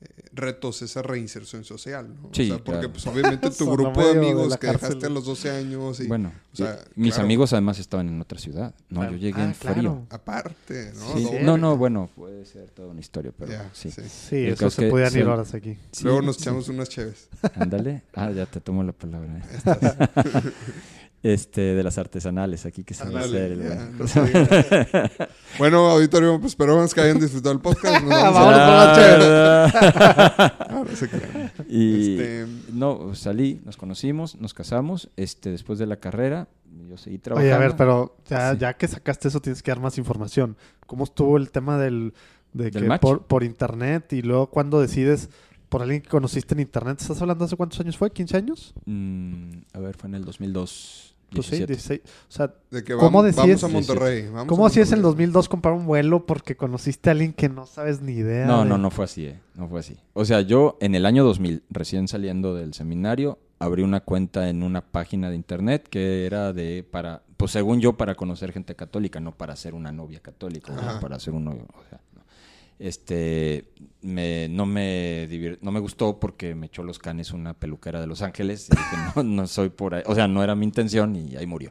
eh, 0.00 0.06
retos 0.32 0.80
esa 0.82 1.02
reinserción 1.02 1.64
social, 1.64 2.14
¿no? 2.22 2.30
Sí, 2.32 2.42
o 2.50 2.54
sea, 2.54 2.64
porque 2.64 2.78
claro. 2.80 2.92
pues 2.92 3.06
obviamente 3.08 3.50
tu 3.50 3.66
grupo 3.72 4.00
de 4.04 4.10
amigos 4.18 4.56
que 4.56 4.66
cárcel. 4.68 4.88
dejaste 4.90 5.06
a 5.06 5.10
los 5.10 5.24
12 5.24 5.50
años 5.50 5.98
y 6.00 6.06
bueno, 6.06 6.32
o 6.52 6.56
sea, 6.56 6.78
y- 6.96 7.00
mis 7.00 7.14
claro. 7.14 7.24
amigos 7.26 7.52
además 7.52 7.78
estaban 7.80 8.08
en 8.08 8.20
otra 8.20 8.38
ciudad. 8.38 8.74
No, 8.88 9.00
Claro. 9.00 9.16
yo 9.16 9.18
llegué 9.18 9.40
Ah, 9.40 9.44
en 9.46 9.52
claro. 9.54 9.74
frío. 9.76 10.06
aparte, 10.10 10.92
¿no? 10.94 11.16
Sí. 11.16 11.28
No, 11.42 11.58
no, 11.58 11.76
bueno, 11.76 12.08
puede 12.14 12.46
ser 12.46 12.70
toda 12.70 12.88
una 12.88 13.00
historia, 13.00 13.32
pero 13.36 13.52
sí. 13.72 13.90
sí. 13.90 14.02
Sí, 14.08 14.36
eso 14.46 14.70
se 14.70 14.88
podían 14.88 15.16
ir 15.16 15.24
horas 15.26 15.52
aquí. 15.54 15.76
Sí, 15.92 16.04
Luego 16.04 16.22
nos 16.22 16.36
sí. 16.36 16.42
echamos 16.42 16.68
unas 16.68 16.88
chéves. 16.88 17.28
Ándale. 17.56 18.02
Ah, 18.14 18.30
ya 18.30 18.46
te 18.46 18.60
tomo 18.60 18.82
la 18.84 18.92
palabra. 18.92 19.38
¿eh? 19.38 20.52
este, 21.22 21.60
de 21.60 21.82
las 21.82 21.98
artesanales 21.98 22.64
aquí 22.66 22.84
que 22.84 22.94
se 22.94 23.04
van 23.04 23.16
a 23.16 23.20
Ándale, 23.20 23.38
hacer. 23.38 23.52
el 23.52 23.62
ya, 23.62 23.74
buen- 23.74 23.98
no 23.98 24.06
se 24.06 24.22
diga. 24.22 25.10
bueno, 25.58 25.86
auditorio, 25.90 26.38
pues 26.38 26.52
esperamos 26.52 26.94
que 26.94 27.00
hayan 27.00 27.18
disfrutado 27.18 27.54
el 27.54 27.60
podcast. 27.60 28.04
Nos 28.04 28.10
vamos 28.10 28.36
a- 28.38 28.44
por 28.44 28.52
la 28.52 28.92
chévere. 28.94 29.24
Ah, 30.00 30.68
no 30.70 30.84
y 31.68 32.12
Este- 32.18 32.46
no, 32.72 33.14
salí, 33.14 33.60
nos 33.64 33.76
conocimos, 33.76 34.36
nos 34.40 34.54
casamos. 34.54 35.10
Este, 35.16 35.50
después 35.50 35.78
de 35.78 35.86
la 35.86 35.96
carrera, 35.96 36.48
yo 36.88 36.96
seguí 36.96 37.16
Oye, 37.16 37.22
trabajando. 37.22 37.54
a 37.54 37.58
ver, 37.58 37.76
pero 37.76 38.16
ya, 38.28 38.52
Sí. 38.52 38.58
ya 38.58 38.74
que 38.74 38.88
sacaste 38.88 39.28
eso 39.28 39.40
tienes 39.40 39.62
que 39.62 39.70
dar 39.70 39.80
más 39.80 39.98
información. 39.98 40.56
¿Cómo 40.86 41.04
estuvo 41.04 41.36
el 41.36 41.50
tema 41.50 41.78
del 41.78 42.14
de 42.52 42.70
¿Del 42.70 42.88
que 42.88 42.98
por, 42.98 43.26
por 43.26 43.44
internet 43.44 44.10
y 44.14 44.22
luego 44.22 44.46
cuando 44.48 44.80
decides 44.80 45.28
por 45.68 45.82
alguien 45.82 46.00
que 46.02 46.08
conociste 46.08 46.54
en 46.54 46.60
internet? 46.60 46.98
¿Estás 47.00 47.20
hablando 47.20 47.44
hace 47.44 47.56
cuántos 47.56 47.78
años 47.80 47.96
fue? 47.96 48.10
¿15 48.12 48.34
años? 48.36 48.74
Mm, 48.86 49.50
a 49.72 49.78
ver, 49.80 49.96
fue 49.96 50.08
en 50.08 50.14
el 50.16 50.24
2002. 50.24 51.14
Pues 51.30 51.44
sí, 51.44 51.56
17. 51.58 51.72
16. 51.74 52.00
O 52.26 52.32
sea, 52.32 52.54
De 52.70 52.82
que 52.82 52.94
¿Cómo 52.94 53.04
vamos, 53.22 53.24
decides- 53.26 53.60
vamos 53.60 53.64
a 53.64 53.92
Monterrey. 53.92 54.26
vamos 54.28 54.46
¿cómo 54.46 54.64
a 54.64 54.68
así 54.68 54.80
es 54.80 54.88
en 54.92 54.98
el 54.98 55.02
Monterrey. 55.02 55.26
2002 55.26 55.48
comprar 55.50 55.74
un 55.74 55.84
vuelo 55.86 56.24
porque 56.24 56.56
conociste 56.56 57.10
a 57.10 57.12
alguien 57.12 57.34
que 57.34 57.50
no 57.50 57.66
sabes 57.66 58.00
ni 58.00 58.12
idea? 58.12 58.46
No, 58.46 58.62
de- 58.62 58.68
no, 58.70 58.78
no 58.78 58.90
fue 58.90 59.04
así, 59.04 59.26
eh. 59.26 59.38
No 59.54 59.68
fue 59.68 59.80
así. 59.80 59.98
O 60.14 60.24
sea, 60.24 60.40
yo 60.40 60.78
en 60.80 60.94
el 60.94 61.04
año 61.04 61.24
2000, 61.24 61.64
recién 61.68 62.08
saliendo 62.08 62.54
del 62.54 62.72
seminario, 62.72 63.38
abrí 63.58 63.82
una 63.82 64.00
cuenta 64.00 64.48
en 64.48 64.62
una 64.62 64.80
página 64.80 65.28
de 65.28 65.36
internet 65.36 65.86
que 65.90 66.24
era 66.24 66.54
de 66.54 66.82
para, 66.90 67.22
pues 67.36 67.50
según 67.52 67.80
yo, 67.80 67.92
para 67.98 68.14
conocer 68.14 68.52
gente 68.52 68.74
católica, 68.74 69.20
no 69.20 69.32
para 69.36 69.54
ser 69.54 69.74
una 69.74 69.92
novia 69.92 70.20
católica, 70.20 70.72
o 70.96 71.00
para 71.00 71.18
ser 71.18 71.34
un 71.34 71.44
novio. 71.44 71.66
O 71.74 71.82
sea. 71.90 72.00
Este, 72.78 73.64
me, 74.02 74.48
no 74.48 74.64
me 74.66 75.28
divir- 75.28 75.58
no 75.62 75.72
me 75.72 75.80
gustó 75.80 76.18
porque 76.20 76.54
me 76.54 76.66
echó 76.66 76.82
los 76.84 76.98
canes 76.98 77.32
una 77.32 77.54
peluquera 77.54 78.00
de 78.00 78.06
Los 78.06 78.22
Ángeles. 78.22 78.68
Y 78.72 78.76
dije, 78.76 78.96
no, 79.16 79.22
no 79.22 79.46
soy 79.46 79.68
por 79.70 79.94
ahí. 79.94 80.02
O 80.06 80.14
sea, 80.14 80.28
no 80.28 80.42
era 80.44 80.54
mi 80.54 80.64
intención 80.64 81.16
y 81.16 81.36
ahí 81.36 81.46
murió. 81.46 81.70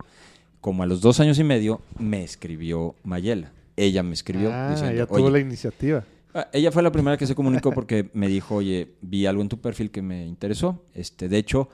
Como 0.61 0.83
a 0.83 0.85
los 0.85 1.01
dos 1.01 1.19
años 1.19 1.39
y 1.39 1.43
medio, 1.43 1.81
me 1.97 2.23
escribió 2.23 2.95
Mayela. 3.03 3.51
Ella 3.75 4.03
me 4.03 4.13
escribió 4.13 4.49
Ah, 4.51 4.69
diciendo, 4.71 4.95
ya 4.95 5.05
tuvo 5.05 5.17
"Oye, 5.17 5.31
la 5.31 5.39
iniciativa. 5.39 6.03
Ah, 6.33 6.47
Ella 6.51 6.71
fue 6.71 6.83
la 6.83 6.91
primera 6.91 7.15
que 7.15 7.25
se 7.27 7.35
comunicó 7.35 7.71
porque 7.71 8.09
me 8.13 8.27
dijo, 8.27 8.55
oye, 8.55 8.89
vi 9.01 9.25
algo 9.27 9.41
en 9.41 9.49
tu 9.49 9.59
perfil 9.59 9.91
que 9.91 10.01
me 10.01 10.25
interesó. 10.25 10.83
Este, 10.93 11.29
de 11.29 11.37
hecho, 11.37 11.69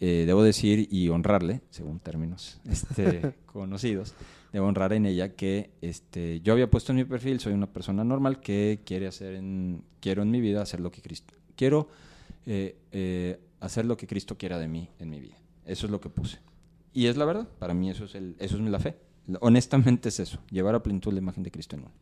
eh, 0.00 0.24
debo 0.26 0.42
decir 0.44 0.88
y 0.90 1.08
honrarle, 1.08 1.60
según 1.70 1.98
términos 1.98 2.60
este, 2.70 3.34
conocidos, 3.46 4.14
debo 4.52 4.66
honrar 4.66 4.92
en 4.92 5.06
ella 5.06 5.34
que 5.34 5.70
este, 5.80 6.40
yo 6.40 6.52
había 6.52 6.70
puesto 6.70 6.92
en 6.92 6.96
mi 6.96 7.04
perfil, 7.04 7.40
soy 7.40 7.52
una 7.52 7.66
persona 7.66 8.04
normal 8.04 8.40
que 8.40 8.80
quiere 8.84 9.06
hacer 9.06 9.34
en, 9.34 9.82
quiero 10.00 10.22
en 10.22 10.30
mi 10.30 10.40
vida 10.40 10.62
hacer 10.62 10.80
lo 10.80 10.90
que 10.90 11.02
Cristo, 11.02 11.34
quiero 11.56 11.88
eh, 12.46 12.76
eh, 12.92 13.40
hacer 13.60 13.84
lo 13.84 13.96
que 13.96 14.06
Cristo 14.06 14.38
quiera 14.38 14.58
de 14.58 14.68
mí 14.68 14.88
en 14.98 15.10
mi 15.10 15.20
vida. 15.20 15.36
Eso 15.66 15.86
es 15.86 15.92
lo 15.92 16.00
que 16.00 16.08
puse. 16.08 16.38
Y 16.94 17.06
es 17.06 17.16
la 17.16 17.24
verdad, 17.24 17.48
para 17.58 17.74
mí 17.74 17.90
eso 17.90 18.04
es, 18.04 18.14
el, 18.14 18.36
eso 18.38 18.56
es 18.56 18.62
la 18.62 18.80
fe. 18.80 18.96
Honestamente 19.40 20.08
es 20.08 20.20
eso, 20.20 20.38
llevar 20.50 20.74
a 20.74 20.82
plenitud 20.82 21.12
la 21.12 21.18
imagen 21.18 21.42
de 21.42 21.50
Cristo 21.50 21.76
en 21.76 21.82
uno. 21.82 21.92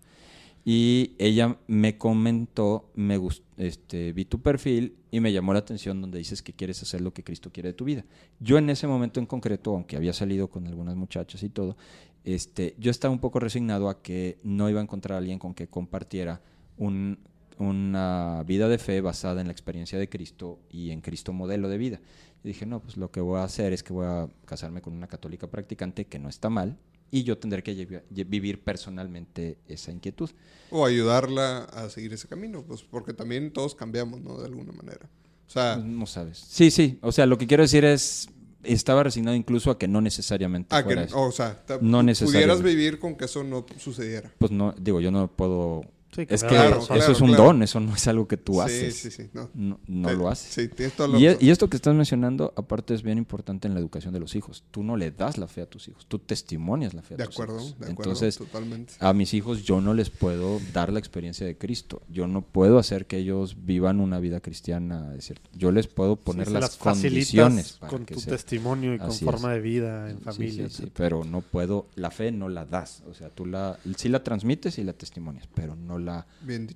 Y 0.69 1.15
ella 1.19 1.61
me 1.69 1.97
comentó, 1.97 2.91
me 2.97 3.21
este, 3.57 4.13
vi 4.13 4.25
tu 4.25 4.43
perfil 4.43 4.97
y 5.13 5.21
me 5.21 5.33
llamó 5.33 5.53
la 5.53 5.61
atención 5.61 6.01
donde 6.01 6.19
dices 6.19 6.43
que 6.43 6.53
quieres 6.53 6.83
hacer 6.83 7.03
lo 7.03 7.13
que 7.15 7.23
Cristo 7.23 7.53
quiere 7.53 7.69
de 7.69 7.73
tu 7.75 7.85
vida. 7.85 8.05
Yo 8.41 8.59
en 8.59 8.69
ese 8.69 8.89
momento 8.89 9.21
en 9.21 9.27
concreto, 9.27 9.73
aunque 9.73 9.97
había 9.97 10.13
salido 10.13 10.49
con 10.51 10.67
algunas 10.67 10.97
muchachas 10.97 11.45
y 11.45 11.51
todo, 11.51 11.77
este, 12.25 12.75
yo 12.81 12.91
estaba 12.91 13.15
un 13.15 13.21
poco 13.21 13.39
resignado 13.39 13.89
a 13.89 14.03
que 14.03 14.39
no 14.43 14.69
iba 14.69 14.81
a 14.81 14.83
encontrar 14.83 15.15
a 15.15 15.19
alguien 15.19 15.39
con 15.39 15.55
que 15.55 15.69
compartiera 15.69 16.41
un- 16.77 17.21
una 17.59 18.43
vida 18.45 18.69
de 18.69 18.79
fe 18.79 19.01
basada 19.01 19.41
en 19.41 19.47
la 19.47 19.53
experiencia 19.53 20.01
de 20.01 20.09
Cristo 20.09 20.59
y 20.69 20.91
en 20.91 21.01
Cristo 21.01 21.33
modelo 21.33 21.69
de 21.69 21.79
vida. 21.79 22.01
Y 22.43 22.49
dije, 22.49 22.67
no, 22.67 22.81
pues 22.81 22.97
lo 22.97 23.13
que 23.13 23.21
voy 23.21 23.39
a 23.39 23.45
hacer 23.45 23.73
es 23.73 23.85
que 23.85 23.93
voy 23.93 24.07
a 24.07 24.29
casarme 24.45 24.83
con 24.83 24.95
una 24.95 25.07
católica 25.07 25.49
practicante, 25.49 26.07
que 26.07 26.19
no 26.19 26.29
está 26.29 26.51
mal, 26.51 26.77
y 27.11 27.23
yo 27.23 27.39
tendré 27.39 27.63
que 27.63 28.03
vivir 28.11 28.63
personalmente 28.63 29.59
esa 29.69 29.93
inquietud. 29.93 30.31
O 30.71 30.85
ayudarla 30.85 31.65
a 31.65 31.89
seguir 31.89 32.13
ese 32.13 32.29
camino, 32.29 32.63
pues 32.65 32.83
porque 32.83 33.15
también 33.15 33.53
todos 33.53 33.75
cambiamos, 33.75 34.21
¿no? 34.21 34.39
De 34.39 34.47
alguna 34.47 34.73
manera. 34.73 35.09
O 35.47 35.51
sea, 35.51 35.75
Pues, 35.77 35.87
no 35.87 36.07
sabes. 36.07 36.39
Sí, 36.39 36.71
sí, 36.71 36.99
o 37.03 37.13
sea, 37.13 37.27
lo 37.27 37.39
que 37.39 37.47
quiero 37.47 37.63
decir 37.63 37.85
es, 37.85 38.29
estaba 38.65 39.05
resignado 39.05 39.37
incluso 39.37 39.71
a 39.71 39.79
que 39.79 39.87
no 39.87 40.01
necesariamente 40.01 40.75
a 40.75 40.83
fuera 40.83 41.03
que, 41.03 41.09
eso. 41.09 41.21
o 41.23 41.31
sea, 41.31 41.63
No 41.81 42.03
necesariamente. 42.03 42.53
pudieras 42.55 42.63
vivir 42.63 42.99
con 42.99 43.15
que 43.17 43.27
eso 43.27 43.45
no 43.45 43.65
sucediera. 43.79 44.33
Pues 44.39 44.51
no, 44.51 44.75
digo, 44.79 45.01
yo 45.01 45.11
no 45.13 45.29
puedo... 45.29 45.83
Sí, 46.17 46.23
es 46.29 46.43
que 46.43 46.49
Claro, 46.49 46.79
eso 46.79 46.87
claro, 46.95 47.13
es 47.13 47.21
un 47.21 47.29
claro. 47.29 47.45
don, 47.45 47.63
eso 47.63 47.79
no 47.79 47.95
es 47.95 48.09
algo 48.09 48.27
que 48.27 48.37
tú 48.37 48.55
sí, 48.55 48.61
haces. 48.61 48.97
sí, 48.97 49.11
sí, 49.11 49.29
no. 49.35 49.51
No, 49.55 49.79
no 49.87 50.09
Te- 50.09 50.17
lo 50.17 50.29
haces. 50.29 50.53
Sí, 50.53 50.69
tienes 50.69 50.97
toda 50.97 51.11
la 51.11 51.19
Y, 51.19 51.27
e- 51.27 51.37
y 51.41 51.51
esto 51.51 51.69
que 51.69 51.77
estás 51.77 51.95
mencionando, 51.95 52.53
aparte, 52.57 52.95
es 52.95 53.03
bien 53.03 53.19
importante 53.19 53.69
en 53.69 53.75
la 53.75 53.81
educación 53.81 54.13
de 54.15 54.21
los 54.21 54.35
hijos. 54.35 54.65
Tú 54.71 54.83
no 54.83 54.97
le 54.97 55.11
das 55.11 55.37
la 55.39 55.47
fe 55.47 55.61
a 55.61 55.67
tus 55.67 55.87
hijos, 55.89 56.07
tú 56.07 56.19
testimonias 56.19 56.95
la 56.95 57.03
fe 57.03 57.15
a 57.15 57.17
De 57.19 57.27
tus 57.27 57.35
acuerdo, 57.37 57.57
hijos. 57.57 57.79
de 57.79 57.87
acuerdo, 57.93 58.13
Entonces, 58.13 58.39
totalmente. 58.39 58.95
a 58.99 59.13
mis 59.13 59.35
hijos 59.35 59.63
yo 59.65 59.81
no 59.81 59.93
les 59.95 60.11
puedo 60.11 60.59
dar 60.73 60.93
la 60.93 60.99
experiencia 60.99 61.47
de 61.47 61.57
Cristo. 61.59 62.03
Yo 62.09 62.27
no 62.27 62.41
puedo 62.43 62.79
hacer 62.79 63.07
que 63.07 63.19
ellos 63.19 63.57
vivan 63.67 64.01
una 64.01 64.19
vida 64.19 64.41
cristiana. 64.41 65.15
Es 65.17 65.27
cierto. 65.27 65.51
Yo 65.55 65.71
les 65.71 65.87
puedo 65.87 66.17
poner 66.17 66.47
Sí, 66.49 66.53
las, 66.55 66.77
facilitas 66.79 67.53
con 67.53 67.81
para 67.81 67.91
con 67.91 68.07
que 68.07 68.15
tu 68.15 68.21
testimonio 68.23 68.95
y 68.95 68.99
con 68.99 69.13
forma 69.13 69.51
es. 69.55 69.63
de 69.63 69.69
vida 69.69 70.11
en 70.11 70.21
familia. 70.21 70.51
sí, 70.51 70.57
sí, 70.59 70.63
etcétera. 70.65 70.93
pero 70.97 71.25
no 71.25 71.41
puedo, 71.43 71.89
la 71.95 72.11
fe 72.11 72.33
no 72.33 72.49
la 72.49 72.65
das. 72.65 73.03
O 73.11 73.15
sea, 73.15 73.29
tú 73.31 73.45
la, 73.45 73.79
sí 73.97 74.09
la 74.09 74.23
transmites 74.23 74.79
y 74.79 74.85
la 74.85 74.93
testimonias, 74.93 75.49
pero 75.55 75.77
no 75.77 75.99
la, 75.99 76.06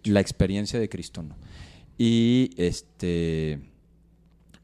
La 0.05 0.21
experiencia 0.21 0.79
de 0.81 0.89
Cristo 0.89 1.23
no. 1.23 1.37
Y 1.99 2.51
este 2.57 3.61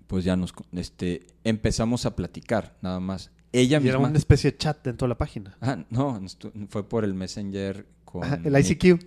pues 0.06 0.24
ya 0.24 0.36
nos 0.36 0.52
este 0.72 1.26
empezamos 1.44 2.06
a 2.06 2.14
platicar 2.16 2.76
nada 2.82 3.00
más. 3.00 3.30
Ella 3.52 3.80
Y 3.82 3.88
era 3.88 3.98
una 3.98 4.16
especie 4.16 4.50
de 4.52 4.56
chat 4.58 4.84
dentro 4.84 5.06
de 5.06 5.10
la 5.10 5.18
página. 5.18 5.56
Ah, 5.60 5.84
no, 5.90 6.20
fue 6.68 6.88
por 6.88 7.04
el 7.04 7.14
Messenger 7.14 7.86
con 8.04 8.24
Ajá, 8.24 8.40
el 8.44 8.52
mi- 8.52 8.58
ICQ. 8.60 9.04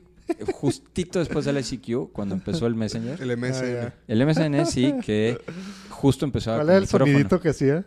Justito 0.54 1.18
después 1.20 1.46
del 1.46 1.58
ICQ, 1.58 2.12
cuando 2.12 2.36
empezó 2.36 2.68
el 2.68 2.76
Messenger. 2.76 3.20
El 3.22 3.36
MSN. 3.38 3.78
Ah, 3.88 3.94
El 4.08 4.26
MSN 4.28 4.66
sí 4.68 4.94
que 5.04 5.38
justo 5.90 6.24
empezaba 6.26 6.58
¿Cuál 6.58 6.70
era 6.70 6.78
el 6.78 6.84
micrófono. 6.84 7.12
sonidito 7.12 7.40
que 7.42 7.50
hacía? 7.50 7.86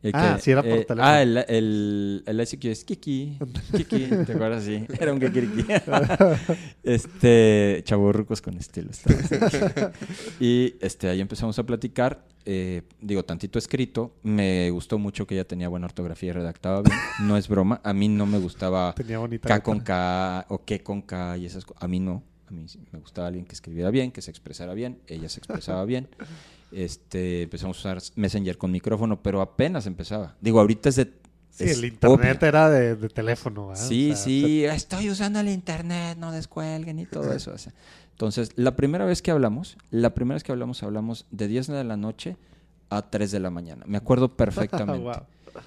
El 0.00 0.12
Ah, 0.14 0.38
sí, 0.40 0.52
era 0.52 0.62
por 0.62 0.70
teléfono. 0.70 1.02
Ah, 1.04 1.20
el, 1.22 1.36
el, 1.48 2.22
el 2.24 2.40
ICQ 2.40 2.64
es 2.66 2.84
Kiki. 2.84 3.36
Kiki, 3.76 4.06
¿te 4.26 4.32
acuerdas? 4.32 4.62
Sí, 4.64 4.84
era 5.00 5.12
un 5.12 5.18
Kikiriki. 5.18 5.64
este, 6.84 7.80
chavorrucos 7.84 8.40
con 8.40 8.56
estilo. 8.56 8.90
y 10.40 10.74
este, 10.80 11.08
ahí 11.08 11.20
empezamos 11.20 11.58
a 11.58 11.64
platicar. 11.64 12.24
eh, 12.44 12.82
digo, 13.00 13.24
tantito 13.24 13.58
escrito. 13.58 14.14
Me 14.22 14.70
gustó 14.70 14.98
mucho 14.98 15.26
que 15.26 15.34
ella 15.34 15.46
tenía 15.46 15.68
buena 15.68 15.86
ortografía 15.86 16.30
y 16.30 16.32
redactaba 16.32 16.82
bien. 16.82 16.96
No 17.24 17.36
es 17.36 17.48
broma. 17.48 17.80
A 17.84 17.92
mí 17.92 18.08
no 18.08 18.26
me 18.26 18.38
gustaba 18.38 18.94
Tenía 18.94 19.18
bonita 19.18 19.48
K 19.48 19.54
letra. 19.56 19.62
con 19.64 19.80
K 19.80 20.46
o 20.48 20.58
K 20.58 20.78
con 20.82 21.02
K 21.02 21.38
y 21.38 21.46
esas 21.46 21.64
cosas. 21.64 21.82
A 21.82 21.88
mí 21.88 22.00
no. 22.00 22.22
A 22.46 22.50
mí 22.52 22.66
sí 22.68 22.78
me 22.92 22.98
gustaba 23.00 23.26
alguien 23.26 23.44
que 23.44 23.52
escribiera 23.52 23.90
bien, 23.90 24.10
que 24.10 24.22
se 24.22 24.30
expresara 24.30 24.72
bien. 24.74 25.00
Ella 25.06 25.28
se 25.28 25.38
expresaba 25.40 25.84
bien. 25.84 26.08
Este, 26.72 27.42
empezamos 27.42 27.76
a 27.78 27.80
usar 27.80 28.02
Messenger 28.16 28.58
con 28.58 28.70
micrófono, 28.70 29.22
pero 29.22 29.40
apenas 29.40 29.86
empezaba. 29.86 30.36
Digo, 30.40 30.60
ahorita 30.60 30.88
es 30.88 30.96
de... 30.96 31.12
Sí, 31.50 31.64
es 31.64 31.78
el 31.78 31.86
internet 31.86 32.36
obvio. 32.38 32.48
era 32.48 32.70
de, 32.70 32.94
de 32.94 33.08
teléfono. 33.08 33.68
¿verdad? 33.68 33.82
Sí, 33.82 34.12
O 34.12 34.14
sea, 34.14 34.24
sí, 34.24 34.64
estoy 34.64 35.10
usando 35.10 35.40
el 35.40 35.48
internet, 35.48 36.16
no 36.18 36.30
descuelguen 36.30 36.98
y 37.00 37.06
todo 37.06 37.32
eso. 37.32 37.52
o 37.52 37.58
sea. 37.58 37.72
Entonces, 38.12 38.52
la 38.56 38.76
primera 38.76 39.04
vez 39.04 39.22
que 39.22 39.30
hablamos, 39.30 39.76
la 39.90 40.14
primera 40.14 40.34
vez 40.34 40.44
que 40.44 40.52
hablamos, 40.52 40.82
hablamos 40.82 41.26
de 41.30 41.48
10 41.48 41.68
de 41.68 41.84
la 41.84 41.96
noche 41.96 42.36
a 42.90 43.10
3 43.10 43.30
de 43.30 43.40
la 43.40 43.50
mañana. 43.50 43.84
Me 43.88 43.96
acuerdo 43.96 44.28
perfectamente. 44.36 45.02
Wow. 45.02 45.22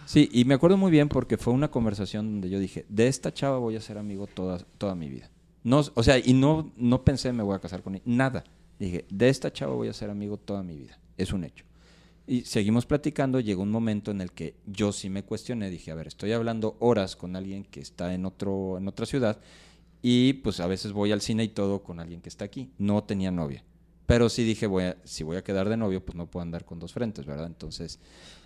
Sí, 0.06 0.30
y 0.32 0.46
me 0.46 0.54
acuerdo 0.54 0.78
muy 0.78 0.92
bien 0.92 1.10
porque 1.10 1.38
fue 1.38 1.54
una 1.54 1.70
conversación 1.72 2.26
donde 2.32 2.50
yo 2.50 2.60
dije, 2.60 2.86
de 2.88 3.08
esta 3.08 3.34
chava 3.34 3.58
voy 3.58 3.76
a 3.76 3.82
ser 3.82 3.98
amigo 3.98 4.28
toda, 4.28 4.60
toda 4.78 4.96
mi 4.96 5.10
vida. 5.10 5.30
No, 5.64 5.82
o 5.94 6.04
sea, 6.04 6.18
y 6.18 6.34
no, 6.34 6.72
no 6.78 7.04
pensé 7.04 7.34
me 7.34 7.44
voy 7.44 7.56
a 7.56 7.60
casar 7.60 7.84
con 7.84 7.96
ella, 7.96 8.04
nada. 8.06 8.44
Dije, 8.82 9.06
de 9.12 9.30
esta 9.30 9.54
chava 9.54 9.76
voy 9.76 9.90
a 9.90 9.94
ser 9.94 10.10
amigo 10.10 10.38
toda 10.38 10.64
mi 10.64 10.76
vida. 10.76 11.00
Es 11.16 11.34
un 11.34 11.44
hecho. 11.44 11.66
Y 12.26 12.42
seguimos 12.46 12.88
platicando, 12.88 13.40
llegó 13.40 13.62
un 13.62 13.70
momento 13.70 14.10
en 14.10 14.22
el 14.22 14.32
que 14.32 14.56
yo 14.66 14.92
sí 14.92 15.08
me 15.10 15.24
cuestioné, 15.24 15.70
dije, 15.70 15.92
a 15.92 15.96
ver, 15.96 16.08
estoy 16.08 16.32
hablando 16.32 16.78
horas 16.80 17.16
con 17.16 17.36
alguien 17.36 17.64
que 17.64 17.80
está 17.80 18.14
en, 18.16 18.26
otro, 18.26 18.80
en 18.80 18.88
otra 18.88 19.06
ciudad 19.06 19.40
y 20.02 20.34
pues 20.34 20.60
a 20.60 20.66
veces 20.68 20.94
voy 20.94 21.12
al 21.12 21.22
cine 21.22 21.44
y 21.44 21.50
todo 21.50 21.84
con 21.84 22.00
alguien 22.00 22.22
que 22.22 22.30
está 22.30 22.44
aquí. 22.46 22.72
No 22.80 23.04
tenía 23.04 23.30
novia. 23.30 23.64
Pero 24.08 24.30
sí 24.30 24.44
dije, 24.44 24.66
voy 24.66 24.86
a- 24.86 24.98
si 25.04 25.24
voy 25.24 25.38
a 25.38 25.44
quedar 25.44 25.70
de 25.70 25.78
novio, 25.78 26.04
pues 26.04 26.16
no 26.16 26.26
puedo 26.26 26.42
andar 26.42 26.66
con 26.66 26.80
dos 26.80 26.92
frentes, 26.94 27.26
¿verdad? 27.28 27.46
Entonces, 27.48 28.00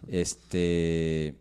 este, 0.07 1.35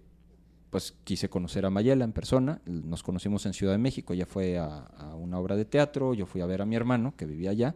pues 0.70 0.94
quise 1.04 1.28
conocer 1.28 1.66
a 1.66 1.70
Mayela 1.70 2.04
en 2.04 2.12
persona. 2.12 2.60
Nos 2.66 3.02
conocimos 3.02 3.46
en 3.46 3.54
Ciudad 3.54 3.72
de 3.72 3.78
México. 3.78 4.12
Ella 4.12 4.26
fue 4.26 4.58
a, 4.58 4.78
a 4.78 5.14
una 5.14 5.38
obra 5.38 5.56
de 5.56 5.64
teatro. 5.64 6.14
Yo 6.14 6.26
fui 6.26 6.40
a 6.40 6.46
ver 6.46 6.62
a 6.62 6.66
mi 6.66 6.76
hermano 6.76 7.14
que 7.16 7.26
vivía 7.26 7.50
allá. 7.50 7.74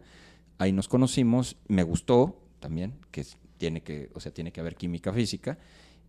Ahí 0.59 0.71
nos 0.71 0.87
conocimos. 0.87 1.55
Me 1.67 1.81
gustó 1.81 2.39
también, 2.59 2.93
que 3.09 3.25
tiene 3.57 3.81
que, 3.81 4.11
o 4.13 4.19
sea, 4.19 4.31
tiene 4.31 4.51
que 4.51 4.59
haber 4.59 4.75
química 4.75 5.11
física. 5.11 5.57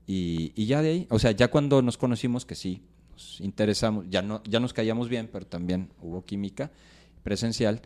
Y, 0.07 0.53
y 0.55 0.67
ya 0.67 0.83
de 0.83 0.91
ahí, 0.91 1.07
o 1.09 1.19
sea, 1.19 1.31
ya 1.31 1.49
cuando 1.49 1.81
nos 1.81 1.97
conocimos, 1.97 2.45
que 2.45 2.55
sí, 2.55 2.83
nos 3.13 3.41
interesamos, 3.41 4.07
ya, 4.11 4.23
no, 4.23 4.43
ya 4.45 4.61
nos 4.61 4.73
caíamos 4.73 5.09
bien, 5.09 5.29
pero 5.33 5.47
también 5.47 5.91
hubo 6.03 6.25
química 6.25 6.71
presencial. 7.23 7.81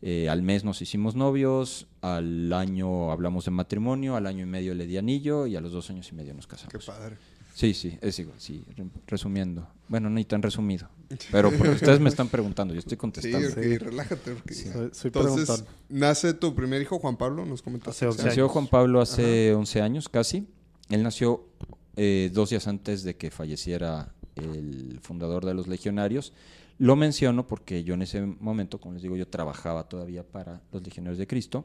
Eh, 0.00 0.28
al 0.28 0.42
mes 0.42 0.64
nos 0.64 0.80
hicimos 0.80 1.16
novios, 1.16 1.88
al 2.02 2.52
año 2.52 3.10
hablamos 3.10 3.44
de 3.46 3.50
matrimonio, 3.50 4.14
al 4.14 4.26
año 4.26 4.44
y 4.44 4.46
medio 4.46 4.74
le 4.74 4.86
di 4.86 4.96
anillo 4.96 5.46
y 5.46 5.56
a 5.56 5.60
los 5.60 5.72
dos 5.72 5.90
años 5.90 6.08
y 6.12 6.14
medio 6.14 6.34
nos 6.34 6.46
casamos. 6.46 6.72
Qué 6.72 6.78
padre. 6.78 7.16
Sí, 7.58 7.74
sí, 7.74 7.98
es 8.00 8.16
igual, 8.20 8.38
sí, 8.38 8.64
re- 8.76 8.86
resumiendo. 9.08 9.66
Bueno, 9.88 10.08
no 10.08 10.24
tan 10.24 10.42
resumido, 10.42 10.88
pero 11.32 11.50
porque 11.50 11.70
ustedes 11.72 11.98
me 11.98 12.08
están 12.08 12.28
preguntando, 12.28 12.72
yo 12.72 12.78
estoy 12.78 12.92
Sí, 12.92 12.96
contestando. 12.98 13.48
ok, 13.48 13.56
relájate. 13.80 14.34
porque- 14.34 14.54
Sí. 14.54 14.68
Soy, 14.70 14.90
soy 14.92 15.08
Entonces, 15.08 15.64
nace 15.88 16.34
tu 16.34 16.54
primer 16.54 16.80
hijo, 16.82 17.00
Juan 17.00 17.16
Pablo, 17.16 17.44
nos 17.44 17.60
comentaste. 17.62 17.90
Hace 17.90 18.06
11 18.06 18.24
Nació. 18.26 18.48
Juan 18.48 18.68
Pablo 18.68 19.00
hace 19.00 19.54
11 19.54 19.82
años 19.82 20.08
casi. 20.08 20.46
Él 20.88 21.02
nació 21.02 21.48
eh, 21.96 22.30
dos 22.32 22.50
días 22.50 22.68
antes 22.68 23.02
de 23.02 23.16
que 23.16 23.32
falleciera 23.32 24.14
el 24.36 25.00
fundador 25.02 25.44
de 25.44 25.52
los 25.54 25.66
legionarios. 25.66 26.32
Lo 26.78 26.94
menciono 26.94 27.48
porque 27.48 27.82
yo 27.82 27.94
en 27.94 28.02
ese 28.02 28.20
momento, 28.20 28.78
como 28.80 28.94
les 28.94 29.02
digo, 29.02 29.16
yo 29.16 29.26
trabajaba 29.26 29.88
todavía 29.88 30.22
para 30.22 30.62
los 30.70 30.80
legionarios 30.84 31.18
de 31.18 31.26
Cristo. 31.26 31.64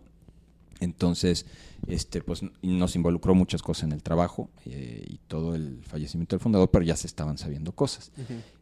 Entonces, 0.84 1.46
este, 1.88 2.22
pues 2.22 2.41
nos 2.62 2.96
involucró 2.96 3.36
muchas 3.36 3.62
cosas 3.62 3.86
en 3.86 3.91
el 3.91 4.04
trabajo 4.04 4.50
eh, 4.65 5.04
y 5.06 5.17
todo 5.28 5.54
el 5.54 5.82
fallecimiento 5.84 6.36
del 6.36 6.41
fundador, 6.41 6.72
pero 6.72 6.86
ya 6.86 6.96
se 6.96 7.08
estaban 7.08 7.38
sabiendo 7.38 7.74
cosas. 7.74 8.12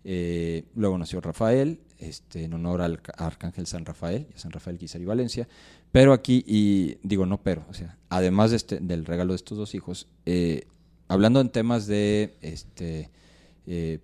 Eh, 0.04 0.66
luego 0.76 0.98
nació 0.98 1.22
Rafael, 1.22 1.82
este, 2.00 2.46
en 2.46 2.54
honor 2.54 2.82
al 2.82 3.00
Arcángel 3.18 3.68
San 3.68 3.86
Rafael, 3.86 4.28
y 4.32 4.36
a 4.36 4.40
San 4.40 4.52
Rafael 4.52 4.78
Guizar 4.78 5.02
y 5.02 5.06
Valencia. 5.06 5.48
Pero 5.92 6.14
aquí, 6.14 6.44
y 6.48 6.98
digo 7.04 7.26
no 7.26 7.42
pero, 7.44 7.66
o 7.70 7.74
sea, 7.74 7.98
además 8.10 8.52
de 8.52 8.58
este, 8.58 8.80
del 8.80 9.06
regalo 9.06 9.34
de 9.34 9.38
estos 9.38 9.58
dos 9.58 9.76
hijos, 9.76 10.08
eh, 10.26 10.66
hablando 11.08 11.42
en 11.42 11.50
temas 11.50 11.86
de 11.86 12.38
este, 12.42 13.10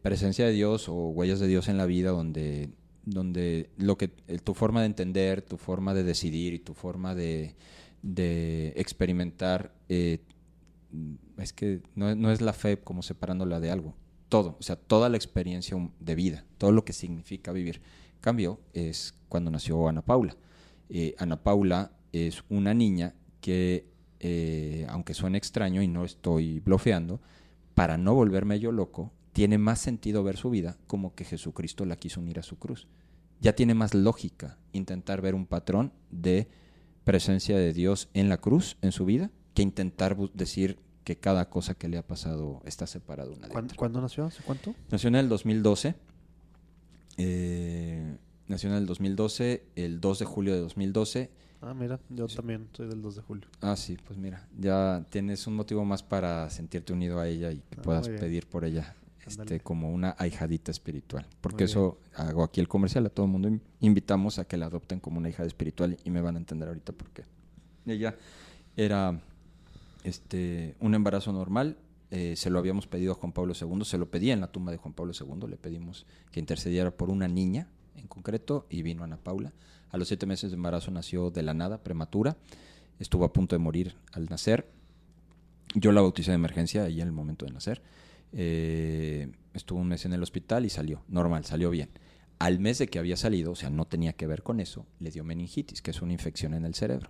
presencia 0.02 0.46
de 0.46 0.52
Dios 0.52 0.90
o 0.90 0.94
huellas 1.10 1.40
de 1.40 1.48
Dios 1.48 1.70
en 1.70 1.78
la 1.78 1.86
vida, 1.88 2.12
donde, 2.12 2.70
donde 3.04 3.70
lo 3.78 3.98
que, 3.98 4.10
tu 4.10 4.54
forma 4.54 4.82
de 4.82 4.88
entender, 4.88 5.42
tu 5.42 5.58
forma 5.58 5.96
de 5.96 6.04
decidir 6.04 6.54
y 6.54 6.60
tu 6.60 6.74
forma 6.74 7.16
de, 7.16 7.56
de 8.08 8.74
experimentar, 8.78 9.74
eh, 9.90 10.22
es 11.38 11.52
que 11.52 11.82
no, 11.94 12.16
no 12.16 12.32
es 12.32 12.40
la 12.40 12.54
fe 12.54 12.80
como 12.80 13.02
separándola 13.02 13.60
de 13.60 13.70
algo, 13.70 13.96
todo, 14.30 14.56
o 14.60 14.64
sea, 14.64 14.78
toda 14.78 15.10
la 15.10 15.18
experiencia 15.18 15.78
de 16.00 16.16
vida, 16.16 16.46
todo 16.58 16.72
lo 16.72 16.86
que 16.86 16.94
significa 16.94 17.52
vivir. 17.52 17.82
Cambió 18.22 18.60
es 18.74 19.14
cuando 19.28 19.52
nació 19.52 19.88
Ana 19.88 20.04
Paula. 20.04 20.38
Eh, 20.90 21.16
Ana 21.18 21.44
Paula 21.44 21.92
es 22.14 22.44
una 22.50 22.74
niña 22.74 23.14
que, 23.42 23.90
eh, 24.20 24.88
aunque 24.90 25.14
suene 25.14 25.38
extraño 25.38 25.82
y 25.82 25.88
no 25.88 26.06
estoy 26.06 26.62
blofeando, 26.62 27.22
para 27.76 27.98
no 27.98 28.16
volverme 28.16 28.60
yo 28.60 28.72
loco, 28.72 29.12
tiene 29.34 29.58
más 29.58 29.80
sentido 29.80 30.24
ver 30.24 30.38
su 30.38 30.50
vida 30.50 30.78
como 30.88 31.14
que 31.14 31.26
Jesucristo 31.26 31.86
la 31.86 31.98
quiso 31.98 32.22
unir 32.22 32.40
a 32.40 32.44
su 32.44 32.58
cruz. 32.58 32.88
Ya 33.40 33.54
tiene 33.54 33.76
más 33.76 33.94
lógica 33.94 34.58
intentar 34.72 35.22
ver 35.22 35.36
un 35.36 35.46
patrón 35.46 35.94
de 36.10 36.48
presencia 37.08 37.58
de 37.58 37.72
Dios 37.74 38.10
en 38.14 38.28
la 38.30 38.38
cruz, 38.38 38.78
en 38.82 38.92
su 38.92 39.06
vida, 39.06 39.32
que 39.54 39.62
intentar 39.64 40.16
decir 40.34 40.78
que 41.06 41.16
cada 41.18 41.50
cosa 41.50 41.74
que 41.74 41.88
le 41.88 41.98
ha 41.98 42.06
pasado 42.06 42.62
está 42.66 42.86
separada 42.86 43.32
una 43.32 43.48
de 43.48 43.54
¿Cuándo, 43.54 43.68
otra. 43.72 43.78
cuándo 43.78 44.02
nació? 44.02 44.26
¿Hace 44.26 44.44
cuánto? 44.44 44.76
Nació 44.92 45.08
en 45.08 45.16
el 45.16 45.30
2012. 45.30 45.96
eh, 47.18 48.18
nació 48.48 48.70
en 48.70 48.76
el 48.76 48.86
2012, 48.86 49.64
el 49.76 50.00
2 50.02 50.20
de 50.20 50.26
julio 50.26 50.54
de 50.54 50.60
2012. 50.60 51.32
Ah, 51.62 51.74
mira, 51.74 52.00
yo 52.10 52.28
también 52.28 52.68
soy 52.74 52.88
del 52.88 53.02
2 53.02 53.16
de 53.16 53.22
julio. 53.22 53.48
Ah, 53.62 53.76
sí, 53.76 53.98
pues 54.06 54.20
mira, 54.20 54.48
ya 54.58 55.06
tienes 55.10 55.48
un 55.48 55.56
motivo 55.56 55.84
más 55.86 56.04
para 56.04 56.50
sentirte 56.50 56.94
unido 56.94 57.20
a 57.20 57.28
ella 57.28 57.52
y 57.52 57.58
que 57.62 57.78
Ah, 57.80 57.82
puedas 57.82 58.08
pedir 58.10 58.46
por 58.48 58.64
ella 58.66 58.96
este, 59.28 59.60
como 59.60 59.92
una 59.92 60.16
ahijadita 60.18 60.72
espiritual. 60.72 61.26
Porque 61.42 61.66
eso 61.66 62.00
hago 62.16 62.44
aquí 62.44 62.60
el 62.60 62.68
comercial, 62.68 63.06
a 63.06 63.10
todo 63.10 63.26
el 63.26 63.32
mundo 63.32 63.48
in- 63.48 63.62
invitamos 63.82 64.40
a 64.40 64.46
que 64.46 64.58
la 64.58 64.68
adopten 64.68 65.00
como 65.00 65.18
una 65.18 65.30
hija 65.30 65.44
espiritual 65.44 65.98
y 66.04 66.10
me 66.10 66.22
van 66.22 66.36
a 66.36 66.40
entender 66.40 66.68
ahorita 66.68 66.94
por 66.94 67.10
qué. 67.12 67.24
Ella 67.86 68.16
era 68.76 69.20
este, 70.04 70.76
un 70.80 70.96
embarazo 70.96 71.32
normal, 71.32 71.78
eh, 72.12 72.36
se 72.38 72.50
lo 72.50 72.60
habíamos 72.60 72.88
pedido 72.88 73.12
a 73.12 73.16
Juan 73.16 73.34
Pablo 73.34 73.54
II, 73.60 73.84
se 73.84 73.98
lo 73.98 74.10
pedía 74.10 74.34
en 74.34 74.42
la 74.42 74.48
tumba 74.48 74.72
de 74.72 74.78
Juan 74.78 74.94
Pablo 74.94 75.14
II, 75.20 75.48
le 75.50 75.58
pedimos 75.58 76.06
que 76.32 76.40
intercediera 76.40 76.92
por 76.92 77.10
una 77.10 77.28
niña 77.28 77.68
en 77.96 78.08
concreto 78.08 78.66
y 78.70 78.82
vino 78.82 79.04
Ana 79.04 79.18
Paula. 79.18 79.52
A 79.92 79.98
los 79.98 80.08
siete 80.08 80.26
meses 80.26 80.52
de 80.52 80.56
embarazo 80.58 80.92
nació 80.92 81.32
de 81.32 81.44
la 81.44 81.54
nada, 81.54 81.84
prematura, 81.84 82.38
estuvo 83.00 83.26
a 83.26 83.34
punto 83.34 83.56
de 83.56 83.60
morir 83.60 83.96
al 84.14 84.26
nacer. 84.28 84.68
Yo 85.76 85.92
la 85.92 86.02
bauticé 86.02 86.32
de 86.32 86.36
emergencia 86.36 86.84
ahí 86.84 87.02
en 87.02 87.08
el 87.08 87.14
momento 87.14 87.46
de 87.46 87.52
nacer. 87.52 87.82
Eh, 88.34 89.32
estuvo 89.54 89.80
un 89.80 89.88
mes 89.88 90.06
en 90.06 90.14
el 90.14 90.24
hospital 90.24 90.66
y 90.66 90.70
salió, 90.70 91.04
normal, 91.08 91.46
salió 91.46 91.70
bien. 91.70 91.90
Al 92.40 92.60
mes 92.60 92.78
de 92.78 92.88
que 92.88 93.00
había 93.00 93.18
salido, 93.18 93.52
o 93.52 93.56
sea, 93.56 93.70
no 93.70 93.86
tenía 93.86 94.14
que 94.14 94.28
ver 94.28 94.44
con 94.44 94.60
eso, 94.60 94.86
le 95.00 95.10
dio 95.10 95.24
meningitis, 95.24 95.82
que 95.82 95.92
es 95.92 96.02
una 96.02 96.14
infección 96.14 96.54
en 96.54 96.66
el 96.66 96.76
cerebro. 96.76 97.10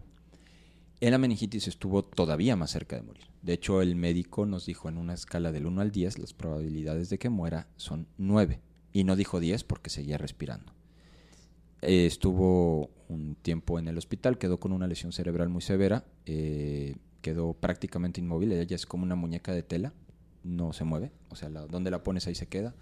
En 1.00 1.12
la 1.12 1.18
meningitis 1.18 1.68
estuvo 1.68 2.04
todavía 2.04 2.56
más 2.56 2.72
cerca 2.72 2.96
de 2.96 3.04
morir. 3.04 3.26
De 3.42 3.54
hecho, 3.54 3.82
el 3.82 3.96
médico 3.96 4.46
nos 4.46 4.66
dijo 4.66 4.90
en 4.90 4.98
una 4.98 5.14
escala 5.14 5.52
del 5.52 5.68
1 5.68 5.82
al 5.82 5.92
10, 5.92 6.18
las 6.18 6.34
probabilidades 6.34 7.10
de 7.10 7.20
que 7.20 7.30
muera 7.30 7.68
son 7.76 8.08
9. 8.18 8.62
Y 8.94 9.04
no 9.04 9.16
dijo 9.16 9.40
10 9.40 9.64
porque 9.64 9.92
seguía 9.92 10.18
respirando. 10.18 10.74
Eh, 11.82 12.08
estuvo 12.08 12.90
un 13.10 13.36
tiempo 13.36 13.78
en 13.78 13.88
el 13.88 13.98
hospital, 13.98 14.38
quedó 14.38 14.60
con 14.60 14.72
una 14.72 14.88
lesión 14.88 15.12
cerebral 15.12 15.50
muy 15.50 15.62
severa, 15.62 16.06
eh, 16.26 16.96
quedó 17.22 17.54
prácticamente 17.54 18.20
inmóvil, 18.20 18.52
ella 18.52 18.76
es 18.76 18.86
como 18.86 19.04
una 19.04 19.16
muñeca 19.16 19.54
de 19.54 19.64
tela, 19.64 19.94
no 20.48 20.74
se 20.74 20.84
mueve, 20.84 21.12
o 21.30 21.36
sea, 21.36 21.50
la- 21.50 21.68
donde 21.68 21.92
la 21.92 22.04
pones 22.04 22.26
ahí 22.28 22.36
se 22.36 22.48
queda, 22.48 22.74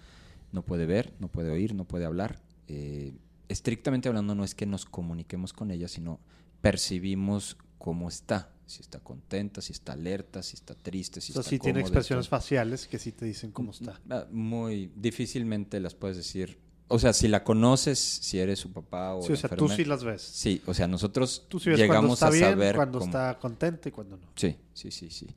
no 0.51 0.61
puede 0.63 0.85
ver, 0.85 1.13
no 1.19 1.27
puede 1.27 1.49
oír, 1.51 1.73
no 1.75 1.85
puede 1.85 2.05
hablar. 2.05 2.41
Eh, 2.67 3.13
estrictamente 3.49 4.07
hablando 4.07 4.33
no 4.35 4.43
es 4.43 4.55
que 4.55 4.65
nos 4.65 4.85
comuniquemos 4.85 5.51
con 5.53 5.71
ella, 5.71 5.87
sino 5.87 6.19
percibimos 6.61 7.57
cómo 7.77 8.09
está, 8.09 8.51
si 8.65 8.81
está 8.81 8.99
contenta, 8.99 9.61
si 9.61 9.71
está 9.73 9.93
alerta, 9.93 10.41
si 10.41 10.55
está 10.55 10.73
triste, 10.75 11.21
si 11.21 11.31
o 11.31 11.35
sea, 11.35 11.39
está 11.41 11.49
sí 11.51 11.59
tiene 11.59 11.79
expresiones 11.81 12.25
está- 12.25 12.37
faciales 12.37 12.87
que 12.87 12.97
sí 12.99 13.11
te 13.11 13.25
dicen 13.25 13.51
cómo 13.51 13.71
está. 13.71 14.01
Ah, 14.09 14.25
Muy 14.31 14.91
difícilmente 14.95 15.79
las 15.79 15.93
puedes 15.93 16.17
decir. 16.17 16.57
O 16.87 16.99
sea, 16.99 17.13
si 17.13 17.27
la 17.27 17.43
conoces, 17.43 17.97
si 17.99 18.39
eres 18.39 18.59
su 18.59 18.71
papá 18.71 19.15
o 19.15 19.21
Sí, 19.23 19.33
o 19.33 19.35
sea, 19.37 19.49
tú 19.49 19.67
sí 19.69 19.85
las 19.85 20.03
ves. 20.03 20.21
Sí, 20.21 20.61
o 20.67 20.73
sea, 20.73 20.87
nosotros 20.87 21.45
Tú 21.47 21.59
sí 21.59 21.69
ves 21.69 21.77
cuando 21.79 21.93
llegamos 21.93 22.13
está 22.17 22.27
a 22.27 22.31
bien, 22.31 22.43
saber 22.45 22.75
cuando 22.75 22.99
cómo- 22.99 23.09
está 23.09 23.39
contenta 23.39 23.89
y 23.89 23.91
cuando 23.91 24.17
no. 24.17 24.27
Sí, 24.35 24.55
sí, 24.73 24.91
sí, 24.91 25.09
sí. 25.09 25.27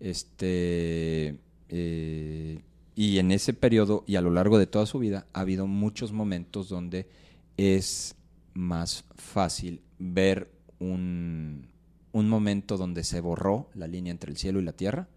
Este 0.00 1.38
eh, 1.68 2.62
y 2.94 3.18
en 3.18 3.30
ese 3.30 3.52
periodo 3.54 4.04
y 4.06 4.16
a 4.16 4.20
lo 4.20 4.30
largo 4.30 4.58
de 4.58 4.66
toda 4.66 4.86
su 4.86 4.98
vida 4.98 5.26
ha 5.32 5.40
habido 5.40 5.66
muchos 5.66 6.12
momentos 6.12 6.68
donde 6.68 7.08
es 7.56 8.16
más 8.54 9.04
fácil 9.14 9.82
ver 9.98 10.50
un, 10.78 11.68
un 12.12 12.28
momento 12.28 12.76
donde 12.76 13.04
se 13.04 13.20
borró 13.20 13.70
la 13.74 13.86
línea 13.86 14.10
entre 14.10 14.30
el 14.30 14.36
cielo 14.36 14.60
y 14.60 14.64
la 14.64 14.72
tierra 14.72 15.08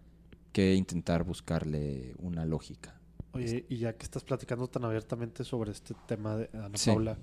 que 0.52 0.74
intentar 0.74 1.24
buscarle 1.24 2.14
una 2.18 2.44
lógica. 2.44 3.00
Oye, 3.32 3.64
y 3.68 3.78
ya 3.78 3.94
que 3.96 4.04
estás 4.04 4.22
platicando 4.22 4.68
tan 4.68 4.84
abiertamente 4.84 5.42
sobre 5.42 5.72
este 5.72 5.94
tema 6.06 6.36
de 6.36 6.50
Ana 6.52 6.76
Sí. 6.76 6.90
Paula, 6.90 7.16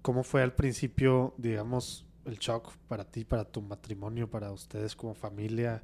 ¿cómo 0.00 0.24
fue 0.24 0.42
al 0.42 0.54
principio, 0.54 1.34
digamos, 1.36 2.06
el 2.24 2.38
shock 2.38 2.72
para 2.88 3.04
ti, 3.04 3.24
para 3.24 3.44
tu 3.44 3.60
matrimonio, 3.60 4.30
para 4.30 4.50
ustedes 4.50 4.96
como 4.96 5.14
familia 5.14 5.82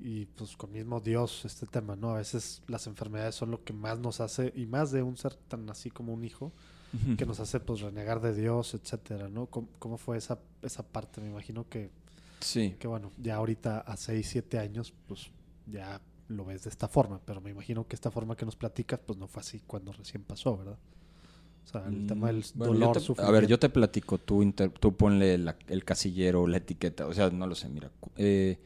y 0.00 0.26
pues 0.26 0.56
con 0.56 0.72
mismo 0.72 1.00
Dios 1.00 1.44
este 1.44 1.66
tema, 1.66 1.96
¿no? 1.96 2.10
A 2.10 2.18
veces 2.18 2.62
las 2.68 2.86
enfermedades 2.86 3.34
son 3.34 3.50
lo 3.50 3.62
que 3.64 3.72
más 3.72 3.98
nos 3.98 4.20
hace, 4.20 4.52
y 4.56 4.66
más 4.66 4.90
de 4.92 5.02
un 5.02 5.16
ser 5.16 5.34
tan 5.34 5.68
así 5.70 5.90
como 5.90 6.12
un 6.12 6.24
hijo, 6.24 6.52
que 7.18 7.26
nos 7.26 7.40
hace 7.40 7.58
pues 7.58 7.80
renegar 7.80 8.20
de 8.20 8.32
Dios, 8.34 8.72
etcétera, 8.74 9.28
¿no? 9.28 9.46
¿Cómo, 9.46 9.66
cómo 9.80 9.98
fue 9.98 10.16
esa, 10.16 10.38
esa 10.62 10.84
parte? 10.84 11.20
Me 11.20 11.28
imagino 11.28 11.68
que, 11.68 11.90
Sí. 12.40 12.76
que, 12.78 12.86
bueno, 12.86 13.10
ya 13.20 13.34
ahorita 13.36 13.80
a 13.80 13.96
6, 13.96 14.28
7 14.30 14.58
años, 14.60 14.92
pues 15.08 15.30
ya 15.66 16.00
lo 16.28 16.44
ves 16.44 16.62
de 16.64 16.70
esta 16.70 16.86
forma, 16.86 17.20
pero 17.24 17.40
me 17.40 17.50
imagino 17.50 17.86
que 17.88 17.96
esta 17.96 18.10
forma 18.12 18.36
que 18.36 18.44
nos 18.44 18.54
platicas, 18.54 19.00
pues 19.04 19.18
no 19.18 19.26
fue 19.26 19.40
así 19.40 19.60
cuando 19.66 19.92
recién 19.92 20.22
pasó, 20.22 20.56
¿verdad? 20.56 20.78
O 21.64 21.66
sea, 21.68 21.86
el 21.88 22.06
tema 22.06 22.28
del 22.28 22.38
Mm, 22.38 22.58
Bueno, 22.58 22.72
dolor, 22.74 23.02
te- 23.02 23.22
a 23.22 23.30
ver, 23.32 23.46
yo 23.48 23.58
te 23.58 23.70
platico, 23.70 24.18
tú, 24.18 24.42
inter- 24.42 24.70
tú 24.70 24.94
ponle 24.94 25.36
la- 25.38 25.56
el 25.66 25.84
casillero, 25.84 26.46
la 26.46 26.58
etiqueta, 26.58 27.06
o 27.08 27.12
sea, 27.14 27.30
no 27.30 27.46
lo 27.46 27.54
sé, 27.56 27.68
mira. 27.70 27.90
eh, 28.18 28.58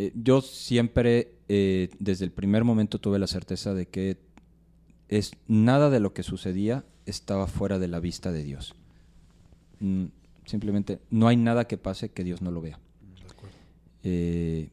eh, 0.00 0.12
yo 0.14 0.40
siempre, 0.40 1.34
eh, 1.50 1.90
desde 1.98 2.24
el 2.24 2.32
primer 2.32 2.64
momento 2.64 2.98
tuve 2.98 3.18
la 3.18 3.26
certeza 3.26 3.74
de 3.74 3.86
que 3.86 4.16
es 5.10 5.32
nada 5.46 5.90
de 5.90 6.00
lo 6.00 6.14
que 6.14 6.22
sucedía 6.22 6.86
estaba 7.04 7.46
fuera 7.46 7.78
de 7.78 7.86
la 7.86 8.00
vista 8.00 8.32
de 8.32 8.42
Dios. 8.42 8.74
Mm, 9.80 10.06
simplemente, 10.46 11.00
no 11.10 11.28
hay 11.28 11.36
nada 11.36 11.66
que 11.66 11.76
pase 11.76 12.12
que 12.12 12.24
Dios 12.24 12.40
no 12.40 12.50
lo 12.50 12.62
vea. 12.62 12.80
Eh, 14.02 14.70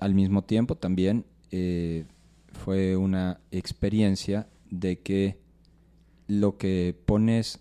al 0.00 0.14
mismo 0.14 0.44
tiempo 0.44 0.76
también 0.76 1.26
fue 2.64 2.96
una 2.96 3.40
experiencia 3.50 4.48
de 4.70 5.00
que 5.00 5.38
lo 6.26 6.56
que 6.56 6.96
pones, 7.04 7.60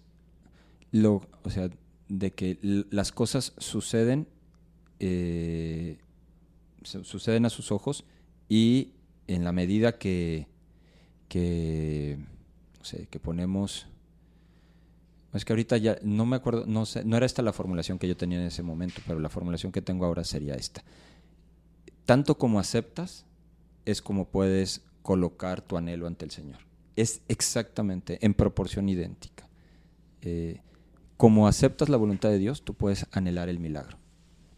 lo, 0.92 1.22
o 1.44 1.50
sea, 1.50 1.70
de 2.08 2.32
que 2.32 2.60
las 2.62 3.12
cosas 3.12 3.54
suceden, 3.58 4.28
eh, 5.00 5.98
su- 6.84 7.04
suceden 7.04 7.46
a 7.46 7.50
sus 7.50 7.72
ojos 7.72 8.06
y 8.50 8.94
en 9.28 9.44
la 9.44 9.52
medida 9.52 9.98
que, 9.98 10.48
que, 11.28 12.20
ponemos... 13.22 13.88
Es 15.34 15.44
que 15.44 15.52
ahorita 15.52 15.76
ya 15.78 15.98
no 16.02 16.26
me 16.26 16.38
acuerdo, 16.38 16.66
no 16.66 17.18
era 17.18 17.26
esta 17.26 17.42
la 17.42 17.52
formulación 17.52 18.00
que 18.00 18.08
yo 18.08 18.16
tenía 18.16 18.40
en 18.40 18.46
ese 18.48 18.64
momento, 18.64 19.02
pero 19.06 19.20
la 19.20 19.28
formulación 19.28 19.74
que 19.74 19.82
tengo 19.82 20.06
ahora 20.06 20.24
sería 20.24 20.54
esta. 20.54 20.82
Tanto 22.06 22.38
como 22.38 22.58
aceptas, 22.60 23.26
es 23.84 24.02
como 24.02 24.30
puedes 24.30 24.84
colocar 25.02 25.62
tu 25.62 25.76
anhelo 25.76 26.08
ante 26.08 26.24
el 26.24 26.32
Señor. 26.32 26.60
Es 26.96 27.22
exactamente 27.28 28.18
en 28.26 28.34
proporción 28.34 28.88
idéntica. 28.88 29.50
Eh, 30.22 30.62
como 31.18 31.48
aceptas 31.50 31.90
la 31.90 31.98
voluntad 31.98 32.30
de 32.30 32.38
Dios, 32.38 32.64
tú 32.64 32.74
puedes 32.74 33.06
anhelar 33.12 33.50
el 33.50 33.60
milagro. 33.60 33.98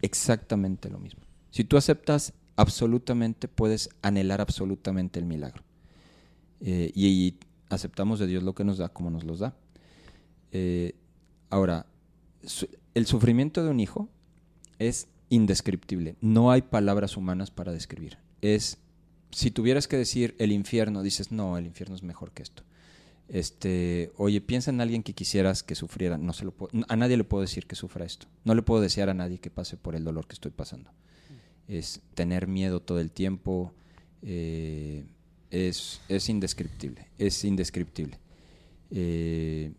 Exactamente 0.02 0.90
lo 0.90 0.98
mismo. 0.98 1.22
Si 1.50 1.64
tú 1.64 1.76
aceptas 1.76 2.32
absolutamente, 2.56 3.48
puedes 3.48 3.90
anhelar 4.02 4.40
absolutamente 4.40 5.18
el 5.18 5.26
milagro. 5.26 5.62
Eh, 6.60 6.90
y, 6.94 7.36
aceptamos 7.70 8.18
de 8.18 8.26
Dios 8.26 8.42
lo 8.42 8.54
que 8.54 8.64
nos 8.64 8.78
da 8.78 8.88
como 8.88 9.10
nos 9.10 9.24
los 9.24 9.40
da. 9.40 9.54
Eh, 10.52 10.94
ahora, 11.50 11.84
el 12.94 13.06
sufrimiento 13.06 13.62
de 13.62 13.70
un 13.70 13.80
hijo 13.80 14.08
es 14.78 15.08
indescriptible. 15.28 16.16
No 16.20 16.50
hay 16.50 16.62
palabras 16.62 17.16
humanas 17.16 17.50
para 17.50 17.72
describir. 17.72 18.18
Es, 18.40 18.78
si 19.30 19.50
tuvieras 19.50 19.86
que 19.86 19.98
decir 19.98 20.34
el 20.38 20.52
infierno, 20.52 21.02
dices, 21.02 21.30
no, 21.30 21.58
el 21.58 21.66
infierno 21.66 21.94
es 21.94 22.02
mejor 22.02 22.32
que 22.32 22.42
esto. 22.42 22.62
Este, 23.28 24.12
oye, 24.16 24.40
piensa 24.40 24.70
en 24.70 24.80
alguien 24.80 25.02
que 25.02 25.14
quisieras 25.14 25.62
que 25.62 25.74
sufriera. 25.74 26.16
No 26.18 26.32
se 26.32 26.44
lo 26.44 26.54
a 26.88 26.96
nadie 26.96 27.16
le 27.16 27.24
puedo 27.24 27.42
decir 27.42 27.66
que 27.66 27.76
sufra 27.76 28.04
esto. 28.04 28.26
No 28.44 28.54
le 28.54 28.62
puedo 28.62 28.80
desear 28.80 29.10
a 29.10 29.14
nadie 29.14 29.38
que 29.38 29.50
pase 29.50 29.76
por 29.76 29.94
el 29.94 30.04
dolor 30.04 30.26
que 30.26 30.34
estoy 30.34 30.50
pasando. 30.50 30.90
Es 31.66 32.00
tener 32.14 32.46
miedo 32.46 32.80
todo 32.80 33.00
el 33.00 33.10
tiempo. 33.10 33.72
eh, 34.22 35.06
es, 35.50 36.00
es 36.08 36.28
indescriptible. 36.28 37.08
Es 37.18 37.44
indescriptible. 37.44 38.18
Eh, 38.90 39.72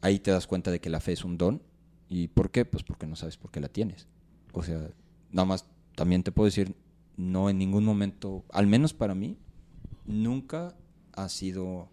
ahí 0.00 0.18
te 0.18 0.30
das 0.30 0.46
cuenta 0.46 0.70
de 0.70 0.80
que 0.80 0.90
la 0.90 1.00
fe 1.00 1.12
es 1.12 1.24
un 1.24 1.38
don. 1.38 1.62
¿Y 2.08 2.28
por 2.28 2.50
qué? 2.50 2.64
Pues 2.64 2.82
porque 2.82 3.06
no 3.06 3.16
sabes 3.16 3.36
por 3.36 3.50
qué 3.50 3.60
la 3.60 3.68
tienes. 3.68 4.06
O 4.52 4.62
sea, 4.62 4.90
nada 5.30 5.46
más 5.46 5.66
también 5.94 6.22
te 6.22 6.32
puedo 6.32 6.46
decir, 6.46 6.74
no 7.16 7.48
en 7.48 7.58
ningún 7.58 7.84
momento, 7.84 8.44
al 8.50 8.66
menos 8.66 8.92
para 8.92 9.14
mí, 9.14 9.38
nunca 10.04 10.74
ha 11.12 11.28
sido, 11.28 11.88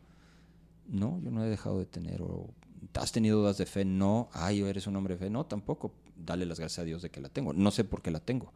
no, 0.90 1.20
yo 1.24 1.32
no 1.32 1.44
he 1.44 1.50
dejado 1.50 1.80
de 1.80 1.86
tener, 1.86 2.22
o 2.22 2.48
has 2.96 3.12
tenido 3.12 3.40
dudas 3.40 3.58
de 3.58 3.66
fe, 3.66 3.86
no, 3.86 4.30
ay, 4.34 4.62
eres 4.62 4.88
un 4.88 4.96
hombre 4.96 5.16
de 5.16 5.20
fe, 5.20 5.30
no, 5.30 5.46
tampoco, 5.46 5.92
dale 6.18 6.46
las 6.46 6.60
gracias 6.60 6.80
a 6.80 6.84
Dios 6.84 7.02
de 7.02 7.10
que 7.10 7.22
la 7.22 7.30
tengo, 7.30 7.54
no 7.54 7.72
sé 7.72 7.84
por 7.84 8.02
qué 8.02 8.12
la 8.12 8.20
tengo. 8.20 8.52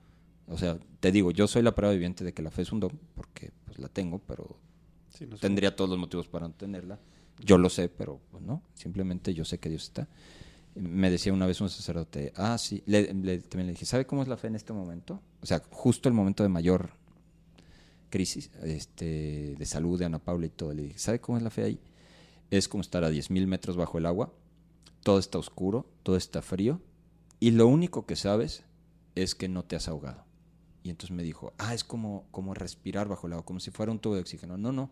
O 0.47 0.57
sea, 0.57 0.77
te 0.99 1.11
digo, 1.11 1.31
yo 1.31 1.47
soy 1.47 1.61
la 1.61 1.73
prueba 1.73 1.93
viviente 1.93 2.23
de 2.23 2.33
que 2.33 2.41
la 2.41 2.51
fe 2.51 2.63
es 2.63 2.71
un 2.71 2.79
don, 2.81 2.91
porque 3.15 3.51
pues 3.65 3.79
la 3.79 3.87
tengo, 3.89 4.19
pero 4.19 4.57
Sí, 5.09 5.25
no 5.27 5.37
tendría 5.37 5.75
todos 5.75 5.89
los 5.89 5.99
motivos 5.99 6.27
para 6.27 6.47
no 6.47 6.53
tenerla. 6.53 6.99
Yo 7.39 7.57
lo 7.57 7.69
sé, 7.69 7.87
pero 7.89 8.19
pues, 8.31 8.43
no, 8.43 8.61
simplemente 8.73 9.33
yo 9.33 9.45
sé 9.45 9.59
que 9.59 9.69
Dios 9.69 9.83
está. 9.83 10.07
Me 10.75 11.11
decía 11.11 11.33
una 11.33 11.45
vez 11.45 11.61
un 11.61 11.69
sacerdote, 11.69 12.33
ah, 12.35 12.57
sí, 12.57 12.83
le, 12.87 13.13
le- 13.13 13.39
también 13.39 13.67
le 13.67 13.73
dije, 13.73 13.85
¿sabe 13.85 14.05
cómo 14.07 14.23
es 14.23 14.27
la 14.27 14.37
fe 14.37 14.47
en 14.47 14.55
este 14.55 14.73
momento? 14.73 15.21
O 15.41 15.45
sea, 15.45 15.61
justo 15.69 16.09
el 16.09 16.15
momento 16.15 16.43
de 16.43 16.49
mayor 16.49 16.91
crisis 18.09 18.49
este, 18.63 19.55
de 19.57 19.65
salud 19.65 19.97
de 19.97 20.05
Ana 20.05 20.19
Paula 20.19 20.45
y 20.45 20.49
todo. 20.49 20.73
Le 20.73 20.83
dije, 20.83 20.99
¿sabe 20.99 21.19
cómo 21.19 21.37
es 21.37 21.43
la 21.43 21.49
fe 21.49 21.63
ahí? 21.63 21.79
Es 22.57 22.67
como 22.67 22.81
estar 22.81 23.03
a 23.03 23.09
10.000 23.09 23.47
metros 23.47 23.77
bajo 23.77 23.97
el 23.97 24.05
agua, 24.05 24.31
todo 25.01 25.17
está 25.17 25.39
oscuro, 25.39 25.89
todo 26.03 26.15
está 26.15 26.41
frío, 26.41 26.81
y 27.39 27.51
lo 27.51 27.67
único 27.67 28.05
que 28.05 28.15
sabes 28.15 28.63
es 29.15 29.33
que 29.33 29.49
no 29.49 29.63
te 29.63 29.75
has 29.75 29.87
ahogado. 29.87 30.23
Y 30.83 30.89
entonces 30.89 31.15
me 31.15 31.23
dijo, 31.23 31.53
ah, 31.57 31.73
es 31.73 31.83
como, 31.83 32.27
como 32.31 32.53
respirar 32.53 33.07
bajo 33.07 33.27
el 33.27 33.33
agua, 33.33 33.45
como 33.45 33.59
si 33.59 33.71
fuera 33.71 33.91
un 33.91 33.99
tubo 33.99 34.15
de 34.15 34.21
oxígeno. 34.21 34.57
No, 34.57 34.71
no, 34.71 34.91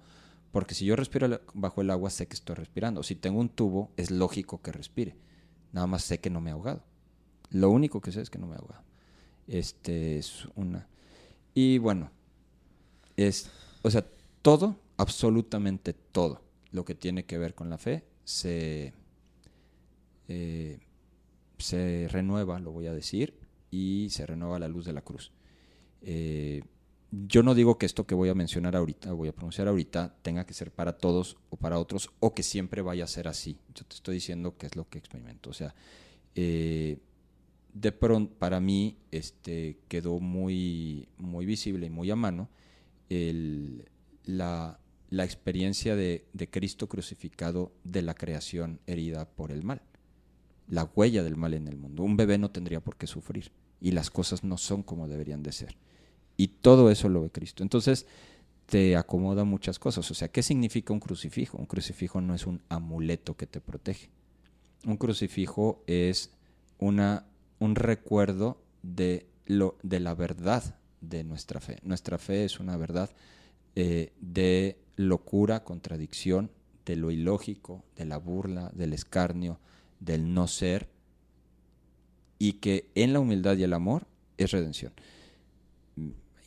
porque 0.52 0.74
si 0.74 0.86
yo 0.86 0.96
respiro 0.96 1.40
bajo 1.54 1.82
el 1.82 1.92
agua 1.92 2.10
sé 2.10 2.28
que 2.28 2.34
estoy 2.34 2.56
respirando. 2.56 3.04
Si 3.04 3.16
tengo 3.16 3.40
un 3.40 3.50
tubo, 3.50 3.92
es 3.98 4.10
lógico 4.10 4.62
que 4.62 4.72
respire. 4.72 5.18
Nada 5.72 5.88
más 5.88 6.04
sé 6.04 6.20
que 6.20 6.30
no 6.30 6.42
me 6.42 6.50
he 6.50 6.54
ahogado. 6.54 6.84
Lo 7.50 7.70
único 7.70 8.02
que 8.02 8.12
sé 8.12 8.22
es 8.22 8.30
que 8.30 8.40
no 8.40 8.48
me 8.48 8.56
he 8.56 8.60
ahogado. 8.60 8.84
Este 9.48 10.18
es 10.18 10.48
una. 10.56 10.88
Y 11.54 11.78
bueno, 11.78 12.10
es, 13.18 13.50
o 13.82 13.92
sea, 13.92 14.06
todo, 14.42 14.78
absolutamente 14.98 15.94
todo 15.94 16.51
lo 16.72 16.86
que 16.86 16.96
tiene 16.96 17.26
que 17.26 17.38
ver 17.38 17.54
con 17.54 17.70
la 17.70 17.78
fe 17.78 18.06
se, 18.24 18.94
eh, 20.28 20.80
se 21.58 22.08
renueva, 22.10 22.60
lo 22.60 22.72
voy 22.72 22.88
a 22.88 22.94
decir, 22.94 23.38
y 23.70 24.08
se 24.10 24.26
renueva 24.26 24.60
la 24.60 24.68
luz 24.68 24.86
de 24.86 24.94
la 24.94 25.02
cruz. 25.02 25.32
Eh, 26.02 26.64
yo 27.12 27.44
no 27.44 27.54
digo 27.54 27.78
que 27.78 27.86
esto 27.86 28.08
que 28.08 28.16
voy 28.16 28.30
a 28.30 28.36
mencionar 28.36 28.76
ahorita, 28.76 29.12
voy 29.12 29.28
a 29.28 29.34
pronunciar 29.34 29.68
ahorita, 29.68 30.16
tenga 30.22 30.46
que 30.46 30.54
ser 30.54 30.72
para 30.72 30.98
todos 30.98 31.38
o 31.50 31.58
para 31.58 31.78
otros, 31.78 32.10
o 32.20 32.34
que 32.34 32.44
siempre 32.44 32.82
vaya 32.82 33.04
a 33.04 33.08
ser 33.08 33.28
así. 33.28 33.58
Yo 33.76 33.86
te 33.86 33.96
estoy 33.96 34.16
diciendo 34.16 34.58
que 34.58 34.68
es 34.68 34.76
lo 34.76 34.88
que 34.88 34.98
experimento. 34.98 35.50
O 35.50 35.54
sea, 35.54 35.76
eh, 36.36 37.00
de 37.74 37.92
pronto 37.92 38.34
para 38.36 38.62
mí 38.62 38.98
este, 39.12 39.80
quedó 39.90 40.20
muy, 40.20 41.10
muy 41.18 41.46
visible 41.46 41.88
y 41.88 41.90
muy 41.90 42.10
a 42.12 42.16
mano 42.16 42.50
la, 44.26 44.80
experiencia 45.20 45.96
de, 45.96 46.26
de, 46.34 46.50
Cristo 46.50 46.88
crucificado 46.88 47.72
de 47.84 48.02
la 48.02 48.14
creación 48.14 48.80
herida 48.88 49.30
por 49.30 49.52
el 49.52 49.64
mal, 49.64 49.82
la 50.68 50.86
huella 50.96 51.24
del 51.24 51.36
mal 51.36 51.54
en 51.54 51.68
el 51.68 51.78
mundo. 51.78 52.04
Un 52.04 52.18
bebé 52.18 52.38
no 52.38 52.52
tendría 52.52 52.80
por 52.80 52.96
qué 52.96 53.08
sufrir 53.08 53.52
y 53.80 53.92
las 53.92 54.10
cosas 54.10 54.44
no 54.44 54.58
son 54.58 54.84
como 54.84 55.08
deberían 55.08 55.44
de 55.44 55.52
ser. 55.52 55.76
Y 56.38 56.48
todo 56.48 56.90
eso 56.90 57.10
lo 57.10 57.22
ve 57.22 57.30
Cristo. 57.30 57.64
Entonces 57.64 58.08
te 58.66 58.96
acomoda 58.96 59.44
muchas 59.44 59.80
cosas. 59.80 60.10
O 60.10 60.14
sea, 60.14 60.30
¿qué 60.30 60.42
significa 60.44 60.94
un 60.94 61.00
crucifijo? 61.00 61.58
Un 61.58 61.66
crucifijo 61.66 62.22
no 62.22 62.34
es 62.34 62.48
un 62.48 62.62
amuleto 62.70 63.36
que 63.36 63.48
te 63.48 63.60
protege. 63.60 64.10
Un 64.86 64.98
crucifijo 64.98 65.84
es 65.88 66.32
una 66.80 67.26
un 67.62 67.76
recuerdo 67.76 68.58
de, 68.82 69.28
lo, 69.46 69.78
de 69.84 70.00
la 70.00 70.16
verdad 70.16 70.80
de 71.00 71.24
nuestra 71.24 71.62
fe. 71.62 71.78
Nuestra 71.84 72.18
fe 72.18 72.44
es 72.44 72.60
una 72.60 72.76
verdad 72.76 73.12
eh, 73.76 74.12
de 74.20 74.80
locura, 75.08 75.64
contradicción, 75.64 76.52
de 76.86 76.96
lo 76.96 77.12
ilógico, 77.12 77.84
de 77.96 78.06
la 78.06 78.18
burla, 78.18 78.72
del 78.74 78.94
escarnio, 78.94 79.60
del 80.00 80.34
no 80.34 80.48
ser, 80.48 80.90
y 82.40 82.54
que 82.54 82.90
en 82.96 83.14
la 83.14 83.20
humildad 83.20 83.56
y 83.58 83.64
el 83.64 83.74
amor 83.74 84.08
es 84.38 84.52
redención. 84.52 84.94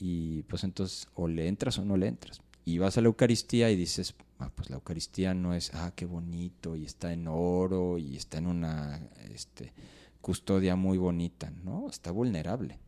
Y 0.00 0.42
pues 0.42 0.64
entonces 0.64 1.08
o 1.14 1.28
le 1.28 1.46
entras 1.46 1.78
o 1.78 1.84
no 1.84 1.96
le 1.96 2.08
entras. 2.08 2.40
Y 2.64 2.78
vas 2.78 2.98
a 2.98 3.00
la 3.00 3.06
Eucaristía 3.06 3.70
y 3.70 3.76
dices, 3.76 4.14
ah, 4.38 4.50
pues 4.54 4.70
la 4.70 4.76
Eucaristía 4.76 5.34
no 5.34 5.54
es, 5.54 5.72
ah, 5.74 5.92
qué 5.94 6.04
bonito, 6.04 6.76
y 6.76 6.84
está 6.84 7.12
en 7.12 7.28
oro, 7.28 7.98
y 7.98 8.16
está 8.16 8.38
en 8.38 8.46
una, 8.46 9.08
este, 9.30 9.72
custodia 10.20 10.74
muy 10.74 10.98
bonita, 10.98 11.50
¿no? 11.50 11.88
Está 11.88 12.10
vulnerable. 12.10 12.78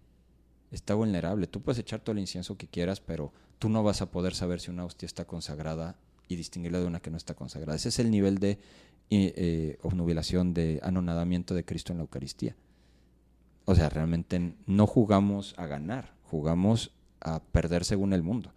Está 0.71 0.95
vulnerable. 0.95 1.47
Tú 1.47 1.61
puedes 1.63 1.79
echar 1.79 2.01
todo 2.01 2.13
el 2.13 2.19
incienso 2.21 2.57
que 2.57 2.67
quieras, 2.67 3.01
pero 3.01 3.33
tú 3.59 3.69
no 3.69 3.83
vas 3.83 4.03
a 4.03 4.11
poder 4.11 4.35
saber 4.35 4.61
si 4.61 4.71
una 4.71 4.85
hostia 4.85 5.07
está 5.07 5.25
consagrada 5.25 5.97
y 6.29 6.37
distinguirla 6.37 6.81
de 6.81 6.87
una 6.87 7.01
que 7.01 7.11
no 7.11 7.17
está 7.17 7.35
consagrada. 7.35 7.77
Ese 7.77 7.89
es 7.89 7.99
el 7.99 8.11
nivel 8.11 8.39
de 8.39 8.51
eh, 8.51 8.59
eh, 9.11 9.79
obnubilación, 9.83 10.55
de 10.55 10.81
anonadamiento 10.83 11.55
de 11.55 11.65
Cristo 11.65 11.93
en 11.93 11.99
la 11.99 12.03
Eucaristía. 12.03 12.57
O 13.65 13.75
sea, 13.75 13.89
realmente 13.89 14.55
no 14.67 14.87
jugamos 14.87 15.55
a 15.57 15.67
ganar, 15.67 16.15
jugamos 16.25 16.93
a 17.21 17.41
perder 17.41 17.85
según 17.85 18.13
el 18.13 18.23
mundo. 18.23 18.53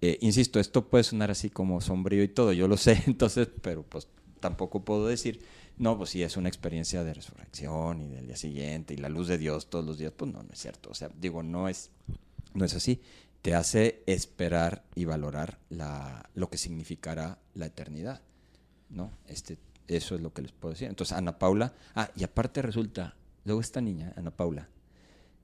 Eh, 0.00 0.18
insisto, 0.20 0.60
esto 0.60 0.88
puede 0.88 1.04
sonar 1.04 1.30
así 1.30 1.50
como 1.50 1.80
sombrío 1.80 2.22
y 2.22 2.28
todo, 2.28 2.52
yo 2.52 2.68
lo 2.68 2.76
sé, 2.76 3.02
entonces, 3.06 3.48
pero 3.62 3.82
pues 3.82 4.08
tampoco 4.40 4.84
puedo 4.84 5.06
decir 5.06 5.40
no, 5.80 5.96
pues 5.96 6.10
sí, 6.10 6.22
es 6.22 6.36
una 6.36 6.50
experiencia 6.50 7.04
de 7.04 7.14
resurrección 7.14 8.02
y 8.02 8.08
del 8.10 8.26
día 8.26 8.36
siguiente 8.36 8.92
y 8.92 8.98
la 8.98 9.08
luz 9.08 9.28
de 9.28 9.38
Dios 9.38 9.70
todos 9.70 9.82
los 9.82 9.96
días. 9.96 10.12
Pues 10.14 10.30
no, 10.30 10.42
no 10.42 10.52
es 10.52 10.58
cierto. 10.58 10.90
O 10.90 10.94
sea, 10.94 11.08
digo, 11.18 11.42
no 11.42 11.70
es, 11.70 11.90
no 12.52 12.66
es 12.66 12.74
así. 12.74 13.00
Te 13.42 13.54
hace 13.54 14.02
esperar 14.06 14.84
y 14.94 15.04
valorar 15.04 15.58
lo 16.34 16.50
que 16.50 16.58
significará 16.58 17.38
la 17.54 17.66
eternidad. 17.66 18.20
¿No? 18.90 19.10
Este, 19.26 19.56
eso 19.86 20.14
es 20.14 20.20
lo 20.20 20.32
que 20.32 20.42
les 20.42 20.52
puedo 20.52 20.72
decir. 20.72 20.88
Entonces, 20.88 21.16
Ana 21.16 21.38
Paula. 21.38 21.72
Ah, 21.94 22.10
y 22.16 22.24
aparte 22.24 22.60
resulta, 22.60 23.16
luego 23.44 23.60
esta 23.60 23.80
niña, 23.80 24.12
Ana 24.16 24.30
Paula, 24.30 24.68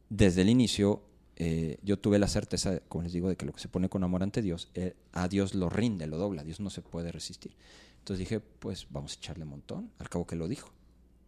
desde 0.08 0.42
el 0.42 0.48
inicio 0.48 1.02
eh, 1.38 1.78
yo 1.82 1.98
tuve 1.98 2.18
la 2.18 2.28
certeza, 2.28 2.80
como 2.88 3.04
les 3.04 3.12
digo, 3.12 3.28
de 3.28 3.36
que 3.36 3.44
lo 3.44 3.52
que 3.52 3.60
se 3.60 3.68
pone 3.68 3.90
con 3.90 4.02
amor 4.02 4.22
ante 4.22 4.40
Dios, 4.40 4.70
eh, 4.74 4.96
a 5.12 5.28
Dios 5.28 5.54
lo 5.54 5.68
rinde, 5.68 6.06
lo 6.06 6.16
dobla, 6.16 6.42
Dios 6.42 6.60
no 6.60 6.70
se 6.70 6.80
puede 6.80 7.12
resistir. 7.12 7.54
Entonces 7.98 8.20
dije, 8.20 8.40
pues 8.40 8.86
vamos 8.90 9.12
a 9.12 9.16
echarle 9.16 9.44
un 9.44 9.50
montón, 9.50 9.90
al 9.98 10.08
cabo 10.08 10.26
que 10.26 10.36
lo 10.36 10.48
dijo. 10.48 10.70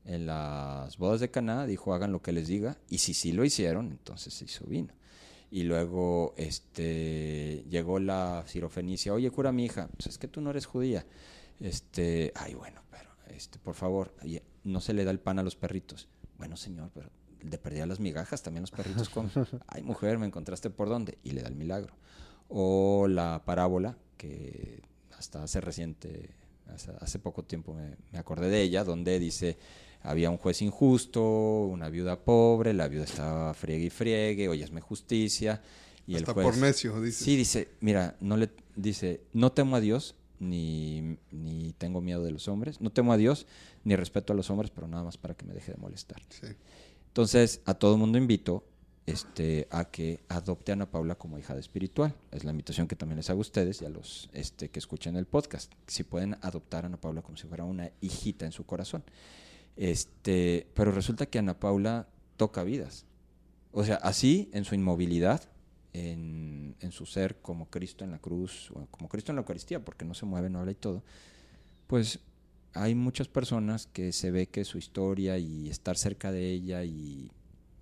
En 0.04 0.24
las 0.24 0.96
bodas 0.96 1.20
de 1.20 1.30
Caná 1.30 1.66
dijo, 1.66 1.92
hagan 1.92 2.12
lo 2.12 2.22
que 2.22 2.32
les 2.32 2.48
diga, 2.48 2.78
y 2.88 2.98
si 2.98 3.12
sí 3.12 3.32
lo 3.32 3.44
hicieron, 3.44 3.90
entonces 3.90 4.32
se 4.32 4.46
hizo 4.46 4.64
vino. 4.64 4.94
Y 5.50 5.62
luego 5.62 6.34
este, 6.36 7.64
llegó 7.68 7.98
la 7.98 8.44
sirofenicia, 8.46 9.14
oye, 9.14 9.30
cura 9.30 9.50
mi 9.50 9.64
hija, 9.64 9.88
pues 9.96 10.06
es 10.08 10.18
que 10.18 10.28
tú 10.28 10.40
no 10.40 10.50
eres 10.50 10.66
judía. 10.66 11.06
Este, 11.58 12.32
ay, 12.34 12.54
bueno, 12.54 12.82
pero 12.90 13.10
este, 13.28 13.58
por 13.58 13.74
favor, 13.74 14.14
no 14.64 14.80
se 14.80 14.92
le 14.92 15.04
da 15.04 15.10
el 15.10 15.20
pan 15.20 15.38
a 15.38 15.42
los 15.42 15.56
perritos. 15.56 16.08
Bueno, 16.36 16.56
señor, 16.56 16.90
pero 16.94 17.10
de 17.42 17.58
perdía 17.58 17.86
las 17.86 18.00
migajas, 18.00 18.42
también 18.42 18.62
los 18.62 18.70
perritos 18.70 19.08
comen. 19.08 19.30
Ay, 19.66 19.82
mujer, 19.82 20.18
me 20.18 20.26
encontraste 20.26 20.70
por 20.70 20.88
dónde. 20.88 21.18
Y 21.22 21.30
le 21.30 21.42
da 21.42 21.48
el 21.48 21.54
milagro. 21.54 21.94
O 22.48 23.06
la 23.08 23.42
parábola, 23.44 23.96
que 24.16 24.82
hasta 25.16 25.42
hace 25.42 25.60
reciente 25.60 26.30
hace, 26.74 27.18
poco 27.18 27.44
tiempo 27.44 27.74
me, 27.74 28.18
acordé 28.18 28.48
de 28.48 28.62
ella, 28.62 28.84
donde 28.84 29.18
dice, 29.18 29.56
había 30.02 30.30
un 30.30 30.36
juez 30.36 30.62
injusto, 30.62 31.66
una 31.66 31.88
viuda 31.88 32.20
pobre, 32.20 32.72
la 32.74 32.88
viuda 32.88 33.04
estaba 33.04 33.54
friegue 33.54 33.86
y 33.86 33.90
friegue, 33.90 34.48
oyesme 34.48 34.80
justicia. 34.80 35.62
Y 36.06 36.16
el 36.16 36.24
juez, 36.24 36.46
por 36.46 36.56
necio, 36.56 37.00
dice. 37.00 37.24
Sí, 37.24 37.36
dice, 37.36 37.68
mira, 37.80 38.16
no 38.20 38.36
le 38.36 38.50
dice, 38.76 39.20
no 39.32 39.52
temo 39.52 39.76
a 39.76 39.80
Dios, 39.80 40.14
ni, 40.40 41.18
ni 41.30 41.74
tengo 41.78 42.00
miedo 42.00 42.22
de 42.22 42.30
los 42.30 42.48
hombres, 42.48 42.80
no 42.80 42.90
temo 42.90 43.12
a 43.12 43.16
Dios, 43.16 43.46
ni 43.84 43.96
respeto 43.96 44.32
a 44.32 44.36
los 44.36 44.50
hombres, 44.50 44.70
pero 44.74 44.88
nada 44.88 45.04
más 45.04 45.18
para 45.18 45.34
que 45.34 45.44
me 45.44 45.52
deje 45.52 45.72
de 45.72 45.78
molestar. 45.78 46.22
Entonces, 47.08 47.60
a 47.64 47.74
todo 47.74 47.94
el 47.94 47.98
mundo 47.98 48.18
invito 48.18 48.64
este, 49.08 49.66
a 49.70 49.86
que 49.86 50.20
adopte 50.28 50.70
a 50.70 50.74
Ana 50.74 50.90
Paula 50.90 51.14
como 51.14 51.38
hija 51.38 51.54
de 51.54 51.60
espiritual. 51.60 52.14
Es 52.30 52.44
la 52.44 52.50
invitación 52.50 52.86
que 52.86 52.94
también 52.94 53.16
les 53.16 53.30
hago 53.30 53.38
a 53.38 53.40
ustedes 53.40 53.80
y 53.80 53.86
a 53.86 53.88
los 53.88 54.28
este, 54.34 54.68
que 54.68 54.78
escuchen 54.78 55.16
el 55.16 55.24
podcast. 55.24 55.72
Si 55.86 56.04
pueden 56.04 56.36
adoptar 56.42 56.84
a 56.84 56.88
Ana 56.88 57.00
Paula 57.00 57.22
como 57.22 57.38
si 57.38 57.46
fuera 57.46 57.64
una 57.64 57.90
hijita 58.02 58.44
en 58.44 58.52
su 58.52 58.66
corazón. 58.66 59.02
Este, 59.76 60.66
pero 60.74 60.92
resulta 60.92 61.24
que 61.24 61.38
Ana 61.38 61.58
Paula 61.58 62.06
toca 62.36 62.62
vidas. 62.64 63.06
O 63.72 63.82
sea, 63.82 63.96
así 63.96 64.50
en 64.52 64.66
su 64.66 64.74
inmovilidad, 64.74 65.42
en, 65.94 66.76
en, 66.80 66.92
su 66.92 67.06
ser 67.06 67.40
como 67.40 67.70
Cristo 67.70 68.04
en 68.04 68.10
la 68.10 68.18
cruz, 68.18 68.70
como 68.90 69.08
Cristo 69.08 69.32
en 69.32 69.36
la 69.36 69.40
Eucaristía, 69.40 69.82
porque 69.82 70.04
no 70.04 70.12
se 70.12 70.26
mueve, 70.26 70.50
no 70.50 70.60
habla 70.60 70.72
y 70.72 70.74
todo, 70.74 71.02
pues 71.86 72.20
hay 72.74 72.94
muchas 72.94 73.28
personas 73.28 73.86
que 73.86 74.12
se 74.12 74.30
ve 74.30 74.48
que 74.48 74.64
su 74.66 74.76
historia 74.76 75.38
y 75.38 75.70
estar 75.70 75.96
cerca 75.96 76.30
de 76.30 76.50
ella 76.50 76.84
y 76.84 77.30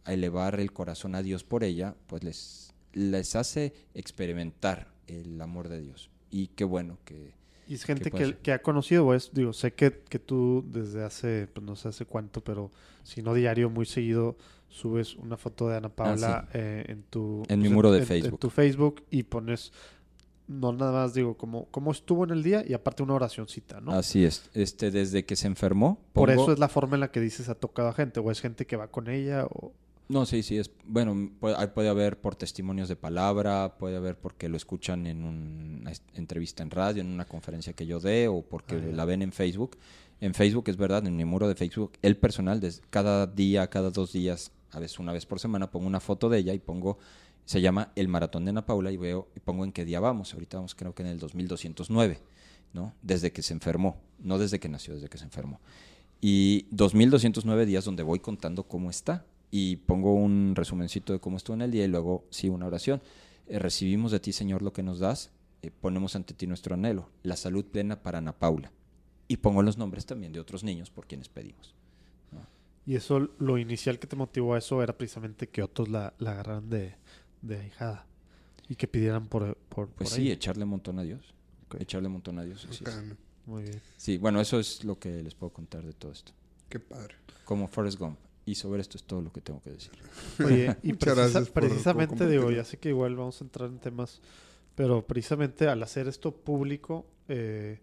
a 0.07 0.13
elevar 0.13 0.59
el 0.61 0.73
corazón 0.73 1.15
a 1.15 1.23
Dios 1.23 1.45
por 1.45 1.65
ella, 1.65 1.95
pues 2.07 2.25
les, 2.25 2.75
les 2.93 3.37
hace 3.37 3.75
experimentar 3.95 4.89
el 5.07 5.41
amor 5.41 5.69
de 5.69 5.81
Dios. 5.81 6.11
Y 6.31 6.49
qué 6.49 6.65
bueno 6.65 6.99
que... 7.05 7.35
Y 7.69 7.75
es 7.75 7.85
gente 7.85 8.13
que, 8.13 8.53
ha 8.53 8.63
conocido, 8.63 9.07
pues, 9.07 9.31
digo, 9.33 9.53
sé 9.53 9.73
que, 9.75 10.03
que, 10.09 10.21
tú 10.21 10.65
desde 10.71 11.03
hace, 11.03 11.49
pues 11.53 11.67
no 11.67 11.75
sé 11.75 11.89
hace 11.89 12.05
cuánto, 12.05 12.43
pero 12.45 12.71
si 13.03 13.23
no 13.23 13.35
diario, 13.35 13.71
muy 13.71 13.87
seguido, 13.87 14.37
subes 14.69 15.17
una 15.17 15.37
foto 15.37 15.69
de 15.69 15.77
Ana 15.77 15.89
Paula 15.89 16.47
ah, 16.47 16.49
eh, 16.55 16.85
en 16.87 17.03
tu... 17.03 17.43
En 17.49 17.59
mi 17.59 17.65
pues, 17.65 17.75
muro 17.75 17.91
de 17.91 18.07
Facebook. 18.07 18.35
En 18.35 18.39
tu 18.39 18.51
Facebook 18.51 19.05
y 19.11 19.25
pones 19.25 19.73
no 20.49 20.73
nada 20.73 20.93
más 20.93 21.15
digo 21.15 21.37
como 21.37 21.67
cómo 21.71 21.91
estuvo 21.91 22.25
en 22.25 22.31
el 22.31 22.43
día 22.43 22.65
y 22.67 22.73
aparte 22.73 23.03
una 23.03 23.15
oracioncita, 23.15 23.81
¿no? 23.81 23.93
Así 23.93 24.25
es. 24.25 24.49
Este 24.55 24.91
desde 24.91 25.25
que 25.25 25.37
se 25.37 25.47
enfermó. 25.47 25.99
Por 26.13 26.31
eso 26.31 26.53
es 26.53 26.59
la 26.59 26.69
forma 26.69 26.95
en 26.95 27.01
la 27.01 27.11
que 27.11 27.21
dices 27.21 27.49
ha 27.49 27.55
tocado 27.55 27.89
a 27.89 27.93
gente 27.93 28.21
o 28.21 28.31
es 28.31 28.41
gente 28.41 28.67
que 28.67 28.77
va 28.77 28.89
con 28.89 29.09
ella 29.09 29.45
o 29.47 29.73
no, 30.09 30.25
sí, 30.25 30.43
sí, 30.43 30.57
es 30.59 30.71
bueno, 30.85 31.31
puede, 31.41 31.69
puede, 31.69 31.89
haber 31.89 32.21
por 32.21 32.37
testimonios 32.37 32.89
de 32.89 32.95
palabra, 32.95 33.77
puede 33.77 33.97
haber 33.97 34.17
porque 34.17 34.49
lo 34.49 34.57
escuchan 34.57 35.07
en 35.07 35.25
una 35.25 35.93
entrevista 36.15 36.63
en 36.63 36.71
radio, 36.71 37.01
en 37.03 37.09
una 37.09 37.25
conferencia 37.25 37.73
que 37.73 37.87
yo 37.87 37.99
dé 37.99 38.29
o 38.29 38.43
porque 38.43 38.77
ah, 38.77 38.93
la 38.93 39.05
ven 39.05 39.23
en 39.23 39.33
Facebook. 39.33 39.77
En 40.21 40.33
Facebook 40.33 40.65
es 40.69 40.77
verdad, 40.77 41.07
en 41.07 41.17
mi 41.17 41.25
muro 41.25 41.49
de 41.49 41.57
Facebook, 41.57 41.93
el 42.03 42.17
personal, 42.17 42.63
cada 42.89 43.27
día, 43.27 43.69
cada 43.69 43.91
dos 43.91 44.13
días, 44.13 44.53
a 44.71 44.79
veces 44.79 44.99
una 44.99 45.13
vez 45.13 45.27
por 45.27 45.41
semana, 45.41 45.71
pongo 45.71 45.87
una 45.87 46.01
foto 46.01 46.29
de 46.29 46.39
ella 46.39 46.55
y 46.55 46.59
pongo, 46.59 46.99
se 47.45 47.61
llama 47.61 47.93
El 47.97 48.09
Maratón 48.09 48.45
de 48.45 48.51
Ana 48.51 48.65
Paula 48.65 48.93
y 48.93 48.97
veo 48.97 49.29
y 49.35 49.41
pongo 49.41 49.65
en 49.65 49.73
qué 49.73 49.85
día 49.85 50.01
vamos. 50.01 50.33
Ahorita 50.33 50.57
vamos 50.59 50.75
creo 50.75 50.95
que 50.95 51.03
en 51.03 51.09
el 51.09 51.19
2209. 51.19 52.21
¿no? 52.73 52.95
Desde 53.03 53.33
que 53.33 53.43
se 53.43 53.55
enfermó, 53.55 54.01
no 54.19 54.39
desde 54.39 54.61
que 54.61 54.69
nació, 54.69 54.95
desde 54.95 55.09
que 55.09 55.19
se 55.19 55.25
enfermó. 55.25 55.61
Y 56.21 56.67
2209 56.71 57.67
días 57.67 57.85
donde 57.85 58.03
voy 58.03 58.21
contando 58.21 58.65
cómo 58.65 58.91
está 58.91 59.25
y 59.51 59.77
pongo 59.77 60.15
un 60.15 60.55
resumencito 60.55 61.13
de 61.13 61.21
cómo 61.21 61.37
estuvo 61.37 61.55
en 61.55 61.63
el 61.63 61.71
día 61.71 61.85
y 61.85 61.89
luego 61.89 62.25
sí 62.31 62.49
una 62.49 62.67
oración. 62.67 63.01
Eh, 63.47 63.59
recibimos 63.59 64.13
de 64.13 64.21
ti, 64.21 64.33
Señor, 64.33 64.63
lo 64.63 64.73
que 64.73 64.83
nos 64.83 64.99
das, 64.99 65.31
eh, 65.63 65.71
ponemos 65.71 66.17
ante 66.17 66.35
ti 66.35 66.47
nuestro 66.47 66.75
anhelo, 66.75 67.09
la 67.23 67.37
salud 67.37 67.65
plena 67.65 68.03
para 68.03 68.19
Ana 68.19 68.33
Paula. 68.39 68.73
Y 69.29 69.39
pongo 69.39 69.63
los 69.63 69.77
nombres 69.79 70.07
también 70.07 70.33
de 70.33 70.41
otros 70.41 70.63
niños 70.65 70.91
por 70.91 71.07
quienes 71.07 71.29
pedimos. 71.29 71.75
Y 72.89 72.95
eso, 72.95 73.19
lo 73.41 73.59
inicial 73.59 73.99
que 73.99 74.07
te 74.07 74.15
motivó 74.15 74.55
a 74.55 74.59
eso 74.59 74.81
era 74.81 74.97
precisamente 74.97 75.49
que 75.49 75.61
otros 75.65 75.89
la, 75.89 76.15
la 76.19 76.31
agarraran 76.31 76.71
de, 76.71 76.95
de 77.43 77.59
ahijada 77.59 78.07
y 78.69 78.77
que 78.77 78.87
pidieran 78.87 79.27
por, 79.27 79.57
por, 79.69 79.89
Pues 79.89 80.09
por 80.11 80.17
sí, 80.17 80.23
ahí. 80.23 80.31
echarle 80.31 80.63
un 80.63 80.71
montón 80.71 81.01
a 81.01 81.03
Dios. 81.03 81.35
Echarle 81.81 82.07
un 82.07 82.13
montón 82.13 82.39
a 82.39 82.45
Dios. 82.45 82.65
así. 82.71 82.85
Muy 83.45 83.65
bien. 83.65 83.81
Sí, 83.97 84.19
bueno, 84.19 84.41
eso 84.41 84.61
es 84.61 84.85
lo 84.85 85.01
que 85.01 85.21
les 85.21 85.35
puedo 85.35 85.53
contar 85.53 85.85
de 85.85 85.95
todo 85.95 86.13
esto. 86.13 86.31
Qué 86.69 86.79
padre. 86.79 87.17
Como 87.45 87.67
Forrest 87.67 87.99
Gump. 87.99 88.19
Y 88.47 88.55
sobre 88.55 88.81
esto 88.81 88.97
es 88.97 89.03
todo 89.05 89.21
lo 89.21 89.33
que 89.33 89.41
tengo 89.43 89.61
que 89.63 89.71
decir. 89.73 89.91
Oye, 90.45 90.77
y 90.83 90.93
precisa- 90.95 91.41
por- 91.45 91.53
precisamente 91.53 92.17
por 92.17 92.29
digo, 92.31 92.51
ya 92.51 92.65
sé 92.65 92.79
que 92.79 92.89
igual 92.91 93.15
vamos 93.17 93.41
a 93.41 93.45
entrar 93.45 93.69
en 93.69 93.79
temas, 93.79 94.21
pero 94.75 95.05
precisamente 95.07 95.67
al 95.69 95.83
hacer 95.83 96.07
esto 96.09 96.33
público, 96.35 97.07
eh, 97.29 97.81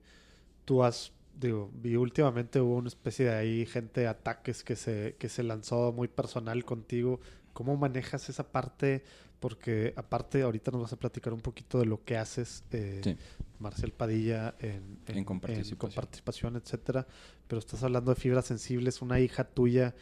tú 0.65 0.83
has, 0.83 1.11
digo, 1.39 1.69
vi 1.73 1.95
últimamente 1.97 2.61
hubo 2.61 2.77
una 2.77 2.87
especie 2.87 3.25
de 3.25 3.35
ahí 3.35 3.65
gente, 3.65 4.07
ataques 4.07 4.63
que 4.63 4.75
se, 4.77 5.15
que 5.19 5.27
se 5.29 5.43
lanzó 5.43 5.91
muy 5.91 6.07
personal 6.07 6.63
contigo. 6.63 7.19
¿Cómo 7.51 7.75
manejas 7.77 8.29
esa 8.29 8.51
parte? 8.51 9.03
Porque 9.41 9.93
aparte 9.97 10.41
ahorita 10.43 10.71
nos 10.71 10.83
vas 10.83 10.93
a 10.93 10.97
platicar 10.97 11.33
un 11.33 11.41
poquito 11.41 11.77
de 11.77 11.85
lo 11.85 12.03
que 12.05 12.15
haces, 12.17 12.63
eh, 12.71 13.01
Sí. 13.03 13.17
Marcial 13.59 13.91
Padilla, 13.91 14.55
en, 14.59 14.99
En 15.07 15.23
comparticipación. 15.25 15.73
en 15.73 15.77
comparticipación, 15.77 16.55
etcétera. 16.55 17.05
Pero 17.47 17.59
estás 17.59 17.83
hablando 17.83 18.13
de 18.13 18.19
fibras 18.19 18.45
sensibles, 18.45 19.01
una 19.01 19.19
hija 19.19 19.43
tuya 19.43 19.93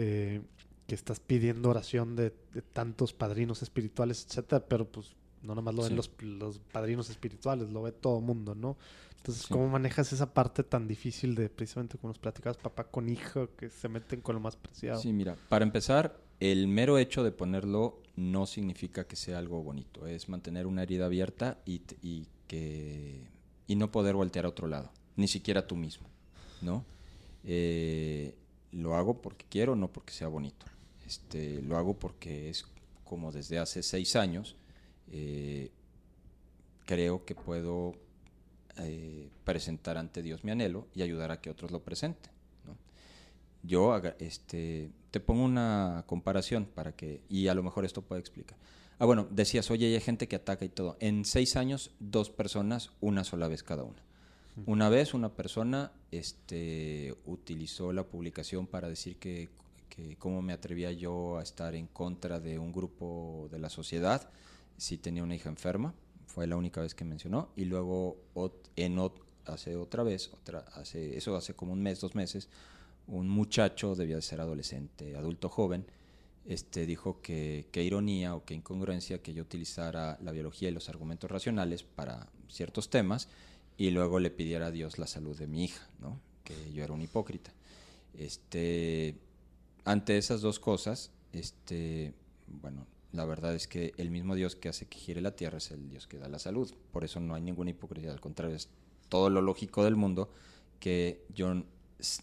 eh, 0.00 0.40
que 0.86 0.94
estás 0.94 1.18
pidiendo 1.20 1.68
oración 1.70 2.14
de, 2.16 2.32
de 2.54 2.62
tantos 2.62 3.12
padrinos 3.12 3.62
espirituales, 3.62 4.24
etcétera, 4.28 4.64
pero 4.66 4.86
pues 4.90 5.14
no 5.42 5.54
nomás 5.54 5.74
lo 5.74 5.82
ven 5.82 5.90
Sí. 5.90 5.96
los, 5.96 6.10
los 6.22 6.58
padrinos 6.60 7.10
espirituales, 7.10 7.68
lo 7.70 7.82
ve 7.82 7.92
todo 7.92 8.20
mundo, 8.20 8.54
¿no? 8.54 8.76
Entonces, 9.16 9.44
Sí. 9.46 9.52
¿cómo 9.52 9.68
manejas 9.68 10.12
esa 10.12 10.32
parte 10.32 10.62
tan 10.62 10.86
difícil 10.86 11.34
de 11.34 11.48
precisamente 11.50 11.98
como 11.98 12.10
nos 12.10 12.18
platicabas, 12.18 12.56
papá 12.56 12.84
con 12.84 13.08
hija, 13.08 13.48
que 13.58 13.68
se 13.68 13.88
meten 13.88 14.20
con 14.20 14.36
lo 14.36 14.40
más 14.40 14.56
preciado? 14.56 15.00
Sí, 15.00 15.12
mira, 15.12 15.36
para 15.48 15.64
empezar, 15.64 16.16
el 16.40 16.68
mero 16.68 16.98
hecho 16.98 17.24
de 17.24 17.32
ponerlo 17.32 18.00
no 18.16 18.46
significa 18.46 19.04
que 19.08 19.16
sea 19.16 19.38
algo 19.38 19.62
bonito. 19.62 20.06
Es 20.06 20.28
mantener 20.28 20.66
una 20.66 20.84
herida 20.84 21.06
abierta 21.06 21.58
y, 21.66 21.82
y 22.02 22.26
que 22.46 23.26
y 23.66 23.76
no 23.76 23.90
poder 23.92 24.14
voltear 24.14 24.46
a 24.46 24.48
otro 24.48 24.66
lado, 24.68 24.90
ni 25.16 25.28
siquiera 25.28 25.66
tú 25.66 25.76
mismo, 25.76 26.08
¿no? 26.62 26.84
Eh, 27.44 28.34
lo 28.72 28.94
hago 28.94 29.20
porque 29.20 29.46
quiero, 29.48 29.76
no 29.76 29.88
porque 29.88 30.12
sea 30.12 30.28
bonito. 30.28 30.66
Este, 31.06 31.62
lo 31.62 31.76
hago 31.76 31.98
porque 31.98 32.50
es 32.50 32.66
como 33.04 33.32
desde 33.32 33.58
hace 33.58 33.82
seis 33.82 34.16
años 34.16 34.56
eh, 35.10 35.70
creo 36.84 37.24
que 37.24 37.34
puedo 37.34 37.94
eh, 38.78 39.30
presentar 39.44 39.96
ante 39.98 40.22
Dios 40.22 40.44
mi 40.44 40.50
anhelo 40.50 40.86
y 40.94 41.02
ayudar 41.02 41.30
a 41.30 41.40
que 41.40 41.50
otros 41.50 41.70
lo 41.70 41.82
presenten. 41.82 42.32
¿no? 42.66 42.76
Yo 43.62 43.96
este, 44.18 44.90
te 45.10 45.20
pongo 45.20 45.44
una 45.44 46.04
comparación 46.06 46.66
para 46.66 46.92
que, 46.92 47.22
y 47.28 47.48
a 47.48 47.54
lo 47.54 47.62
mejor 47.62 47.84
esto 47.84 48.02
puede 48.02 48.20
explicar. 48.20 48.58
Ah, 48.98 49.06
bueno, 49.06 49.28
decías, 49.30 49.70
oye, 49.70 49.94
hay 49.94 50.00
gente 50.00 50.28
que 50.28 50.36
ataca 50.36 50.64
y 50.64 50.70
todo. 50.70 50.96
En 51.00 51.24
seis 51.24 51.56
años, 51.56 51.92
dos 52.00 52.30
personas, 52.30 52.90
una 53.00 53.22
sola 53.22 53.48
vez 53.48 53.62
cada 53.62 53.84
una. 53.84 54.02
Una 54.66 54.88
vez 54.88 55.14
una 55.14 55.34
persona 55.34 55.92
este, 56.10 57.14
utilizó 57.26 57.92
la 57.92 58.04
publicación 58.04 58.66
para 58.66 58.88
decir 58.88 59.16
que, 59.16 59.48
cómo 60.18 60.42
me 60.42 60.52
atrevía 60.52 60.92
yo 60.92 61.38
a 61.38 61.42
estar 61.42 61.74
en 61.74 61.86
contra 61.86 62.38
de 62.40 62.58
un 62.58 62.72
grupo 62.72 63.48
de 63.50 63.58
la 63.58 63.68
sociedad 63.68 64.30
si 64.76 64.96
tenía 64.96 65.22
una 65.22 65.34
hija 65.34 65.48
enferma. 65.48 65.94
Fue 66.26 66.46
la 66.46 66.56
única 66.56 66.80
vez 66.80 66.94
que 66.94 67.04
mencionó. 67.04 67.50
Y 67.56 67.64
luego 67.64 68.16
en 68.76 68.96
ot- 68.98 69.22
hace 69.46 69.76
otra 69.76 70.02
vez, 70.02 70.30
otra, 70.32 70.60
hace, 70.74 71.16
eso 71.16 71.34
hace 71.36 71.54
como 71.54 71.72
un 71.72 71.82
mes, 71.82 72.00
dos 72.00 72.14
meses, 72.14 72.48
un 73.06 73.28
muchacho, 73.28 73.94
debía 73.94 74.16
de 74.16 74.22
ser 74.22 74.40
adolescente, 74.40 75.16
adulto 75.16 75.48
joven, 75.48 75.86
este, 76.46 76.86
dijo 76.86 77.20
que 77.22 77.66
qué 77.72 77.82
ironía 77.82 78.34
o 78.34 78.44
qué 78.44 78.54
incongruencia 78.54 79.22
que 79.22 79.34
yo 79.34 79.42
utilizara 79.42 80.18
la 80.22 80.32
biología 80.32 80.68
y 80.68 80.72
los 80.72 80.88
argumentos 80.88 81.30
racionales 81.30 81.82
para 81.82 82.28
ciertos 82.48 82.88
temas 82.90 83.28
y 83.78 83.90
luego 83.90 84.18
le 84.18 84.30
pidiera 84.30 84.66
a 84.66 84.70
Dios 84.70 84.98
la 84.98 85.06
salud 85.06 85.38
de 85.38 85.46
mi 85.46 85.64
hija, 85.64 85.88
¿no? 86.00 86.20
que 86.44 86.54
yo 86.72 86.84
era 86.84 86.92
un 86.92 87.00
hipócrita. 87.00 87.52
Este, 88.18 89.16
ante 89.84 90.18
esas 90.18 90.40
dos 90.40 90.58
cosas, 90.58 91.10
este, 91.32 92.12
bueno, 92.46 92.86
la 93.12 93.24
verdad 93.24 93.54
es 93.54 93.66
que 93.68 93.92
el 93.96 94.10
mismo 94.10 94.34
Dios 94.34 94.56
que 94.56 94.68
hace 94.68 94.86
que 94.86 94.98
gire 94.98 95.20
la 95.20 95.36
tierra 95.36 95.58
es 95.58 95.70
el 95.70 95.88
Dios 95.88 96.06
que 96.06 96.18
da 96.18 96.28
la 96.28 96.38
salud. 96.38 96.70
Por 96.92 97.04
eso 97.04 97.20
no 97.20 97.34
hay 97.34 97.42
ninguna 97.42 97.70
hipocresía, 97.70 98.10
al 98.12 98.20
contrario, 98.20 98.56
es 98.56 98.68
todo 99.08 99.30
lo 99.30 99.40
lógico 99.40 99.84
del 99.84 99.96
mundo 99.96 100.30
que 100.80 101.24
yo 101.34 101.62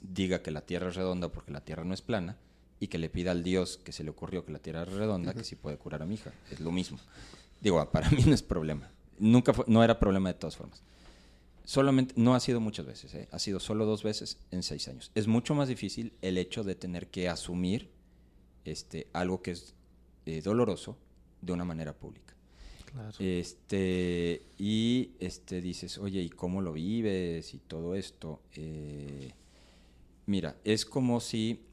diga 0.02 0.42
que 0.42 0.52
la 0.52 0.62
tierra 0.62 0.90
es 0.90 0.96
redonda 0.96 1.30
porque 1.32 1.52
la 1.52 1.62
tierra 1.62 1.84
no 1.84 1.94
es 1.94 2.02
plana 2.02 2.38
y 2.80 2.88
que 2.88 2.98
le 2.98 3.10
pida 3.10 3.32
al 3.32 3.44
Dios 3.44 3.78
que 3.78 3.92
se 3.92 4.04
le 4.04 4.10
ocurrió 4.10 4.46
que 4.46 4.52
la 4.52 4.60
tierra 4.60 4.84
es 4.84 4.94
redonda 4.94 5.34
que 5.34 5.44
si 5.44 5.56
puede 5.56 5.78
curar 5.78 6.02
a 6.04 6.06
mi 6.06 6.16
hija. 6.16 6.34
Es 6.52 6.60
lo 6.60 6.72
mismo. 6.72 7.00
Digo, 7.62 7.84
para 7.92 8.10
mí 8.12 8.24
no 8.26 8.34
es 8.34 8.44
problema. 8.44 8.90
Nunca 9.18 9.54
fue- 9.54 9.66
no 9.68 9.84
era 9.84 9.98
problema 9.98 10.30
de 10.30 10.36
todas 10.36 10.56
formas. 10.58 10.82
Solamente, 11.66 12.14
no 12.18 12.36
ha 12.36 12.40
sido 12.40 12.60
muchas 12.60 12.86
veces, 12.86 13.14
¿eh? 13.16 13.28
ha 13.32 13.40
sido 13.40 13.60
solo 13.60 13.86
dos 13.86 14.04
veces 14.04 14.38
en 14.52 14.64
seis 14.64 14.88
años. 14.88 15.12
Es 15.16 15.28
mucho 15.28 15.56
más 15.56 15.68
difícil 15.68 16.14
el 16.22 16.38
hecho 16.38 16.64
de 16.64 16.76
tener 16.76 17.08
que 17.08 17.28
asumir 17.28 17.90
este, 18.66 19.08
algo 19.14 19.42
que 19.42 19.52
es 19.52 19.74
eh, 20.26 20.42
doloroso 20.42 20.98
de 21.42 21.54
una 21.54 21.66
manera 21.66 21.94
pública. 21.94 22.34
Claro. 22.92 23.12
Este, 23.20 24.44
y 24.58 25.12
este, 25.20 25.60
dices, 25.60 25.98
oye, 25.98 26.22
¿y 26.22 26.30
cómo 26.30 26.62
lo 26.62 26.72
vives? 26.72 27.54
Y 27.54 27.58
todo 27.58 27.94
esto. 27.96 28.42
Eh, 28.54 29.34
mira, 30.28 30.56
es 30.64 30.86
como 30.86 31.20
si, 31.20 31.66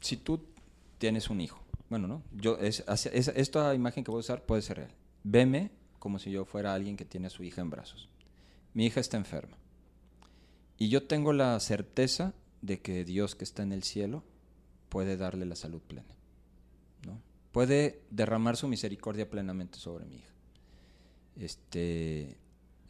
si 0.00 0.18
tú 0.18 0.44
tienes 0.98 1.30
un 1.30 1.40
hijo. 1.40 1.62
Bueno, 1.88 2.06
¿no? 2.08 2.22
Yo, 2.36 2.58
es, 2.58 2.84
es- 3.12 3.28
esta 3.28 3.74
imagen 3.74 4.04
que 4.04 4.10
voy 4.10 4.18
a 4.18 4.20
usar 4.20 4.44
puede 4.44 4.60
ser 4.60 4.76
real. 4.76 4.94
Veme 5.24 5.70
como 5.98 6.18
si 6.18 6.30
yo 6.30 6.44
fuera 6.44 6.74
alguien 6.74 6.96
que 6.96 7.04
tiene 7.06 7.28
a 7.28 7.30
su 7.30 7.42
hija 7.42 7.62
en 7.62 7.70
brazos. 7.70 8.09
Mi 8.74 8.86
hija 8.86 9.00
está 9.00 9.16
enferma. 9.16 9.56
Y 10.78 10.88
yo 10.88 11.06
tengo 11.06 11.32
la 11.32 11.58
certeza 11.60 12.34
de 12.62 12.80
que 12.80 13.04
Dios 13.04 13.34
que 13.34 13.44
está 13.44 13.62
en 13.62 13.72
el 13.72 13.82
cielo 13.82 14.24
puede 14.88 15.16
darle 15.16 15.46
la 15.46 15.56
salud 15.56 15.80
plena. 15.80 16.14
¿no? 17.06 17.20
Puede 17.52 18.02
derramar 18.10 18.56
su 18.56 18.68
misericordia 18.68 19.28
plenamente 19.28 19.78
sobre 19.78 20.04
mi 20.06 20.16
hija. 20.16 20.34
Este, 21.36 22.38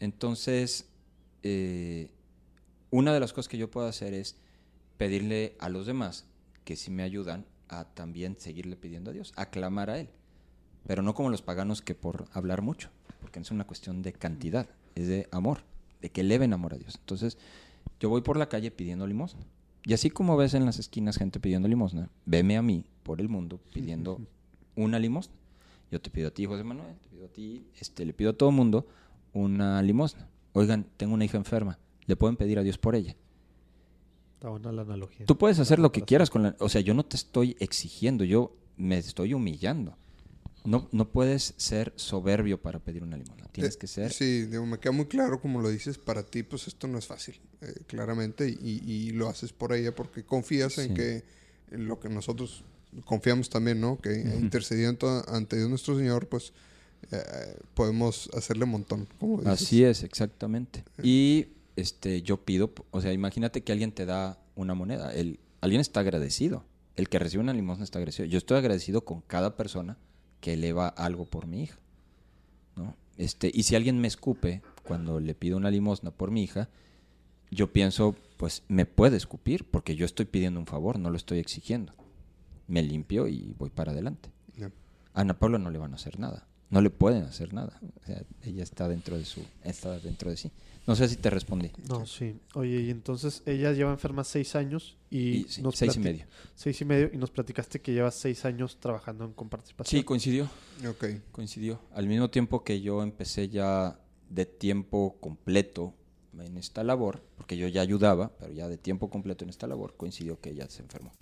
entonces, 0.00 0.88
eh, 1.42 2.10
una 2.90 3.12
de 3.14 3.20
las 3.20 3.32
cosas 3.32 3.48
que 3.48 3.58
yo 3.58 3.70
puedo 3.70 3.86
hacer 3.86 4.14
es 4.14 4.36
pedirle 4.96 5.56
a 5.60 5.68
los 5.68 5.86
demás 5.86 6.26
que 6.64 6.76
si 6.76 6.90
me 6.90 7.02
ayudan 7.02 7.46
a 7.68 7.84
también 7.84 8.36
seguirle 8.38 8.76
pidiendo 8.76 9.10
a 9.10 9.14
Dios, 9.14 9.32
a 9.36 9.50
clamar 9.50 9.90
a 9.90 9.98
Él. 9.98 10.10
Pero 10.86 11.02
no 11.02 11.14
como 11.14 11.30
los 11.30 11.42
paganos 11.42 11.82
que 11.82 11.94
por 11.94 12.26
hablar 12.32 12.62
mucho, 12.62 12.90
porque 13.20 13.38
no 13.38 13.42
es 13.44 13.50
una 13.50 13.66
cuestión 13.66 14.02
de 14.02 14.12
cantidad, 14.12 14.68
es 14.94 15.06
de 15.06 15.28
amor, 15.30 15.62
de 16.00 16.10
que 16.10 16.22
eleven 16.22 16.52
amor 16.52 16.74
a 16.74 16.78
Dios. 16.78 16.96
Entonces, 16.98 17.38
yo 17.98 18.08
voy 18.08 18.22
por 18.22 18.36
la 18.36 18.48
calle 18.48 18.70
pidiendo 18.70 19.06
limosna. 19.06 19.40
Y 19.84 19.94
así 19.94 20.10
como 20.10 20.36
ves 20.36 20.54
en 20.54 20.66
las 20.66 20.78
esquinas 20.78 21.16
gente 21.16 21.40
pidiendo 21.40 21.68
limosna, 21.68 22.10
veme 22.26 22.56
a 22.56 22.62
mí 22.62 22.84
por 23.02 23.20
el 23.20 23.28
mundo 23.28 23.60
pidiendo 23.72 24.20
una 24.76 24.98
limosna. 24.98 25.34
Yo 25.90 26.00
te 26.00 26.10
pido 26.10 26.28
a 26.28 26.30
ti, 26.30 26.46
José 26.46 26.62
Manuel, 26.62 26.96
te 26.98 27.08
pido 27.08 27.26
a 27.26 27.28
ti, 27.28 27.66
este, 27.80 28.04
le 28.04 28.12
pido 28.12 28.30
a 28.30 28.32
todo 28.34 28.50
mundo 28.52 28.86
una 29.32 29.82
limosna. 29.82 30.28
Oigan, 30.52 30.86
tengo 30.96 31.14
una 31.14 31.24
hija 31.24 31.36
enferma, 31.36 31.78
le 32.06 32.16
pueden 32.16 32.36
pedir 32.36 32.58
a 32.58 32.62
Dios 32.62 32.78
por 32.78 32.94
ella. 32.94 33.16
Está 34.34 34.48
buena 34.48 34.72
la 34.72 34.82
analogía. 34.82 35.26
Tú 35.26 35.36
puedes 35.36 35.58
hacer 35.58 35.78
lo 35.78 35.92
que 35.92 36.02
quieras 36.02 36.30
con 36.30 36.42
la... 36.42 36.56
O 36.60 36.68
sea, 36.68 36.80
yo 36.80 36.94
no 36.94 37.04
te 37.04 37.16
estoy 37.16 37.56
exigiendo, 37.60 38.24
yo 38.24 38.56
me 38.76 38.96
estoy 38.96 39.34
humillando. 39.34 39.96
No, 40.64 40.88
no 40.92 41.08
puedes 41.08 41.54
ser 41.56 41.92
soberbio 41.96 42.60
para 42.60 42.78
pedir 42.78 43.02
una 43.02 43.16
limosna. 43.16 43.46
Tienes 43.52 43.74
Eh, 43.76 43.78
que 43.78 43.86
ser... 43.86 44.12
Sí, 44.12 44.44
digo, 44.46 44.66
me 44.66 44.78
queda 44.78 44.92
muy 44.92 45.06
claro 45.06 45.40
como 45.40 45.60
lo 45.60 45.70
dices, 45.70 45.96
para 45.98 46.22
ti 46.24 46.42
pues 46.42 46.66
esto 46.68 46.86
no 46.86 46.98
es 46.98 47.06
fácil, 47.06 47.40
eh, 47.62 47.72
claramente, 47.86 48.48
y, 48.48 48.82
y 48.84 49.10
lo 49.12 49.28
haces 49.28 49.52
por 49.52 49.72
ella 49.72 49.94
porque 49.94 50.24
confías 50.24 50.76
en 50.78 50.88
Sí. 50.88 50.94
que 50.94 51.24
en 51.70 51.86
lo 51.86 51.98
que 52.00 52.08
nosotros 52.08 52.62
confiamos 53.04 53.48
también, 53.48 53.80
¿no? 53.80 53.98
Que 53.98 54.20
intercediendo 54.20 55.24
ante 55.28 55.56
Dios 55.56 55.68
nuestro 55.70 55.96
Señor, 55.96 56.26
pues 56.28 56.52
eh, 57.12 57.56
podemos 57.74 58.28
hacerle 58.34 58.64
un 58.64 58.70
montón, 58.70 59.06
como 59.18 59.38
dices. 59.38 59.52
Así 59.62 59.84
es, 59.84 60.02
exactamente. 60.02 60.84
Y 61.02 61.46
este, 61.76 62.22
yo 62.22 62.36
pido, 62.44 62.72
o 62.90 63.00
sea, 63.00 63.12
imagínate 63.12 63.62
que 63.62 63.72
alguien 63.72 63.92
te 63.92 64.04
da 64.06 64.38
una 64.56 64.74
moneda. 64.74 65.14
El, 65.14 65.38
alguien 65.60 65.80
está 65.80 66.00
agradecido. 66.00 66.64
El 66.96 67.08
que 67.08 67.18
recibe 67.18 67.42
una 67.42 67.54
limosna 67.54 67.84
está 67.84 67.98
agradecido. 67.98 68.26
Yo 68.26 68.36
estoy 68.36 68.58
agradecido 68.58 69.04
con 69.04 69.22
cada 69.22 69.56
persona 69.56 69.96
que 70.40 70.54
eleva 70.54 70.88
algo 70.88 71.26
por 71.26 71.46
mi 71.46 71.62
hija. 71.62 71.78
¿no? 72.76 72.96
Este, 73.16 73.50
y 73.52 73.64
si 73.64 73.76
alguien 73.76 74.00
me 74.00 74.08
escupe 74.08 74.62
cuando 74.84 75.20
le 75.20 75.34
pido 75.34 75.56
una 75.56 75.70
limosna 75.70 76.10
por 76.10 76.30
mi 76.30 76.42
hija, 76.42 76.68
yo 77.50 77.72
pienso, 77.72 78.14
pues 78.36 78.62
me 78.68 78.86
puede 78.86 79.16
escupir 79.16 79.64
porque 79.64 79.96
yo 79.96 80.06
estoy 80.06 80.26
pidiendo 80.26 80.60
un 80.60 80.66
favor, 80.66 80.98
no 80.98 81.10
lo 81.10 81.16
estoy 81.16 81.38
exigiendo. 81.38 81.94
Me 82.66 82.82
limpio 82.82 83.26
y 83.26 83.54
voy 83.58 83.70
para 83.70 83.92
adelante. 83.92 84.30
A 85.12 85.22
Ana 85.22 85.38
Paula 85.38 85.58
no 85.58 85.70
le 85.70 85.78
van 85.78 85.92
a 85.92 85.96
hacer 85.96 86.20
nada, 86.20 86.46
no 86.70 86.80
le 86.80 86.90
pueden 86.90 87.24
hacer 87.24 87.52
nada. 87.52 87.80
O 88.00 88.06
sea, 88.06 88.22
ella 88.44 88.62
está 88.62 88.88
dentro 88.88 89.18
de 89.18 89.24
su, 89.24 89.44
está 89.64 89.98
dentro 89.98 90.30
de 90.30 90.36
sí. 90.36 90.52
No 90.90 90.96
sé 90.96 91.08
si 91.08 91.18
te 91.18 91.30
respondí. 91.30 91.70
No, 91.88 92.04
sí. 92.04 92.40
Oye, 92.54 92.80
y 92.80 92.90
entonces 92.90 93.44
ella 93.46 93.70
lleva 93.70 93.92
enferma 93.92 94.24
seis 94.24 94.56
años 94.56 94.96
y, 95.08 95.18
Y 95.18 95.44
sí, 95.44 95.62
seis 95.72 95.94
y 95.94 96.00
medio. 96.00 96.26
Seis 96.56 96.80
y 96.80 96.84
medio 96.84 97.10
y 97.12 97.16
nos 97.16 97.30
platicaste 97.30 97.80
que 97.80 97.92
llevas 97.92 98.16
seis 98.16 98.44
años 98.44 98.76
trabajando 98.80 99.24
en 99.24 99.32
comparticipación. 99.32 100.00
Sí, 100.00 100.04
coincidió. 100.04 100.50
Ok. 100.88 101.04
Coincidió. 101.30 101.80
Al 101.92 102.08
mismo 102.08 102.28
tiempo 102.28 102.64
que 102.64 102.80
yo 102.80 103.04
empecé 103.04 103.48
ya 103.48 104.00
de 104.30 104.46
tiempo 104.46 105.16
completo 105.20 105.94
en 106.36 106.56
esta 106.56 106.82
labor, 106.82 107.22
porque 107.36 107.56
yo 107.56 107.68
ya 107.68 107.82
ayudaba, 107.82 108.32
pero 108.40 108.52
ya 108.52 108.66
de 108.66 108.76
tiempo 108.76 109.10
completo 109.10 109.44
en 109.44 109.50
esta 109.50 109.68
labor, 109.68 109.94
coincidió 109.96 110.40
que 110.40 110.50
ella 110.50 110.68
se 110.68 110.82
enfermó. 110.82 111.12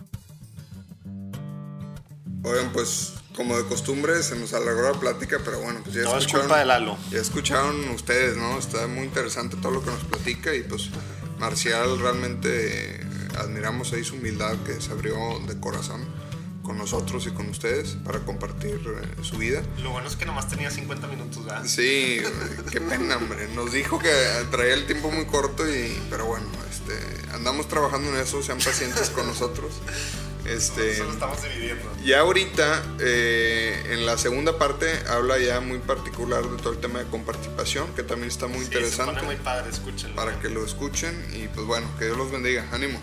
Oigan, 2.44 2.72
pues 2.72 3.14
como 3.34 3.56
de 3.56 3.64
costumbre 3.66 4.22
se 4.22 4.36
nos 4.36 4.52
alargó 4.52 4.82
la 4.82 4.92
plática, 4.98 5.38
pero 5.44 5.60
bueno, 5.60 5.80
pues 5.82 5.94
ya 5.96 6.02
No 6.02 6.10
es 6.12 6.18
escucharon. 6.18 6.46
culpa 6.46 6.58
de 6.58 6.64
Lalo. 6.66 6.96
Ya 7.10 7.20
escucharon 7.20 7.88
ustedes, 7.90 8.36
¿no? 8.36 8.58
Está 8.58 8.86
muy 8.86 9.04
interesante 9.04 9.56
todo 9.56 9.72
lo 9.72 9.84
que 9.84 9.90
nos 9.90 10.02
platica 10.04 10.54
y 10.54 10.62
pues 10.62 10.90
Marcial 11.38 11.98
realmente 12.00 13.00
eh, 13.00 13.06
admiramos 13.38 13.92
ahí 13.92 14.02
su 14.04 14.16
humildad 14.16 14.56
que 14.66 14.80
se 14.80 14.90
abrió 14.90 15.14
de 15.46 15.58
corazón 15.60 16.04
con 16.62 16.76
nosotros 16.78 17.26
y 17.26 17.30
con 17.30 17.48
ustedes 17.48 17.96
para 18.04 18.18
compartir 18.20 18.80
eh, 18.86 19.22
su 19.22 19.36
vida. 19.38 19.62
Lo 19.82 19.90
bueno 19.90 20.08
es 20.08 20.16
que 20.16 20.26
nomás 20.26 20.48
tenía 20.48 20.70
50 20.70 21.06
minutos, 21.06 21.44
¿verdad? 21.44 21.64
Sí, 21.64 22.20
qué 22.70 22.80
pena, 22.80 23.16
hombre. 23.16 23.48
Nos 23.54 23.72
dijo 23.72 23.98
que 23.98 24.10
traía 24.50 24.74
el 24.74 24.86
tiempo 24.86 25.10
muy 25.10 25.26
corto 25.26 25.66
y, 25.68 25.96
pero 26.10 26.26
bueno, 26.26 26.46
este, 26.70 27.32
andamos 27.34 27.68
trabajando 27.68 28.10
en 28.10 28.16
eso. 28.20 28.42
Sean 28.42 28.58
pacientes 28.58 29.10
con 29.10 29.26
nosotros. 29.26 29.74
Este, 30.46 30.92
Eso 30.92 31.04
lo 31.04 31.12
estamos 31.12 31.42
dividiendo. 31.42 31.84
ya 32.04 32.20
ahorita, 32.20 32.82
eh, 33.00 33.88
en 33.90 34.06
la 34.06 34.16
segunda 34.16 34.58
parte, 34.58 34.90
habla 35.08 35.38
ya 35.38 35.60
muy 35.60 35.78
particular 35.78 36.42
de 36.48 36.56
todo 36.56 36.72
el 36.72 36.78
tema 36.78 37.00
de 37.00 37.06
comparticipación, 37.06 37.92
que 37.94 38.02
también 38.02 38.28
está 38.28 38.46
muy 38.46 38.60
Sí, 38.60 38.64
interesante 38.66 39.12
Se 39.14 39.20
pone 39.20 39.22
muy 39.34 39.36
padre, 39.44 39.70
escúchenlo. 39.70 40.16
para 40.16 40.38
que 40.40 40.48
lo 40.48 40.64
escuchen 40.64 41.14
y 41.34 41.48
pues 41.48 41.66
bueno, 41.66 41.86
que 41.98 42.06
Dios 42.06 42.16
los 42.16 42.30
bendiga. 42.30 42.66
Ánimo. 42.72 42.98